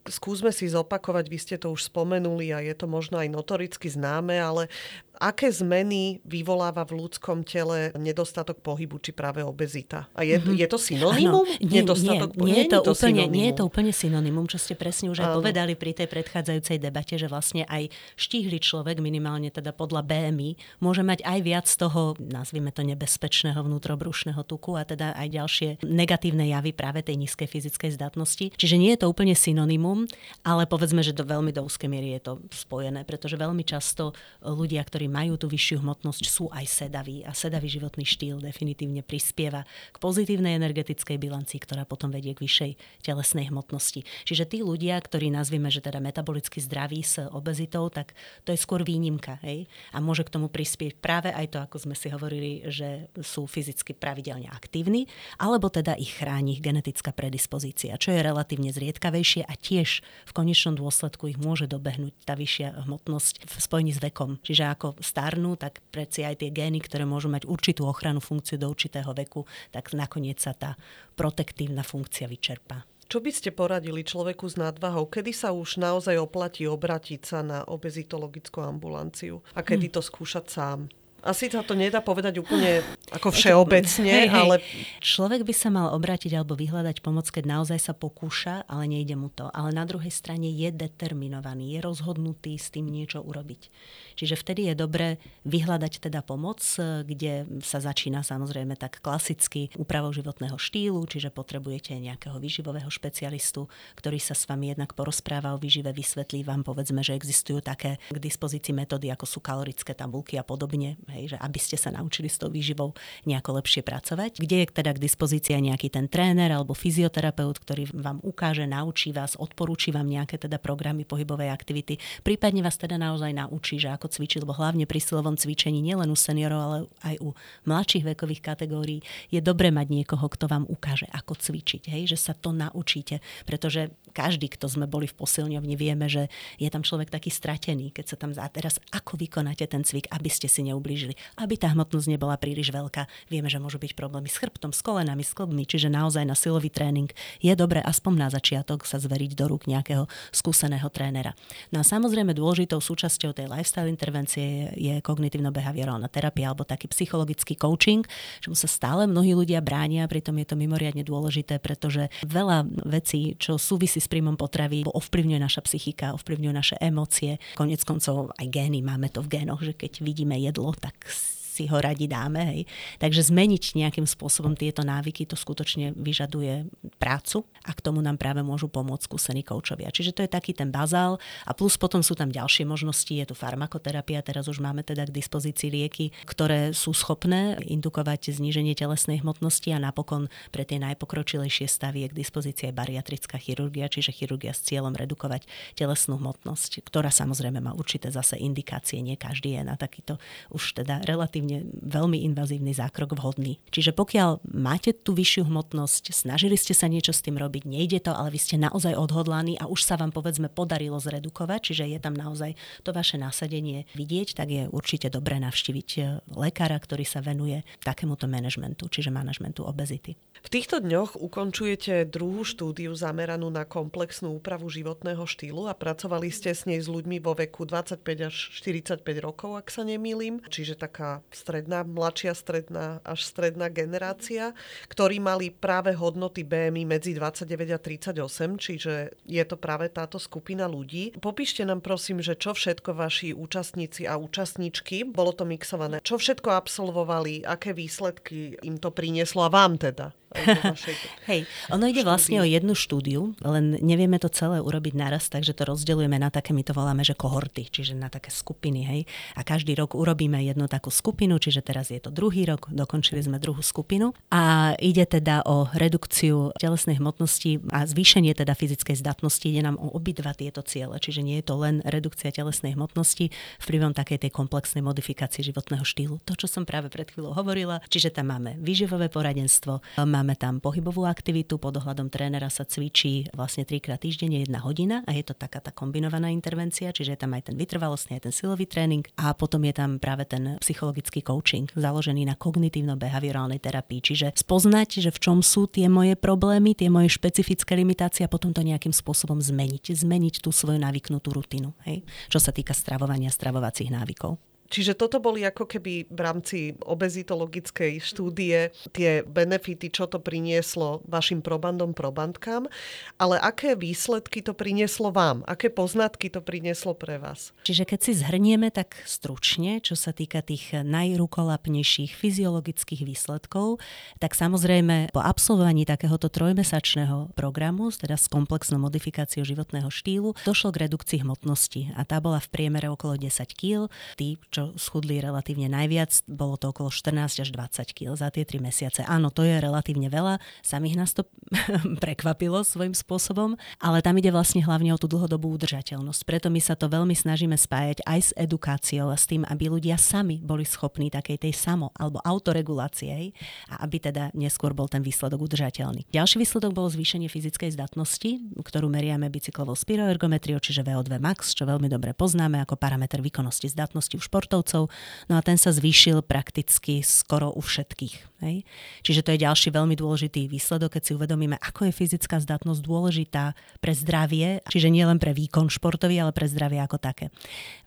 Skúsme 0.08 0.50
si 0.50 0.66
zopakovať, 0.68 1.24
vy 1.28 1.38
ste 1.38 1.56
to 1.60 1.72
už 1.72 1.92
spomenuli 1.92 2.50
a 2.50 2.64
je 2.64 2.74
to 2.74 2.88
možno 2.88 3.20
aj 3.20 3.28
notoricky 3.28 3.92
známe, 3.92 4.40
ale 4.40 4.72
aké 5.18 5.50
zmeny 5.50 6.22
vyvoláva 6.22 6.86
v 6.86 7.04
ľudskom 7.04 7.42
tele 7.42 7.90
nedostatok 7.98 8.62
pohybu, 8.62 9.02
či 9.02 9.10
práve 9.10 9.42
obezita? 9.42 10.06
A 10.14 10.22
je, 10.22 10.38
mm-hmm. 10.38 10.56
je 10.56 10.66
to 10.70 10.78
synonymum? 10.78 11.44
Ano, 11.44 11.58
nie, 11.58 11.82
nedostatok 11.82 12.30
nie, 12.38 12.42
nie, 12.42 12.46
nie, 12.46 12.58
je 12.62 12.70
to, 12.70 12.78
to 12.80 12.90
úplne, 12.94 13.22
nie 13.26 13.46
je 13.50 13.54
to 13.58 13.64
úplne 13.66 13.92
synonymum, 13.92 14.46
čo 14.46 14.56
ste 14.62 14.78
presne 14.78 15.10
už 15.10 15.26
aj 15.26 15.28
ano. 15.34 15.36
povedali 15.42 15.74
pri 15.74 15.92
tej 15.98 16.08
predchádzajúcej 16.08 16.78
debate, 16.78 17.18
že 17.18 17.26
vlastne 17.26 17.66
aj 17.66 17.90
štíhly 18.14 18.62
človek, 18.62 19.02
minimálne 19.02 19.50
teda 19.50 19.74
podľa 19.74 20.06
BMI, 20.06 20.54
môže 20.78 21.02
mať 21.02 21.26
aj 21.26 21.38
viac 21.42 21.66
toho, 21.66 22.14
nazvime 22.22 22.70
to 22.70 22.86
nebezpečného 22.86 23.58
vnútrobrušného 23.58 24.40
tuku 24.46 24.78
a 24.78 24.86
teda 24.86 25.18
aj 25.18 25.28
ďalšie 25.34 25.68
negatívne 25.82 26.46
javy 26.46 26.70
práve 26.70 27.02
tej 27.02 27.18
nízkej 27.26 27.50
fyzickej 27.50 27.98
zdatnosti. 27.98 28.54
Čiže 28.54 28.76
nie 28.78 28.94
je 28.94 29.02
to 29.02 29.10
úplne 29.10 29.34
synonymum, 29.34 29.97
ale 30.44 30.68
povedzme, 30.68 31.00
že 31.00 31.16
do 31.16 31.24
veľmi 31.24 31.54
do 31.54 31.64
úzkej 31.64 31.88
miery 31.88 32.20
je 32.20 32.20
to 32.28 32.32
spojené, 32.52 33.08
pretože 33.08 33.40
veľmi 33.40 33.64
často 33.64 34.12
ľudia, 34.44 34.84
ktorí 34.84 35.08
majú 35.08 35.40
tú 35.40 35.48
vyššiu 35.48 35.80
hmotnosť, 35.80 36.22
sú 36.28 36.52
aj 36.52 36.68
sedaví 36.68 37.24
a 37.24 37.32
sedavý 37.32 37.72
životný 37.72 38.04
štýl 38.04 38.44
definitívne 38.44 39.00
prispieva 39.00 39.64
k 39.64 39.96
pozitívnej 39.96 40.60
energetickej 40.60 41.16
bilancii, 41.16 41.58
ktorá 41.64 41.88
potom 41.88 42.12
vedie 42.12 42.36
k 42.36 42.44
vyššej 42.44 42.72
telesnej 43.00 43.48
hmotnosti. 43.48 44.04
Čiže 44.28 44.44
tí 44.44 44.58
ľudia, 44.60 45.00
ktorí 45.00 45.32
nazvime, 45.32 45.72
že 45.72 45.80
teda 45.80 46.04
metabolicky 46.04 46.60
zdraví 46.60 47.00
s 47.00 47.24
obezitou, 47.32 47.88
tak 47.88 48.12
to 48.44 48.52
je 48.52 48.60
skôr 48.60 48.84
výnimka. 48.84 49.40
Hej? 49.40 49.64
A 49.96 50.04
môže 50.04 50.28
k 50.28 50.34
tomu 50.36 50.52
prispieť 50.52 51.00
práve 51.00 51.32
aj 51.32 51.46
to, 51.48 51.58
ako 51.64 51.76
sme 51.88 51.94
si 51.96 52.12
hovorili, 52.12 52.68
že 52.68 53.08
sú 53.24 53.48
fyzicky 53.48 53.96
pravidelne 53.96 54.52
aktívni, 54.52 55.08
alebo 55.40 55.72
teda 55.72 55.96
ich 55.96 56.12
chráni 56.18 56.58
ich 56.58 56.64
genetická 56.64 57.14
predispozícia, 57.14 57.94
čo 57.94 58.10
je 58.10 58.20
relatívne 58.20 58.74
zriedkavejšie 58.74 59.46
a 59.46 59.54
tiež 59.54 59.87
v 60.02 60.32
konečnom 60.36 60.76
dôsledku 60.76 61.30
ich 61.32 61.38
môže 61.40 61.66
dobehnúť 61.70 62.14
tá 62.28 62.36
vyššia 62.36 62.84
hmotnosť 62.84 63.34
v 63.48 63.54
spojení 63.56 63.92
s 63.96 64.00
vekom. 64.00 64.36
Čiže 64.44 64.64
ako 64.68 64.88
starnú, 65.00 65.56
tak 65.56 65.80
preci 65.88 66.22
aj 66.22 66.44
tie 66.44 66.50
gény, 66.52 66.84
ktoré 66.84 67.08
môžu 67.08 67.32
mať 67.32 67.48
určitú 67.48 67.88
ochranu 67.88 68.20
funkciu 68.20 68.60
do 68.60 68.68
určitého 68.68 69.10
veku, 69.16 69.48
tak 69.72 69.90
nakoniec 69.96 70.38
sa 70.38 70.52
tá 70.52 70.76
protektívna 71.16 71.82
funkcia 71.82 72.28
vyčerpá. 72.28 72.84
Čo 73.08 73.24
by 73.24 73.32
ste 73.32 73.56
poradili 73.56 74.04
človeku 74.04 74.44
s 74.44 74.60
nadvahou? 74.60 75.08
Kedy 75.08 75.32
sa 75.32 75.56
už 75.56 75.80
naozaj 75.80 76.20
oplatí 76.20 76.68
obratiť 76.68 77.20
sa 77.24 77.40
na 77.40 77.64
obezitologickú 77.64 78.60
ambulanciu? 78.60 79.40
A 79.56 79.64
kedy 79.64 79.88
hm. 79.88 79.94
to 79.96 80.00
skúšať 80.04 80.46
sám? 80.52 80.92
Asi 81.22 81.50
sa 81.50 81.66
to 81.66 81.74
nedá 81.74 81.98
povedať 81.98 82.38
úplne 82.38 82.80
ako 83.16 83.34
všeobecne, 83.34 84.06
hej, 84.06 84.28
hej. 84.30 84.34
ale... 84.34 84.56
Človek 85.02 85.42
by 85.42 85.54
sa 85.54 85.68
mal 85.74 85.90
obrátiť 85.90 86.34
alebo 86.38 86.54
vyhľadať 86.54 87.02
pomoc, 87.02 87.26
keď 87.26 87.44
naozaj 87.58 87.78
sa 87.82 87.92
pokúša, 87.96 88.62
ale 88.70 88.86
nejde 88.86 89.18
mu 89.18 89.26
to. 89.32 89.50
Ale 89.50 89.74
na 89.74 89.82
druhej 89.82 90.14
strane 90.14 90.46
je 90.50 90.70
determinovaný, 90.70 91.74
je 91.74 91.80
rozhodnutý 91.82 92.54
s 92.54 92.70
tým 92.70 92.86
niečo 92.86 93.18
urobiť. 93.18 93.70
Čiže 94.18 94.34
vtedy 94.38 94.70
je 94.70 94.74
dobré 94.74 95.08
vyhľadať 95.46 96.10
teda 96.10 96.22
pomoc, 96.22 96.62
kde 96.78 97.46
sa 97.62 97.78
začína 97.82 98.22
samozrejme 98.22 98.78
tak 98.78 99.02
klasicky 99.02 99.70
úpravou 99.78 100.10
životného 100.14 100.58
štýlu, 100.58 101.02
čiže 101.06 101.34
potrebujete 101.34 101.94
nejakého 101.98 102.38
výživového 102.38 102.90
špecialistu, 102.90 103.66
ktorý 103.98 104.18
sa 104.22 104.34
s 104.38 104.46
vami 104.46 104.74
jednak 104.74 104.94
porozpráva 104.94 105.54
o 105.54 105.58
výžive, 105.58 105.90
vysvetlí 105.90 106.46
vám 106.46 106.62
povedzme, 106.62 107.02
že 107.02 107.14
existujú 107.14 107.58
také 107.62 107.98
k 108.10 108.18
dispozícii 108.18 108.74
metódy, 108.74 109.10
ako 109.10 109.26
sú 109.26 109.38
kalorické 109.42 109.94
tabulky 109.94 110.38
a 110.38 110.46
podobne, 110.46 110.98
hej, 111.10 111.17
že 111.26 111.40
aby 111.40 111.58
ste 111.58 111.74
sa 111.74 111.90
naučili 111.90 112.30
s 112.30 112.38
tou 112.38 112.52
výživou 112.52 112.94
nejako 113.26 113.58
lepšie 113.58 113.82
pracovať. 113.82 114.38
Kde 114.38 114.56
je 114.62 114.66
teda 114.70 114.92
k 114.94 115.02
dispozícii 115.02 115.58
nejaký 115.58 115.90
ten 115.90 116.06
tréner 116.06 116.52
alebo 116.52 116.76
fyzioterapeut, 116.76 117.58
ktorý 117.58 117.90
vám 117.96 118.22
ukáže, 118.22 118.68
naučí 118.68 119.10
vás, 119.10 119.34
odporúči 119.34 119.90
vám 119.90 120.06
nejaké 120.06 120.36
teda 120.38 120.60
programy 120.60 121.08
pohybovej 121.08 121.48
aktivity, 121.48 121.96
prípadne 122.20 122.60
vás 122.60 122.76
teda 122.76 123.00
naozaj 123.00 123.32
naučí, 123.32 123.80
že 123.80 123.88
ako 123.88 124.12
cvičiť, 124.12 124.44
lebo 124.44 124.52
hlavne 124.52 124.84
pri 124.84 125.00
silovom 125.00 125.34
cvičení 125.34 125.80
nielen 125.80 126.12
u 126.12 126.18
seniorov, 126.18 126.60
ale 126.60 126.78
aj 127.02 127.16
u 127.24 127.32
mladších 127.64 128.04
vekových 128.12 128.44
kategórií 128.44 129.00
je 129.32 129.40
dobre 129.40 129.72
mať 129.72 129.86
niekoho, 129.88 130.28
kto 130.28 130.44
vám 130.50 130.68
ukáže, 130.68 131.08
ako 131.08 131.38
cvičiť, 131.38 131.88
hej, 131.88 132.12
že 132.12 132.18
sa 132.20 132.36
to 132.36 132.52
naučíte, 132.52 133.24
pretože 133.48 133.88
každý, 134.18 134.50
kto 134.50 134.66
sme 134.66 134.90
boli 134.90 135.06
v 135.06 135.14
posilňovni, 135.14 135.78
vieme, 135.78 136.10
že 136.10 136.26
je 136.58 136.66
tam 136.66 136.82
človek 136.82 137.06
taký 137.06 137.30
stratený, 137.30 137.94
keď 137.94 138.04
sa 138.10 138.16
tam 138.18 138.34
zá. 138.34 138.50
Teraz 138.50 138.82
ako 138.90 139.14
vykonáte 139.14 139.62
ten 139.70 139.86
cvik, 139.86 140.10
aby 140.10 140.26
ste 140.26 140.50
si 140.50 140.66
neublížili, 140.66 140.97
aby 141.38 141.54
tá 141.54 141.70
hmotnosť 141.70 142.08
nebola 142.10 142.34
príliš 142.40 142.74
veľká. 142.74 143.06
Vieme, 143.30 143.46
že 143.46 143.62
môžu 143.62 143.78
byť 143.78 143.92
problémy 143.94 144.26
s 144.26 144.40
chrbtom, 144.40 144.74
s 144.74 144.80
kolenami, 144.82 145.22
s 145.22 145.36
klbmi, 145.36 145.68
čiže 145.68 145.92
naozaj 145.92 146.24
na 146.26 146.34
silový 146.34 146.72
tréning 146.72 147.10
je 147.38 147.52
dobre 147.54 147.78
aspoň 147.84 148.12
na 148.16 148.28
začiatok 148.32 148.88
sa 148.88 148.98
zveriť 148.98 149.36
do 149.38 149.44
rúk 149.46 149.68
nejakého 149.68 150.08
skúseného 150.32 150.88
trénera. 150.88 151.36
No 151.70 151.82
a 151.82 151.84
samozrejme 151.84 152.32
dôležitou 152.32 152.80
súčasťou 152.80 153.36
tej 153.36 153.46
lifestyle 153.50 153.92
intervencie 153.92 154.72
je 154.74 154.98
kognitívno-behaviorálna 155.04 156.08
terapia 156.08 156.50
alebo 156.50 156.64
taký 156.64 156.88
psychologický 156.88 157.54
coaching, 157.58 158.06
čomu 158.40 158.56
sa 158.56 158.70
stále 158.70 159.04
mnohí 159.04 159.36
ľudia 159.36 159.60
bránia, 159.60 160.08
pritom 160.08 160.38
je 160.40 160.46
to 160.48 160.56
mimoriadne 160.56 161.04
dôležité, 161.04 161.60
pretože 161.60 162.08
veľa 162.24 162.64
vecí, 162.88 163.36
čo 163.36 163.60
súvisí 163.60 164.00
s 164.00 164.08
príjmom 164.08 164.40
potravy, 164.40 164.86
ovplyvňuje 164.88 165.40
naša 165.42 165.60
psychika, 165.68 166.16
ovplyvňuje 166.16 166.54
naše 166.54 166.76
emócie. 166.80 167.36
Konec 167.58 167.84
koncov 167.84 168.32
aj 168.38 168.46
gény, 168.48 168.80
máme 168.80 169.12
to 169.12 169.20
v 169.20 169.40
génoch, 169.40 169.60
že 169.60 169.74
keď 169.74 170.00
vidíme 170.00 170.38
jedlo, 170.38 170.72
tak 170.72 170.87
tak 170.88 171.12
si 171.58 171.66
ho 171.66 171.78
radi 171.82 172.06
dáme. 172.06 172.38
Hej. 172.54 172.60
Takže 173.02 173.34
zmeniť 173.34 173.74
nejakým 173.74 174.06
spôsobom 174.06 174.54
tieto 174.54 174.86
návyky, 174.86 175.26
to 175.26 175.34
skutočne 175.34 175.90
vyžaduje 175.98 176.70
prácu 177.02 177.42
a 177.66 177.74
k 177.74 177.82
tomu 177.82 177.98
nám 177.98 178.14
práve 178.14 178.46
môžu 178.46 178.70
pomôcť 178.70 179.10
skúsení 179.10 179.42
koučovia. 179.42 179.90
Čiže 179.90 180.14
to 180.14 180.20
je 180.22 180.30
taký 180.30 180.54
ten 180.54 180.70
bazál 180.70 181.18
a 181.42 181.50
plus 181.50 181.74
potom 181.74 181.98
sú 182.04 182.14
tam 182.14 182.30
ďalšie 182.30 182.62
možnosti, 182.68 183.10
je 183.10 183.26
tu 183.26 183.34
farmakoterapia, 183.34 184.22
teraz 184.22 184.46
už 184.46 184.62
máme 184.62 184.84
teda 184.84 185.08
k 185.08 185.16
dispozícii 185.16 185.72
lieky, 185.72 186.06
ktoré 186.28 186.70
sú 186.76 186.92
schopné 186.92 187.56
indukovať 187.64 188.36
zníženie 188.36 188.76
telesnej 188.76 189.24
hmotnosti 189.24 189.72
a 189.72 189.80
napokon 189.80 190.28
pre 190.52 190.68
tie 190.68 190.76
najpokročilejšie 190.78 191.66
stavy 191.66 192.04
je 192.04 192.12
k 192.12 192.18
dispozícii 192.20 192.70
aj 192.70 192.74
bariatrická 192.76 193.40
chirurgia, 193.40 193.88
čiže 193.88 194.12
chirurgia 194.12 194.52
s 194.52 194.62
cieľom 194.62 194.92
redukovať 194.92 195.48
telesnú 195.74 196.20
hmotnosť, 196.20 196.84
ktorá 196.84 197.08
samozrejme 197.08 197.64
má 197.64 197.72
určité 197.72 198.12
zase 198.12 198.36
indikácie, 198.36 199.00
nie 199.00 199.16
každý 199.16 199.56
je 199.56 199.62
na 199.64 199.80
takýto 199.80 200.20
už 200.52 200.84
teda 200.84 201.00
relatívne 201.08 201.47
relatívne 201.48 201.80
veľmi 201.88 202.18
invazívny 202.28 202.76
zákrok 202.76 203.16
vhodný. 203.16 203.58
Čiže 203.72 203.96
pokiaľ 203.96 204.44
máte 204.52 204.92
tú 204.92 205.16
vyššiu 205.16 205.48
hmotnosť, 205.48 206.12
snažili 206.12 206.60
ste 206.60 206.76
sa 206.76 206.86
niečo 206.86 207.16
s 207.16 207.24
tým 207.24 207.40
robiť, 207.40 207.64
nejde 207.64 208.04
to, 208.04 208.12
ale 208.12 208.34
vy 208.34 208.38
ste 208.38 208.60
naozaj 208.60 208.92
odhodlaní 208.94 209.56
a 209.56 209.66
už 209.66 209.80
sa 209.80 209.96
vám 209.96 210.12
povedzme 210.12 210.52
podarilo 210.52 211.00
zredukovať, 211.00 211.72
čiže 211.72 211.84
je 211.88 211.98
tam 211.98 212.14
naozaj 212.14 212.54
to 212.84 212.92
vaše 212.92 213.16
nasadenie 213.16 213.88
vidieť, 213.96 214.36
tak 214.36 214.48
je 214.52 214.62
určite 214.68 215.08
dobré 215.08 215.40
navštíviť 215.40 215.88
e, 215.96 216.00
lekára, 216.36 216.76
ktorý 216.76 217.04
sa 217.08 217.24
venuje 217.24 217.64
takémuto 217.80 218.28
manažmentu, 218.28 218.90
čiže 218.92 219.08
manažmentu 219.08 219.64
obezity. 219.64 220.20
V 220.38 220.48
týchto 220.52 220.78
dňoch 220.78 221.18
ukončujete 221.18 222.06
druhú 222.06 222.46
štúdiu 222.46 222.94
zameranú 222.94 223.50
na 223.50 223.66
komplexnú 223.66 224.38
úpravu 224.38 224.70
životného 224.70 225.26
štýlu 225.26 225.66
a 225.66 225.74
pracovali 225.74 226.30
ste 226.30 226.54
s 226.54 226.62
nej 226.62 226.78
s 226.78 226.86
ľuďmi 226.86 227.18
vo 227.18 227.34
veku 227.34 227.66
25 227.66 227.98
až 228.22 228.36
45 228.54 229.02
rokov, 229.18 229.58
ak 229.58 229.66
sa 229.74 229.82
nemýlim. 229.82 230.38
Čiže 230.46 230.78
taká 230.78 231.26
stredná, 231.38 231.86
mladšia 231.86 232.34
stredná 232.34 232.98
až 233.06 233.22
stredná 233.22 233.70
generácia, 233.70 234.58
ktorí 234.90 235.22
mali 235.22 235.54
práve 235.54 235.94
hodnoty 235.94 236.42
BMI 236.42 236.82
medzi 236.82 237.14
29 237.14 237.70
a 237.70 237.78
38, 237.78 238.58
čiže 238.58 239.14
je 239.22 239.44
to 239.46 239.54
práve 239.54 239.86
táto 239.94 240.18
skupina 240.18 240.66
ľudí. 240.66 241.14
Popíšte 241.22 241.62
nám 241.62 241.86
prosím, 241.86 242.18
že 242.18 242.34
čo 242.34 242.58
všetko 242.58 242.98
vaši 242.98 243.30
účastníci 243.30 244.10
a 244.10 244.18
účastníčky, 244.18 245.06
bolo 245.06 245.30
to 245.30 245.46
mixované, 245.46 246.02
čo 246.02 246.18
všetko 246.18 246.50
absolvovali, 246.50 247.46
aké 247.46 247.70
výsledky 247.70 248.58
im 248.66 248.82
to 248.82 248.90
prinieslo 248.90 249.46
a 249.46 249.52
vám 249.54 249.78
teda? 249.78 250.17
Hej, 251.30 251.48
ono 251.72 251.88
ide 251.88 252.04
štúdiu. 252.04 252.08
vlastne 252.12 252.36
o 252.44 252.46
jednu 252.46 252.76
štúdiu, 252.76 253.32
len 253.40 253.80
nevieme 253.80 254.20
to 254.20 254.28
celé 254.28 254.60
urobiť 254.60 254.92
naraz, 254.92 255.32
takže 255.32 255.56
to 255.56 255.64
rozdeľujeme 255.64 256.20
na 256.20 256.28
také, 256.28 256.52
my 256.52 256.60
to 256.60 256.76
voláme, 256.76 257.00
že 257.00 257.16
kohorty, 257.16 257.64
čiže 257.64 257.96
na 257.96 258.12
také 258.12 258.28
skupiny, 258.28 258.84
hej. 258.84 259.00
A 259.32 259.40
každý 259.40 259.72
rok 259.72 259.96
urobíme 259.96 260.36
jednu 260.44 260.68
takú 260.68 260.92
skupinu, 260.92 261.40
čiže 261.40 261.64
teraz 261.64 261.88
je 261.88 261.96
to 261.96 262.12
druhý 262.12 262.44
rok, 262.44 262.68
dokončili 262.68 263.24
sme 263.24 263.40
druhú 263.40 263.64
skupinu. 263.64 264.12
A 264.28 264.76
ide 264.76 265.08
teda 265.08 265.40
o 265.48 265.72
redukciu 265.72 266.52
telesnej 266.60 267.00
hmotnosti 267.00 267.64
a 267.72 267.88
zvýšenie 267.88 268.36
teda 268.36 268.52
fyzickej 268.52 269.00
zdatnosti. 269.00 269.48
Ide 269.48 269.64
nám 269.64 269.80
o 269.80 269.96
obidva 269.96 270.36
tieto 270.36 270.60
ciele, 270.60 271.00
čiže 271.00 271.24
nie 271.24 271.40
je 271.40 271.48
to 271.48 271.56
len 271.56 271.80
redukcia 271.88 272.28
telesnej 272.28 272.76
hmotnosti 272.76 273.32
vplyvom 273.64 273.96
takej 273.96 274.28
tej 274.28 274.30
komplexnej 274.36 274.84
modifikácie 274.84 275.40
životného 275.40 275.88
štýlu. 275.88 276.20
To, 276.28 276.36
čo 276.36 276.44
som 276.44 276.68
práve 276.68 276.92
pred 276.92 277.08
chvíľou 277.08 277.32
hovorila, 277.32 277.80
čiže 277.88 278.12
tam 278.12 278.36
máme 278.36 278.60
výživové 278.60 279.08
poradenstvo, 279.08 279.80
máme 279.96 280.17
tam 280.38 280.62
pohybovú 280.62 281.04
aktivitu, 281.04 281.60
pod 281.60 281.76
ohľadom 281.78 282.08
trénera 282.08 282.48
sa 282.48 282.64
cvičí 282.64 283.28
vlastne 283.36 283.66
trikrát 283.66 284.00
týždenne 284.00 284.40
jedna 284.40 284.62
hodina 284.62 285.02
a 285.04 285.12
je 285.12 285.26
to 285.26 285.34
taká 285.36 285.60
tá 285.60 285.74
kombinovaná 285.74 286.32
intervencia, 286.32 286.94
čiže 286.94 287.14
je 287.14 287.20
tam 287.20 287.34
aj 287.36 287.52
ten 287.52 287.56
vytrvalostný, 287.58 288.18
aj 288.18 288.30
ten 288.30 288.34
silový 288.34 288.64
tréning 288.64 289.04
a 289.20 289.36
potom 289.36 289.60
je 289.66 289.74
tam 289.74 290.00
práve 290.00 290.24
ten 290.24 290.56
psychologický 290.62 291.20
coaching 291.20 291.68
založený 291.76 292.24
na 292.24 292.34
kognitívno-behaviorálnej 292.38 293.60
terapii, 293.60 294.00
čiže 294.00 294.32
spoznať, 294.34 295.04
že 295.04 295.10
v 295.12 295.18
čom 295.20 295.38
sú 295.44 295.68
tie 295.68 295.90
moje 295.92 296.16
problémy, 296.16 296.72
tie 296.72 296.88
moje 296.88 297.12
špecifické 297.12 297.76
limitácie 297.76 298.24
a 298.24 298.32
potom 298.32 298.56
to 298.56 298.64
nejakým 298.64 298.96
spôsobom 298.96 299.42
zmeniť, 299.42 299.92
zmeniť 299.92 300.40
tú 300.40 300.54
svoju 300.54 300.80
navyknutú 300.80 301.34
rutinu, 301.34 301.76
hej? 301.84 302.06
čo 302.32 302.40
sa 302.40 302.54
týka 302.54 302.72
stravovania, 302.72 303.28
stravovacích 303.28 303.92
návykov. 303.92 304.47
Čiže 304.68 304.96
toto 304.96 305.20
boli 305.20 305.44
ako 305.44 305.64
keby 305.64 306.08
v 306.08 306.20
rámci 306.20 306.58
obezitologickej 306.84 308.00
štúdie 308.04 308.72
tie 308.92 309.24
benefity, 309.24 309.88
čo 309.88 310.04
to 310.04 310.20
prinieslo 310.20 311.04
vašim 311.08 311.40
probandom, 311.40 311.96
probandkám, 311.96 312.68
ale 313.16 313.36
aké 313.40 313.72
výsledky 313.76 314.44
to 314.44 314.52
prinieslo 314.52 315.08
vám? 315.08 315.40
Aké 315.48 315.72
poznatky 315.72 316.28
to 316.28 316.44
prinieslo 316.44 316.92
pre 316.92 317.16
vás? 317.16 317.56
Čiže 317.64 317.88
keď 317.88 318.00
si 318.02 318.12
zhrnieme 318.18 318.68
tak 318.68 319.00
stručne, 319.08 319.80
čo 319.80 319.96
sa 319.96 320.12
týka 320.12 320.44
tých 320.44 320.76
najrukolapnejších 320.84 322.12
fyziologických 322.12 323.08
výsledkov, 323.08 323.80
tak 324.20 324.36
samozrejme 324.36 325.14
po 325.14 325.22
absolvovaní 325.22 325.86
takéhoto 325.86 326.28
trojmesačného 326.28 327.32
programu, 327.38 327.88
teda 327.94 328.18
s 328.18 328.26
komplexnou 328.26 328.82
modifikáciou 328.82 329.46
životného 329.46 329.88
štýlu, 329.88 330.34
došlo 330.42 330.74
k 330.74 330.88
redukcii 330.88 331.22
hmotnosti 331.22 331.94
a 331.94 332.02
tá 332.02 332.18
bola 332.18 332.42
v 332.42 332.48
priemere 332.50 332.90
okolo 332.90 333.14
10 333.14 333.30
kg. 333.54 333.86
Tí, 334.18 334.36
čo 334.50 334.57
schudli 334.74 335.22
relatívne 335.22 335.70
najviac, 335.70 336.26
bolo 336.26 336.58
to 336.58 336.74
okolo 336.74 336.90
14 336.90 337.44
až 337.44 337.48
20 337.54 337.96
kg 337.96 338.18
za 338.18 338.28
tie 338.34 338.42
3 338.42 338.58
mesiace. 338.58 339.00
Áno, 339.06 339.30
to 339.30 339.46
je 339.46 339.56
relatívne 339.56 340.10
veľa, 340.10 340.42
samých 340.66 340.96
nás 340.98 341.10
to 341.14 341.22
prekvapilo 342.02 342.66
svojím 342.66 342.92
spôsobom, 342.92 343.54
ale 343.78 344.02
tam 344.02 344.18
ide 344.18 344.34
vlastne 344.34 344.60
hlavne 344.60 344.90
o 344.90 344.98
tú 344.98 345.06
dlhodobú 345.06 345.48
udržateľnosť. 345.54 346.20
Preto 346.26 346.50
my 346.50 346.60
sa 346.60 346.74
to 346.74 346.90
veľmi 346.90 347.14
snažíme 347.14 347.54
spájať 347.54 348.02
aj 348.04 348.20
s 348.20 348.30
edukáciou 348.34 349.08
a 349.08 349.16
s 349.16 349.30
tým, 349.30 349.46
aby 349.46 349.70
ľudia 349.70 349.94
sami 349.96 350.42
boli 350.42 350.66
schopní 350.66 351.08
takej 351.08 351.48
tej 351.48 351.54
samo 351.54 351.94
alebo 351.94 352.18
autoregulácie 352.26 353.32
a 353.70 353.86
aby 353.86 353.96
teda 354.02 354.34
neskôr 354.34 354.74
bol 354.74 354.90
ten 354.90 355.00
výsledok 355.00 355.46
udržateľný. 355.46 356.10
Ďalší 356.10 356.36
výsledok 356.42 356.72
bol 356.74 356.90
zvýšenie 356.90 357.30
fyzickej 357.30 357.78
zdatnosti, 357.78 358.30
ktorú 358.58 358.90
meriame 358.90 359.30
bicyklovou 359.30 359.76
spiroergometriou, 359.78 360.58
čiže 360.58 360.82
VO2 360.82 361.20
max, 361.22 361.52
čo 361.54 361.68
veľmi 361.68 361.86
dobre 361.86 362.16
poznáme 362.16 362.60
ako 362.64 362.80
parameter 362.80 363.20
výkonnosti 363.22 363.70
zdatnosti 363.70 364.16
v 364.16 364.22
športu 364.24 364.47
športovcov, 364.48 364.88
no 365.28 365.34
a 365.36 365.44
ten 365.44 365.60
sa 365.60 365.76
zvýšil 365.76 366.24
prakticky 366.24 367.04
skoro 367.04 367.52
u 367.52 367.60
všetkých. 367.60 368.27
Hej? 368.38 368.62
Čiže 369.02 369.26
to 369.26 369.30
je 369.34 369.42
ďalší 369.42 369.74
veľmi 369.74 369.98
dôležitý 369.98 370.46
výsledok, 370.46 370.94
keď 370.94 371.02
si 371.02 371.12
uvedomíme, 371.18 371.58
ako 371.58 371.90
je 371.90 371.92
fyzická 371.92 372.38
zdatnosť 372.38 372.80
dôležitá 372.86 373.58
pre 373.82 373.90
zdravie, 373.98 374.62
čiže 374.70 374.94
nie 374.94 375.02
len 375.02 375.18
pre 375.18 375.34
výkon 375.34 375.66
športový, 375.66 376.22
ale 376.22 376.30
pre 376.30 376.46
zdravie 376.46 376.78
ako 376.78 377.02
také. 377.02 377.34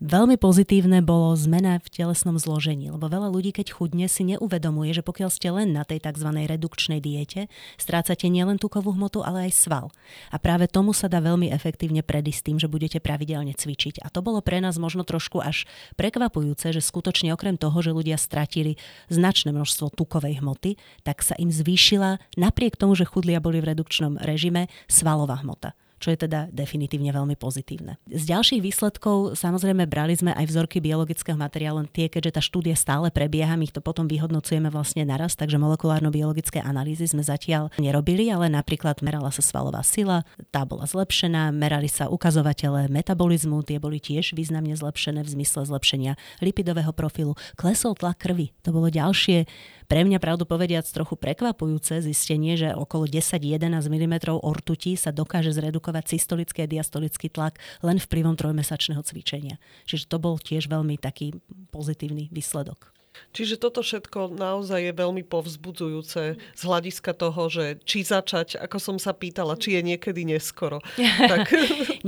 Veľmi 0.03 0.35
pozitívne 0.35 0.99
bolo 0.99 1.31
zmena 1.39 1.79
v 1.79 1.87
telesnom 1.87 2.35
zložení, 2.35 2.91
lebo 2.91 3.07
veľa 3.07 3.31
ľudí, 3.31 3.55
keď 3.55 3.71
chudne, 3.71 4.11
si 4.11 4.27
neuvedomuje, 4.27 4.91
že 4.91 5.07
pokiaľ 5.07 5.29
ste 5.31 5.47
len 5.55 5.71
na 5.71 5.87
tej 5.87 6.03
tzv. 6.03 6.27
redukčnej 6.27 6.99
diete, 6.99 7.47
strácate 7.79 8.27
nielen 8.27 8.59
tukovú 8.59 8.91
hmotu, 8.91 9.23
ale 9.23 9.47
aj 9.47 9.55
sval. 9.55 9.87
A 10.35 10.35
práve 10.35 10.67
tomu 10.67 10.91
sa 10.91 11.07
dá 11.07 11.23
veľmi 11.23 11.47
efektívne 11.47 12.03
predísť 12.03 12.51
tým, 12.51 12.57
že 12.59 12.67
budete 12.67 12.99
pravidelne 12.99 13.55
cvičiť. 13.55 14.03
A 14.03 14.11
to 14.11 14.19
bolo 14.19 14.43
pre 14.43 14.59
nás 14.59 14.75
možno 14.75 15.07
trošku 15.07 15.39
až 15.39 15.63
prekvapujúce, 15.95 16.75
že 16.75 16.83
skutočne 16.83 17.31
okrem 17.31 17.55
toho, 17.55 17.79
že 17.79 17.95
ľudia 17.95 18.19
stratili 18.19 18.75
značné 19.07 19.55
množstvo 19.55 19.95
tukovej 19.95 20.40
hmoty, 20.41 20.75
tak 21.05 21.21
sa 21.21 21.37
im 21.37 21.53
zvýšila, 21.53 22.17
napriek 22.35 22.75
tomu, 22.75 22.97
že 22.97 23.05
chudlia 23.05 23.37
boli 23.37 23.61
v 23.61 23.77
redukčnom 23.77 24.17
režime, 24.19 24.67
svalová 24.89 25.39
hmota 25.45 25.77
čo 26.01 26.09
je 26.09 26.25
teda 26.25 26.49
definitívne 26.49 27.13
veľmi 27.13 27.37
pozitívne. 27.37 28.01
Z 28.09 28.25
ďalších 28.25 28.65
výsledkov 28.65 29.37
samozrejme 29.37 29.85
brali 29.85 30.17
sme 30.17 30.33
aj 30.33 30.49
vzorky 30.49 30.81
biologického 30.81 31.37
materiálu, 31.37 31.85
tie, 31.93 32.09
keďže 32.09 32.41
tá 32.41 32.41
štúdia 32.41 32.73
stále 32.73 33.13
prebieha, 33.13 33.53
my 33.53 33.69
ich 33.69 33.71
to 33.71 33.85
potom 33.85 34.09
vyhodnocujeme 34.09 34.73
vlastne 34.73 35.05
naraz, 35.05 35.37
takže 35.37 35.61
molekulárno-biologické 35.61 36.65
analýzy 36.65 37.05
sme 37.05 37.21
zatiaľ 37.21 37.69
nerobili, 37.77 38.33
ale 38.33 38.49
napríklad 38.49 39.05
merala 39.05 39.29
sa 39.29 39.45
svalová 39.45 39.85
sila, 39.85 40.25
tá 40.49 40.65
bola 40.65 40.89
zlepšená, 40.89 41.53
merali 41.53 41.85
sa 41.85 42.09
ukazovatele 42.09 42.89
metabolizmu, 42.89 43.61
tie 43.61 43.77
boli 43.77 44.01
tiež 44.01 44.33
významne 44.33 44.73
zlepšené 44.73 45.21
v 45.21 45.29
zmysle 45.37 45.69
zlepšenia 45.69 46.17
lipidového 46.41 46.89
profilu, 46.97 47.37
klesol 47.53 47.93
tlak 47.93 48.17
krvi, 48.17 48.49
to 48.65 48.73
bolo 48.73 48.89
ďalšie 48.89 49.45
pre 49.91 50.07
mňa 50.07 50.23
pravdu 50.23 50.47
povediac 50.47 50.87
trochu 50.87 51.19
prekvapujúce 51.19 51.99
zistenie, 51.99 52.55
že 52.55 52.71
okolo 52.71 53.11
10-11 53.11 53.59
mm 53.91 54.15
ortuti 54.39 54.95
sa 54.95 55.11
dokáže 55.11 55.51
zredukovať 55.51 56.15
systolický 56.15 56.63
a 56.63 56.71
diastolický 56.71 57.27
tlak 57.27 57.59
len 57.83 57.99
vplyvom 57.99 58.39
trojmesačného 58.39 59.03
cvičenia. 59.03 59.59
Čiže 59.83 60.07
to 60.07 60.15
bol 60.15 60.39
tiež 60.39 60.71
veľmi 60.71 60.95
taký 60.95 61.35
pozitívny 61.75 62.31
výsledok. 62.31 62.95
Čiže 63.35 63.59
toto 63.59 63.83
všetko 63.83 64.31
naozaj 64.31 64.79
je 64.79 64.93
veľmi 64.95 65.27
povzbudzujúce 65.27 66.39
z 66.39 66.61
hľadiska 66.63 67.11
toho, 67.11 67.51
že 67.51 67.83
či 67.83 68.07
začať, 68.07 68.63
ako 68.63 68.79
som 68.79 68.95
sa 68.95 69.11
pýtala, 69.11 69.59
či 69.59 69.75
je 69.75 69.83
niekedy 69.83 70.23
neskoro. 70.23 70.79
tak... 71.35 71.51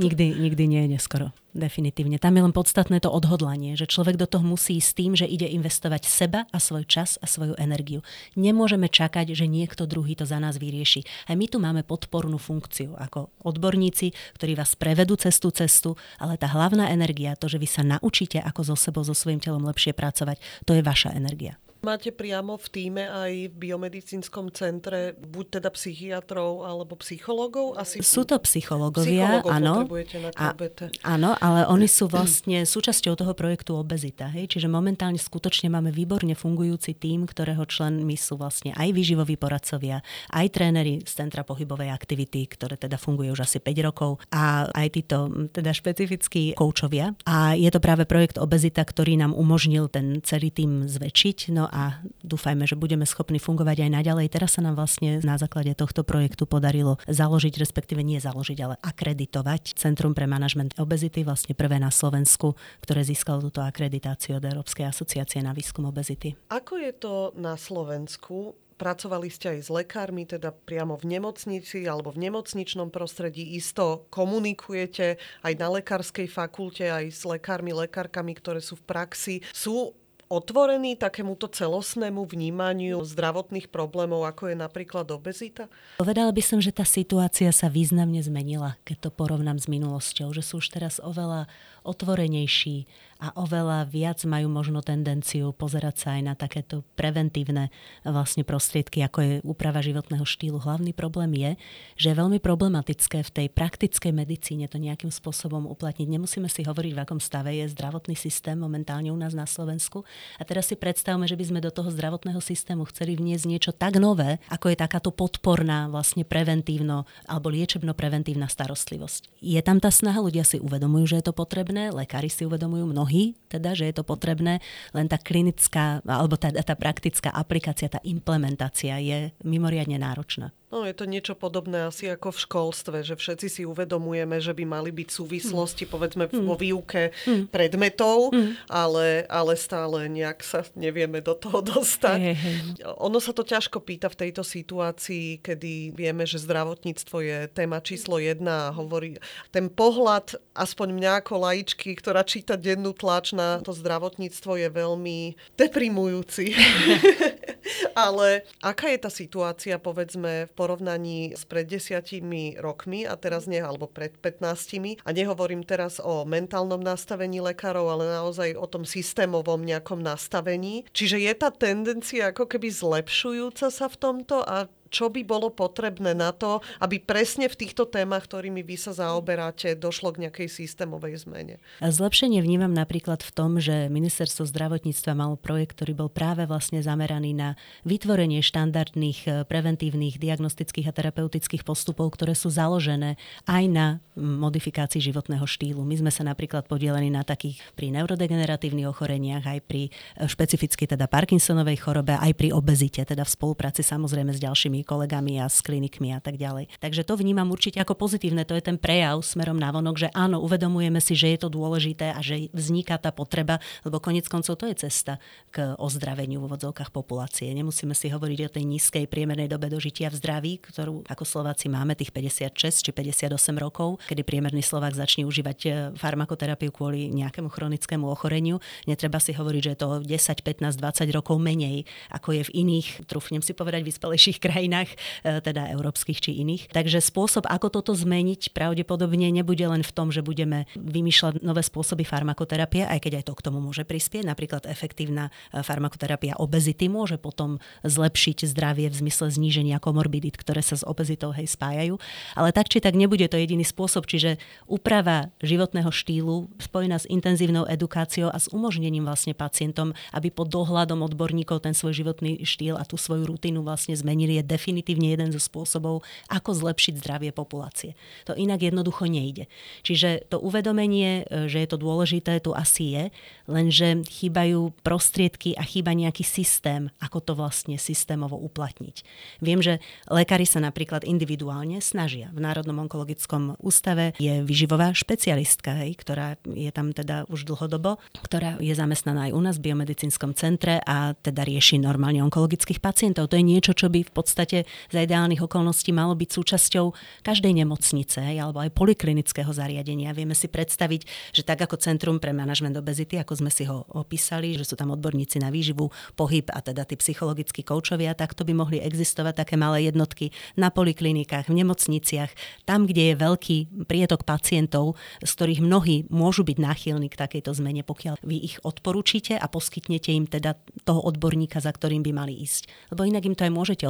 nikdy, 0.00 0.32
nikdy 0.40 0.64
nie 0.64 0.88
je 0.88 0.96
neskoro. 0.96 1.36
Definitívne. 1.54 2.18
Tam 2.18 2.34
je 2.34 2.42
len 2.42 2.50
podstatné 2.50 2.98
to 2.98 3.14
odhodlanie, 3.14 3.78
že 3.78 3.86
človek 3.86 4.18
do 4.18 4.26
toho 4.26 4.42
musí 4.42 4.74
s 4.82 4.90
tým, 4.90 5.14
že 5.14 5.22
ide 5.22 5.46
investovať 5.46 6.02
seba 6.02 6.50
a 6.50 6.58
svoj 6.58 6.82
čas 6.82 7.14
a 7.22 7.30
svoju 7.30 7.54
energiu. 7.62 8.02
Nemôžeme 8.34 8.90
čakať, 8.90 9.38
že 9.38 9.46
niekto 9.46 9.86
druhý 9.86 10.18
to 10.18 10.26
za 10.26 10.42
nás 10.42 10.58
vyrieši. 10.58 11.06
Aj 11.30 11.38
my 11.38 11.46
tu 11.46 11.62
máme 11.62 11.86
podpornú 11.86 12.42
funkciu 12.42 12.98
ako 12.98 13.30
odborníci, 13.46 14.10
ktorí 14.34 14.58
vás 14.58 14.74
prevedú 14.74 15.14
cez 15.14 15.38
tú 15.38 15.54
cestu, 15.54 15.94
ale 16.18 16.34
tá 16.34 16.50
hlavná 16.50 16.90
energia, 16.90 17.38
to, 17.38 17.46
že 17.46 17.62
vy 17.62 17.70
sa 17.70 17.86
naučíte, 17.86 18.42
ako 18.42 18.74
so 18.74 18.76
sebou, 18.76 19.06
so 19.06 19.14
svojím 19.14 19.38
telom 19.38 19.62
lepšie 19.62 19.94
pracovať, 19.94 20.42
to 20.66 20.74
je 20.74 20.82
vaša 20.82 21.14
energia. 21.14 21.54
Máte 21.84 22.16
priamo 22.16 22.56
v 22.56 22.66
týme 22.72 23.04
aj 23.04 23.52
v 23.52 23.54
biomedicínskom 23.68 24.48
centre 24.56 25.12
buď 25.20 25.60
teda 25.60 25.68
psychiatrov 25.68 26.64
alebo 26.64 26.96
psychológov? 26.96 27.76
Asi... 27.76 28.00
Sú 28.00 28.24
to 28.24 28.40
psychológovia, 28.40 29.44
áno. 29.44 29.84
A, 30.32 30.56
áno, 31.04 31.36
ale 31.36 31.68
oni 31.68 31.84
sú 31.84 32.08
vlastne 32.08 32.64
súčasťou 32.64 33.20
toho 33.20 33.36
projektu 33.36 33.76
obezita. 33.76 34.32
Hej? 34.32 34.56
Čiže 34.56 34.72
momentálne 34.72 35.20
skutočne 35.20 35.68
máme 35.68 35.92
výborne 35.92 36.32
fungujúci 36.32 36.96
tím, 36.96 37.28
ktorého 37.28 37.68
členmi 37.68 38.16
sú 38.16 38.40
vlastne 38.40 38.72
aj 38.72 38.88
výživoví 38.88 39.36
poradcovia, 39.36 40.00
aj 40.32 40.46
tréneri 40.56 41.04
z 41.04 41.12
Centra 41.12 41.44
pohybovej 41.44 41.92
aktivity, 41.92 42.48
ktoré 42.48 42.80
teda 42.80 42.96
funguje 42.96 43.28
už 43.28 43.44
asi 43.44 43.60
5 43.60 43.86
rokov 43.92 44.24
a 44.32 44.72
aj 44.72 44.88
títo 44.88 45.28
teda 45.52 45.76
špecifickí 45.76 46.56
koučovia. 46.56 47.12
A 47.28 47.52
je 47.52 47.68
to 47.68 47.76
práve 47.76 48.08
projekt 48.08 48.40
obezita, 48.40 48.80
ktorý 48.80 49.20
nám 49.20 49.36
umožnil 49.36 49.92
ten 49.92 50.24
celý 50.24 50.48
tým 50.48 50.88
zväčšiť. 50.88 51.52
No 51.52 51.68
a 51.74 51.98
dúfajme, 52.22 52.70
že 52.70 52.78
budeme 52.78 53.02
schopní 53.02 53.42
fungovať 53.42 53.82
aj 53.82 53.90
naďalej. 53.90 54.30
Teraz 54.30 54.54
sa 54.54 54.62
nám 54.62 54.78
vlastne 54.78 55.18
na 55.26 55.34
základe 55.34 55.74
tohto 55.74 56.06
projektu 56.06 56.46
podarilo 56.46 57.02
založiť, 57.10 57.58
respektíve 57.58 57.98
nie 58.06 58.22
založiť, 58.22 58.58
ale 58.62 58.78
akreditovať 58.78 59.74
Centrum 59.74 60.14
pre 60.14 60.30
manažment 60.30 60.70
obezity, 60.78 61.26
vlastne 61.26 61.58
prvé 61.58 61.82
na 61.82 61.90
Slovensku, 61.90 62.54
ktoré 62.86 63.02
získalo 63.02 63.42
túto 63.42 63.58
akreditáciu 63.58 64.38
od 64.38 64.46
Európskej 64.46 64.86
asociácie 64.86 65.42
na 65.42 65.50
výskum 65.50 65.90
obezity. 65.90 66.38
Ako 66.54 66.78
je 66.78 66.94
to 66.94 67.34
na 67.34 67.58
Slovensku? 67.58 68.54
Pracovali 68.74 69.30
ste 69.30 69.54
aj 69.54 69.58
s 69.66 69.70
lekármi, 69.70 70.26
teda 70.26 70.50
priamo 70.50 70.98
v 70.98 71.06
nemocnici 71.18 71.86
alebo 71.86 72.10
v 72.10 72.26
nemocničnom 72.26 72.90
prostredí. 72.90 73.54
Isto 73.54 74.10
komunikujete 74.10 75.14
aj 75.46 75.52
na 75.58 75.70
lekárskej 75.78 76.26
fakulte, 76.26 76.90
aj 76.90 77.06
s 77.14 77.22
lekármi, 77.22 77.70
lekárkami, 77.70 78.34
ktoré 78.34 78.58
sú 78.58 78.74
v 78.74 78.86
praxi. 78.86 79.34
Sú 79.54 79.94
otvorený 80.28 80.96
takémuto 80.98 81.46
celostnému 81.50 82.24
vnímaniu 82.26 83.00
zdravotných 83.04 83.68
problémov, 83.68 84.24
ako 84.24 84.52
je 84.52 84.56
napríklad 84.56 85.06
obezita? 85.12 85.70
Povedala 86.00 86.30
by 86.32 86.42
som, 86.42 86.58
že 86.58 86.74
tá 86.74 86.86
situácia 86.86 87.50
sa 87.54 87.68
významne 87.68 88.20
zmenila, 88.24 88.80
keď 88.88 89.08
to 89.08 89.10
porovnám 89.12 89.60
s 89.60 89.70
minulosťou, 89.70 90.32
že 90.32 90.42
sú 90.42 90.58
už 90.58 90.72
teraz 90.72 91.00
oveľa 91.02 91.46
otvorenejší 91.84 92.88
a 93.20 93.30
oveľa 93.40 93.88
viac 93.88 94.20
majú 94.24 94.50
možno 94.50 94.80
tendenciu 94.80 95.52
pozerať 95.54 95.96
sa 95.96 96.08
aj 96.18 96.22
na 96.24 96.34
takéto 96.34 96.82
preventívne 96.98 97.72
vlastne 98.02 98.42
prostriedky, 98.42 99.04
ako 99.04 99.18
je 99.20 99.32
úprava 99.44 99.84
životného 99.84 100.24
štýlu. 100.24 100.60
Hlavný 100.60 100.92
problém 100.96 101.32
je, 101.36 101.50
že 101.96 102.06
je 102.10 102.20
veľmi 102.20 102.40
problematické 102.40 103.22
v 103.22 103.30
tej 103.30 103.46
praktickej 103.52 104.12
medicíne 104.12 104.66
to 104.66 104.80
nejakým 104.80 105.12
spôsobom 105.12 105.68
uplatniť. 105.70 106.08
Nemusíme 106.08 106.48
si 106.50 106.66
hovoriť, 106.66 106.92
v 106.92 107.02
akom 107.04 107.20
stave 107.22 107.54
je 107.54 107.70
zdravotný 107.70 108.16
systém 108.18 108.58
momentálne 108.58 109.12
u 109.12 109.16
nás 109.16 109.32
na 109.32 109.48
Slovensku. 109.48 110.02
A 110.38 110.42
teraz 110.42 110.70
si 110.70 110.76
predstavme, 110.76 111.24
že 111.28 111.38
by 111.38 111.44
sme 111.48 111.60
do 111.64 111.70
toho 111.70 111.90
zdravotného 111.90 112.40
systému 112.42 112.86
chceli 112.90 113.14
vniesť 113.14 113.44
niečo 113.46 113.72
tak 113.74 113.98
nové, 114.02 114.42
ako 114.50 114.72
je 114.72 114.76
takáto 114.78 115.10
podporná, 115.14 115.86
vlastne 115.88 116.26
preventívno 116.26 117.06
alebo 117.28 117.50
liečebno-preventívna 117.52 118.50
starostlivosť. 118.50 119.40
Je 119.40 119.60
tam 119.60 119.78
tá 119.78 119.92
snaha, 119.92 120.24
ľudia 120.24 120.42
si 120.42 120.58
uvedomujú, 120.58 121.14
že 121.14 121.18
je 121.22 121.26
to 121.30 121.34
potrebné, 121.36 121.94
lekári 121.94 122.28
si 122.28 122.42
uvedomujú, 122.48 122.90
mnohí 122.90 123.38
teda, 123.54 123.78
že 123.78 123.86
je 123.86 123.94
to 123.94 124.02
potrebné, 124.02 124.58
len 124.90 125.06
tá 125.06 125.14
klinická, 125.14 126.02
alebo 126.02 126.34
tá, 126.34 126.50
tá 126.50 126.74
praktická 126.74 127.30
aplikácia, 127.30 127.86
tá 127.86 128.02
implementácia 128.02 128.98
je 128.98 129.30
mimoriadne 129.46 129.94
náročná. 129.94 130.50
No, 130.74 130.82
je 130.82 130.90
to 130.90 131.06
niečo 131.06 131.38
podobné 131.38 131.86
asi 131.86 132.10
ako 132.10 132.34
v 132.34 132.42
školstve, 132.50 132.96
že 133.06 133.14
všetci 133.14 133.46
si 133.46 133.62
uvedomujeme, 133.62 134.42
že 134.42 134.50
by 134.50 134.66
mali 134.66 134.90
byť 134.90 135.06
súvislosti, 135.06 135.86
mm. 135.86 135.90
povedzme, 135.94 136.24
mm. 136.26 136.42
vo 136.42 136.58
výuke 136.58 137.14
mm. 137.14 137.54
predmetov, 137.54 138.34
mm. 138.34 138.66
Ale, 138.66 139.22
ale 139.30 139.54
stále 139.54 140.10
nejak 140.10 140.42
sa 140.42 140.66
nevieme 140.74 141.22
do 141.22 141.38
toho 141.38 141.62
dostať. 141.78 142.18
Hey, 142.18 142.34
hey. 142.34 142.58
Ono 143.06 143.22
sa 143.22 143.30
to 143.30 143.46
ťažko 143.46 143.86
pýta 143.86 144.10
v 144.10 144.26
tejto 144.26 144.42
situácii, 144.42 145.46
kedy 145.46 145.94
vieme, 145.94 146.26
že 146.26 146.42
zdravotníctvo 146.42 147.16
je 147.22 147.38
téma 147.54 147.78
číslo 147.78 148.18
jedna 148.18 148.66
a 148.66 148.74
hovorí 148.74 149.22
ten 149.54 149.70
pohľad, 149.70 150.42
aspoň 150.58 150.90
mňa 150.90 151.12
ako 151.22 151.34
laičky, 151.38 151.94
ktorá 151.94 152.26
číta 152.26 152.58
dennú 152.58 152.90
tlač 152.98 153.30
na 153.30 153.62
to 153.62 153.70
zdravotníctvo 153.70 154.58
je 154.58 154.68
veľmi 154.74 155.38
deprimujúci. 155.54 156.50
ale 158.06 158.44
aká 158.60 158.92
je 158.92 158.98
tá 159.00 159.10
situácia, 159.10 159.76
povedzme, 159.80 160.48
v 160.48 160.52
porovnaní 160.64 161.36
s 161.36 161.44
pred 161.44 161.68
desiatimi 161.68 162.56
rokmi 162.56 163.04
a 163.04 163.20
teraz 163.20 163.44
nie, 163.44 163.60
alebo 163.60 163.84
pred 163.84 164.16
15. 164.16 165.04
A 165.04 165.10
nehovorím 165.12 165.60
teraz 165.60 166.00
o 166.00 166.24
mentálnom 166.24 166.80
nastavení 166.80 167.44
lekárov, 167.44 167.84
ale 167.84 168.08
naozaj 168.08 168.56
o 168.56 168.64
tom 168.64 168.88
systémovom 168.88 169.60
nejakom 169.60 170.00
nastavení. 170.00 170.88
Čiže 170.96 171.20
je 171.20 171.32
tá 171.36 171.52
tendencia 171.52 172.32
ako 172.32 172.48
keby 172.48 172.72
zlepšujúca 172.72 173.68
sa 173.68 173.86
v 173.92 173.96
tomto 174.00 174.40
a 174.40 174.72
čo 174.94 175.10
by 175.10 175.26
bolo 175.26 175.50
potrebné 175.50 176.14
na 176.14 176.30
to, 176.30 176.62
aby 176.78 177.02
presne 177.02 177.50
v 177.50 177.58
týchto 177.58 177.90
témach, 177.90 178.30
ktorými 178.30 178.62
vy 178.62 178.78
sa 178.78 178.94
zaoberáte, 178.94 179.74
došlo 179.74 180.14
k 180.14 180.30
nejakej 180.30 180.46
systémovej 180.46 181.26
zmene? 181.26 181.58
Zlepšenie 181.82 182.38
vnímam 182.38 182.70
napríklad 182.70 183.26
v 183.26 183.30
tom, 183.34 183.58
že 183.58 183.90
ministerstvo 183.90 184.46
zdravotníctva 184.46 185.18
malo 185.18 185.34
projekt, 185.34 185.82
ktorý 185.82 186.06
bol 186.06 186.10
práve 186.14 186.46
vlastne 186.46 186.78
zameraný 186.78 187.34
na 187.34 187.58
vytvorenie 187.82 188.38
štandardných 188.38 189.18
eh, 189.26 189.32
preventívnych 189.42 190.22
diagnostických 190.22 190.86
a 190.86 190.92
terapeutických 190.94 191.66
postupov, 191.66 192.14
ktoré 192.14 192.38
sú 192.38 192.54
založené 192.54 193.18
aj 193.50 193.64
na 193.66 193.86
modifikácii 194.14 195.02
životného 195.02 195.42
štýlu. 195.42 195.82
My 195.82 195.98
sme 195.98 196.14
sa 196.14 196.22
napríklad 196.22 196.70
podielali 196.70 197.10
na 197.10 197.26
takých 197.26 197.58
pri 197.74 197.90
neurodegeneratívnych 197.98 198.86
ochoreniach, 198.86 199.42
aj 199.42 199.58
pri 199.66 199.90
eh, 199.90 200.30
špecificky 200.30 200.86
teda 200.86 201.10
Parkinsonovej 201.10 201.82
chorobe, 201.82 202.14
aj 202.14 202.32
pri 202.38 202.54
obezite, 202.54 203.02
teda 203.02 203.26
v 203.26 203.34
spolupráci 203.34 203.82
samozrejme 203.82 204.30
s 204.30 204.38
ďalšími 204.38 204.83
kolegami 204.84 205.40
a 205.40 205.48
s 205.48 205.64
klinikmi 205.64 206.12
a 206.14 206.20
tak 206.20 206.36
ďalej. 206.36 206.68
Takže 206.78 207.02
to 207.02 207.16
vnímam 207.16 207.48
určite 207.50 207.80
ako 207.80 207.96
pozitívne, 207.96 208.44
to 208.44 208.54
je 208.54 208.62
ten 208.62 208.76
prejav 208.76 209.24
smerom 209.24 209.56
na 209.56 209.72
vonok, 209.72 209.96
že 209.96 210.08
áno, 210.12 210.44
uvedomujeme 210.44 211.00
si, 211.00 211.16
že 211.16 211.34
je 211.34 211.38
to 211.42 211.48
dôležité 211.48 212.12
a 212.12 212.20
že 212.20 212.52
vzniká 212.52 213.00
tá 213.00 213.10
potreba, 213.10 213.58
lebo 213.82 213.98
konec 213.98 214.28
koncov 214.28 214.60
to 214.60 214.68
je 214.68 214.86
cesta 214.86 215.16
k 215.48 215.72
ozdraveniu 215.80 216.44
v 216.44 216.46
úvodzovkách 216.52 216.92
populácie. 216.92 217.48
Nemusíme 217.56 217.96
si 217.96 218.12
hovoriť 218.12 218.38
o 218.44 218.52
tej 218.60 218.64
nízkej 218.68 219.04
priemernej 219.08 219.48
dobe 219.48 219.72
dožitia 219.72 220.12
v 220.12 220.20
zdraví, 220.20 220.52
ktorú 220.60 221.08
ako 221.08 221.24
Slováci 221.24 221.72
máme 221.72 221.96
tých 221.96 222.12
56 222.12 222.84
či 222.84 222.90
58 222.92 223.32
rokov, 223.56 224.02
kedy 224.04 224.20
priemerný 224.26 224.60
Slovák 224.60 224.92
začne 224.92 225.24
užívať 225.24 225.58
e, 225.64 225.68
farmakoterapiu 225.96 226.74
kvôli 226.74 227.08
nejakému 227.14 227.48
chronickému 227.48 228.04
ochoreniu. 228.04 228.60
Netreba 228.84 229.22
si 229.22 229.32
hovoriť, 229.32 229.62
že 229.64 229.70
je 229.72 229.78
to 229.78 229.88
10, 230.04 230.44
15, 230.44 230.76
20 230.76 231.16
rokov 231.16 231.36
menej, 231.40 231.88
ako 232.10 232.36
je 232.36 232.42
v 232.50 232.54
iných, 232.66 233.08
trúfnem 233.08 233.40
si 233.40 233.54
povedať, 233.54 233.86
vyspelejších 233.86 234.42
krajinách 234.42 234.73
krajinách, 234.74 234.90
e, 235.22 235.38
teda 235.38 235.70
európskych 235.70 236.18
či 236.18 236.42
iných. 236.42 236.74
Takže 236.74 236.98
spôsob, 236.98 237.46
ako 237.46 237.70
toto 237.70 237.92
zmeniť, 237.94 238.50
pravdepodobne 238.50 239.30
nebude 239.30 239.62
len 239.62 239.86
v 239.86 239.92
tom, 239.94 240.10
že 240.10 240.26
budeme 240.26 240.66
vymýšľať 240.74 241.46
nové 241.46 241.62
spôsoby 241.62 242.02
farmakoterapie, 242.02 242.82
aj 242.90 242.98
keď 243.06 243.22
aj 243.22 243.24
to 243.30 243.34
k 243.38 243.44
tomu 243.46 243.58
môže 243.62 243.86
prispieť. 243.86 244.26
Napríklad 244.26 244.66
efektívna 244.66 245.30
e, 245.54 245.62
farmakoterapia 245.62 246.34
obezity 246.42 246.90
môže 246.90 247.16
potom 247.20 247.62
zlepšiť 247.86 248.50
zdravie 248.50 248.90
v 248.90 248.96
zmysle 249.06 249.30
zníženia 249.30 249.78
komorbidit, 249.78 250.34
ktoré 250.34 250.60
sa 250.60 250.74
s 250.74 250.82
obezitou 250.82 251.30
hej 251.30 251.46
spájajú. 251.46 252.00
Ale 252.34 252.50
tak 252.50 252.66
či 252.72 252.82
tak 252.82 252.98
nebude 252.98 253.26
to 253.30 253.38
jediný 253.38 253.62
spôsob, 253.62 254.10
čiže 254.10 254.42
úprava 254.66 255.30
životného 255.38 255.88
štýlu 255.94 256.50
spojená 256.58 256.98
s 256.98 257.06
intenzívnou 257.06 257.68
edukáciou 257.68 258.32
a 258.32 258.38
s 258.40 258.50
umožnením 258.50 259.06
vlastne 259.06 259.36
pacientom, 259.36 259.94
aby 260.10 260.32
pod 260.32 260.50
dohľadom 260.50 261.04
odborníkov 261.04 261.62
ten 261.62 261.76
svoj 261.76 261.94
životný 262.02 262.42
štýl 262.42 262.74
a 262.74 262.84
tú 262.86 262.96
svoju 262.96 263.28
rutinu 263.28 263.60
vlastne 263.60 263.92
zmenili, 263.92 264.40
je 264.40 264.44
definitívne 264.54 265.10
jeden 265.10 265.34
zo 265.34 265.42
spôsobov, 265.42 266.06
ako 266.30 266.50
zlepšiť 266.54 266.94
zdravie 267.02 267.34
populácie. 267.34 267.98
To 268.30 268.38
inak 268.38 268.62
jednoducho 268.62 269.10
nejde. 269.10 269.50
Čiže 269.82 270.30
to 270.30 270.38
uvedomenie, 270.38 271.26
e, 271.26 271.50
že 271.50 271.66
je 271.66 271.68
to 271.68 271.78
dôležité, 271.82 272.38
tu 272.38 272.54
asi 272.54 272.94
je, 272.94 273.04
lenže 273.50 274.06
chýbajú 274.06 274.70
prostriedky 274.86 275.58
a 275.58 275.66
chýba 275.66 275.90
nejaký 275.90 276.22
systém, 276.22 276.94
ako 277.02 277.18
to 277.18 277.32
vlastne 277.34 277.74
systémovo 277.80 278.38
uplatniť. 278.38 279.02
Viem, 279.42 279.58
že 279.64 279.82
lekári 280.06 280.44
sa 280.44 280.62
napríklad 280.62 281.02
individuálne 281.02 281.80
snažia. 281.80 282.30
V 282.30 282.44
Národnom 282.44 282.76
onkologickom 282.84 283.56
ústave 283.58 284.12
je 284.20 284.44
vyživová 284.44 284.92
špecialistka, 284.92 285.80
hej, 285.82 285.96
ktorá 285.96 286.36
je 286.44 286.68
tam 286.70 286.92
teda 286.92 287.24
už 287.32 287.48
dlhodobo, 287.48 287.96
ktorá 288.20 288.60
je 288.60 288.76
zamestnaná 288.76 289.30
aj 289.30 289.32
u 289.32 289.40
nás 289.40 289.56
v 289.56 289.72
biomedicínskom 289.72 290.36
centre 290.36 290.84
a 290.84 291.16
teda 291.16 291.42
rieši 291.48 291.80
normálne 291.80 292.20
onkologických 292.20 292.84
pacientov. 292.84 293.32
To 293.32 293.40
je 293.40 293.44
niečo, 293.48 293.72
čo 293.72 293.88
by 293.88 294.04
v 294.04 294.12
podstate 294.12 294.43
podstate 294.44 294.68
za 294.92 295.00
ideálnych 295.00 295.40
okolností 295.40 295.90
malo 295.96 296.12
byť 296.12 296.28
súčasťou 296.28 296.86
každej 297.24 297.64
nemocnice 297.64 298.20
alebo 298.20 298.60
aj 298.60 298.76
poliklinického 298.76 299.48
zariadenia. 299.48 300.12
Vieme 300.12 300.36
si 300.36 300.52
predstaviť, 300.52 301.32
že 301.32 301.42
tak 301.42 301.64
ako 301.64 301.80
Centrum 301.80 302.20
pre 302.20 302.36
manažment 302.36 302.76
obezity, 302.76 303.16
ako 303.16 303.40
sme 303.40 303.50
si 303.50 303.64
ho 303.64 303.88
opísali, 303.96 304.52
že 304.52 304.68
sú 304.68 304.76
tam 304.76 304.92
odborníci 304.92 305.40
na 305.40 305.48
výživu, 305.48 305.88
pohyb 306.12 306.44
a 306.52 306.60
teda 306.60 306.84
tí 306.84 307.00
psychologickí 307.00 307.64
koučovia, 307.64 308.12
tak 308.12 308.36
to 308.36 308.44
by 308.44 308.52
mohli 308.52 308.84
existovať 308.84 309.40
také 309.40 309.56
malé 309.56 309.88
jednotky 309.88 310.28
na 310.60 310.68
poliklinikách, 310.68 311.48
v 311.48 311.64
nemocniciach, 311.64 312.30
tam, 312.68 312.84
kde 312.84 313.14
je 313.14 313.14
veľký 313.16 313.56
prietok 313.88 314.28
pacientov, 314.28 315.00
z 315.24 315.30
ktorých 315.32 315.60
mnohí 315.64 315.96
môžu 316.12 316.44
byť 316.44 316.58
náchylní 316.60 317.08
k 317.08 317.16
takejto 317.16 317.56
zmene, 317.56 317.80
pokiaľ 317.80 318.20
vy 318.20 318.36
ich 318.44 318.56
odporúčite 318.60 319.40
a 319.40 319.46
poskytnete 319.48 320.12
im 320.12 320.28
teda 320.28 320.60
toho 320.84 321.00
odborníka, 321.00 321.64
za 321.64 321.72
ktorým 321.72 322.04
by 322.04 322.12
mali 322.12 322.34
ísť. 322.44 322.92
Lebo 322.92 323.08
inak 323.08 323.24
im 323.24 323.36
to 323.36 323.46
aj 323.48 323.52
môžete 323.54 323.84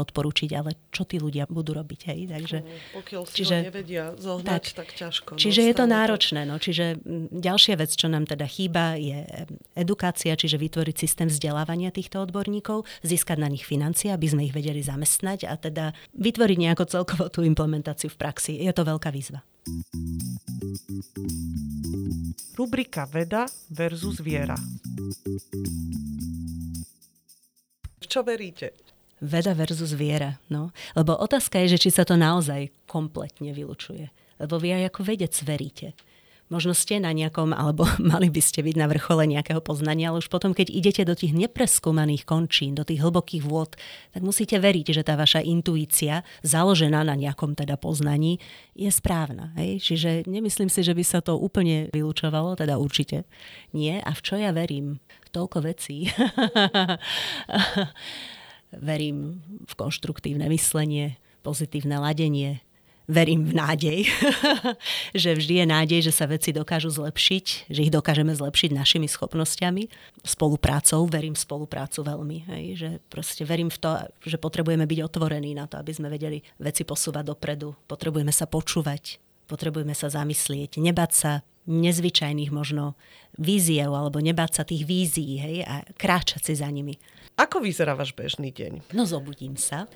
odporučiť, 0.45 0.51
ale 0.61 0.71
čo 0.93 1.03
tí 1.09 1.17
ľudia 1.19 1.49
budú 1.49 1.73
robiť. 1.75 2.01
Hej? 2.13 2.21
Takže, 2.31 2.59
no, 2.61 3.01
Pokiaľ 3.01 3.23
si 3.25 3.35
čiže, 3.41 3.57
ho 3.57 3.69
nevedia 3.69 4.05
zohnať, 4.17 4.65
tak, 4.77 4.79
tak 4.85 4.89
ťažko. 4.95 5.31
No, 5.37 5.41
čiže 5.41 5.61
no, 5.61 5.67
je 5.67 5.75
to 5.75 5.87
náročné. 5.89 6.41
No, 6.45 6.55
čiže 6.61 6.85
ďalšia 7.33 7.75
vec, 7.81 7.91
čo 7.97 8.07
nám 8.13 8.25
teda 8.29 8.47
chýba, 8.47 8.97
je 9.01 9.25
edukácia, 9.75 10.37
čiže 10.37 10.61
vytvoriť 10.61 10.97
systém 10.97 11.29
vzdelávania 11.29 11.91
týchto 11.91 12.21
odborníkov, 12.21 12.85
získať 13.03 13.39
na 13.41 13.49
nich 13.49 13.65
financie, 13.65 14.13
aby 14.13 14.27
sme 14.29 14.43
ich 14.47 14.55
vedeli 14.55 14.85
zamestnať 14.85 15.49
a 15.49 15.55
teda 15.57 15.85
vytvoriť 16.15 16.59
nejako 16.61 16.85
celkovo 16.87 17.25
tú 17.33 17.41
implementáciu 17.43 18.13
v 18.13 18.21
praxi. 18.21 18.53
Je 18.61 18.73
to 18.73 18.85
veľká 18.85 19.09
výzva. 19.11 19.41
Rubrika 22.55 23.09
Veda 23.09 23.49
versus 23.73 24.21
viera. 24.21 24.55
V 28.05 28.07
čo 28.07 28.21
veríte? 28.21 28.85
Veda 29.23 29.55
versus 29.55 29.95
viera. 29.95 30.43
No. 30.51 30.75
Lebo 30.99 31.15
otázka 31.15 31.62
je, 31.65 31.79
že 31.79 31.87
či 31.87 31.91
sa 31.95 32.03
to 32.03 32.19
naozaj 32.19 32.75
kompletne 32.89 33.55
vylučuje. 33.55 34.11
Lebo 34.43 34.59
vy 34.59 34.83
aj 34.83 34.91
ako 34.91 35.01
vedec 35.07 35.35
veríte. 35.47 35.95
Možno 36.53 36.77
ste 36.77 37.01
na 37.01 37.09
nejakom, 37.09 37.57
alebo 37.57 37.89
mali 38.12 38.29
by 38.29 38.43
ste 38.45 38.61
byť 38.61 38.77
na 38.77 38.85
vrchole 38.85 39.25
nejakého 39.25 39.65
poznania, 39.65 40.12
ale 40.12 40.21
už 40.21 40.29
potom, 40.29 40.53
keď 40.53 40.69
idete 40.69 41.03
do 41.09 41.17
tých 41.17 41.33
nepreskúmaných 41.33 42.29
končín, 42.29 42.77
do 42.77 42.85
tých 42.85 43.01
hlbokých 43.01 43.45
vôd, 43.49 43.73
tak 44.12 44.21
musíte 44.21 44.61
veriť, 44.61 44.93
že 44.93 45.03
tá 45.03 45.17
vaša 45.17 45.41
intuícia, 45.41 46.21
založená 46.45 47.01
na 47.03 47.17
nejakom 47.17 47.57
teda 47.57 47.81
poznaní, 47.81 48.45
je 48.77 48.93
správna. 48.93 49.57
Hej? 49.57 49.81
Čiže 49.81 50.11
nemyslím 50.29 50.69
si, 50.69 50.85
že 50.85 50.93
by 50.93 51.05
sa 51.05 51.25
to 51.25 51.41
úplne 51.41 51.89
vylúčovalo, 51.97 52.61
teda 52.61 52.77
určite 52.77 53.25
nie. 53.73 53.97
A 54.05 54.12
v 54.12 54.21
čo 54.21 54.37
ja 54.37 54.53
verím? 54.53 55.01
Toľko 55.33 55.65
vecí. 55.65 56.07
verím 58.81 59.43
v 59.66 59.72
konštruktívne 59.75 60.47
myslenie, 60.49 61.18
pozitívne 61.45 62.01
ladenie, 62.01 62.64
verím 63.05 63.45
v 63.45 63.53
nádej, 63.53 63.99
že 65.22 65.37
vždy 65.37 65.55
je 65.61 65.66
nádej, 65.68 66.01
že 66.09 66.12
sa 66.12 66.25
veci 66.25 66.57
dokážu 66.57 66.89
zlepšiť, 66.89 67.68
že 67.68 67.85
ich 67.85 67.93
dokážeme 67.93 68.33
zlepšiť 68.33 68.70
našimi 68.72 69.05
schopnosťami, 69.05 69.89
spoluprácou, 70.25 71.05
verím 71.05 71.37
v 71.37 71.45
spoluprácu 71.45 72.01
veľmi, 72.01 72.39
hej, 72.49 72.64
že 72.77 72.91
proste 73.12 73.45
verím 73.45 73.68
v 73.68 73.79
to, 73.79 73.91
že 74.25 74.41
potrebujeme 74.41 74.89
byť 74.89 75.01
otvorení 75.05 75.53
na 75.53 75.68
to, 75.68 75.77
aby 75.77 75.93
sme 75.93 76.09
vedeli 76.09 76.41
veci 76.57 76.89
posúvať 76.89 77.25
dopredu, 77.29 77.77
potrebujeme 77.85 78.33
sa 78.33 78.49
počúvať, 78.49 79.20
potrebujeme 79.45 79.93
sa 79.93 80.09
zamyslieť, 80.09 80.81
nebať 80.81 81.11
sa 81.12 81.33
nezvyčajných 81.64 82.53
možno 82.53 82.93
víziev 83.41 83.89
alebo 83.89 84.20
nebáť 84.20 84.53
sa 84.53 84.62
tých 84.68 84.85
vízií 84.85 85.41
hej, 85.41 85.57
a 85.64 85.81
kráčať 85.97 86.53
si 86.53 86.55
za 86.61 86.68
nimi. 86.68 87.01
Ako 87.35 87.59
vyzerá 87.59 87.99
váš 87.99 88.14
bežný 88.14 88.55
deň? 88.55 88.95
No 88.95 89.11
zobudím 89.11 89.59
sa. 89.59 89.91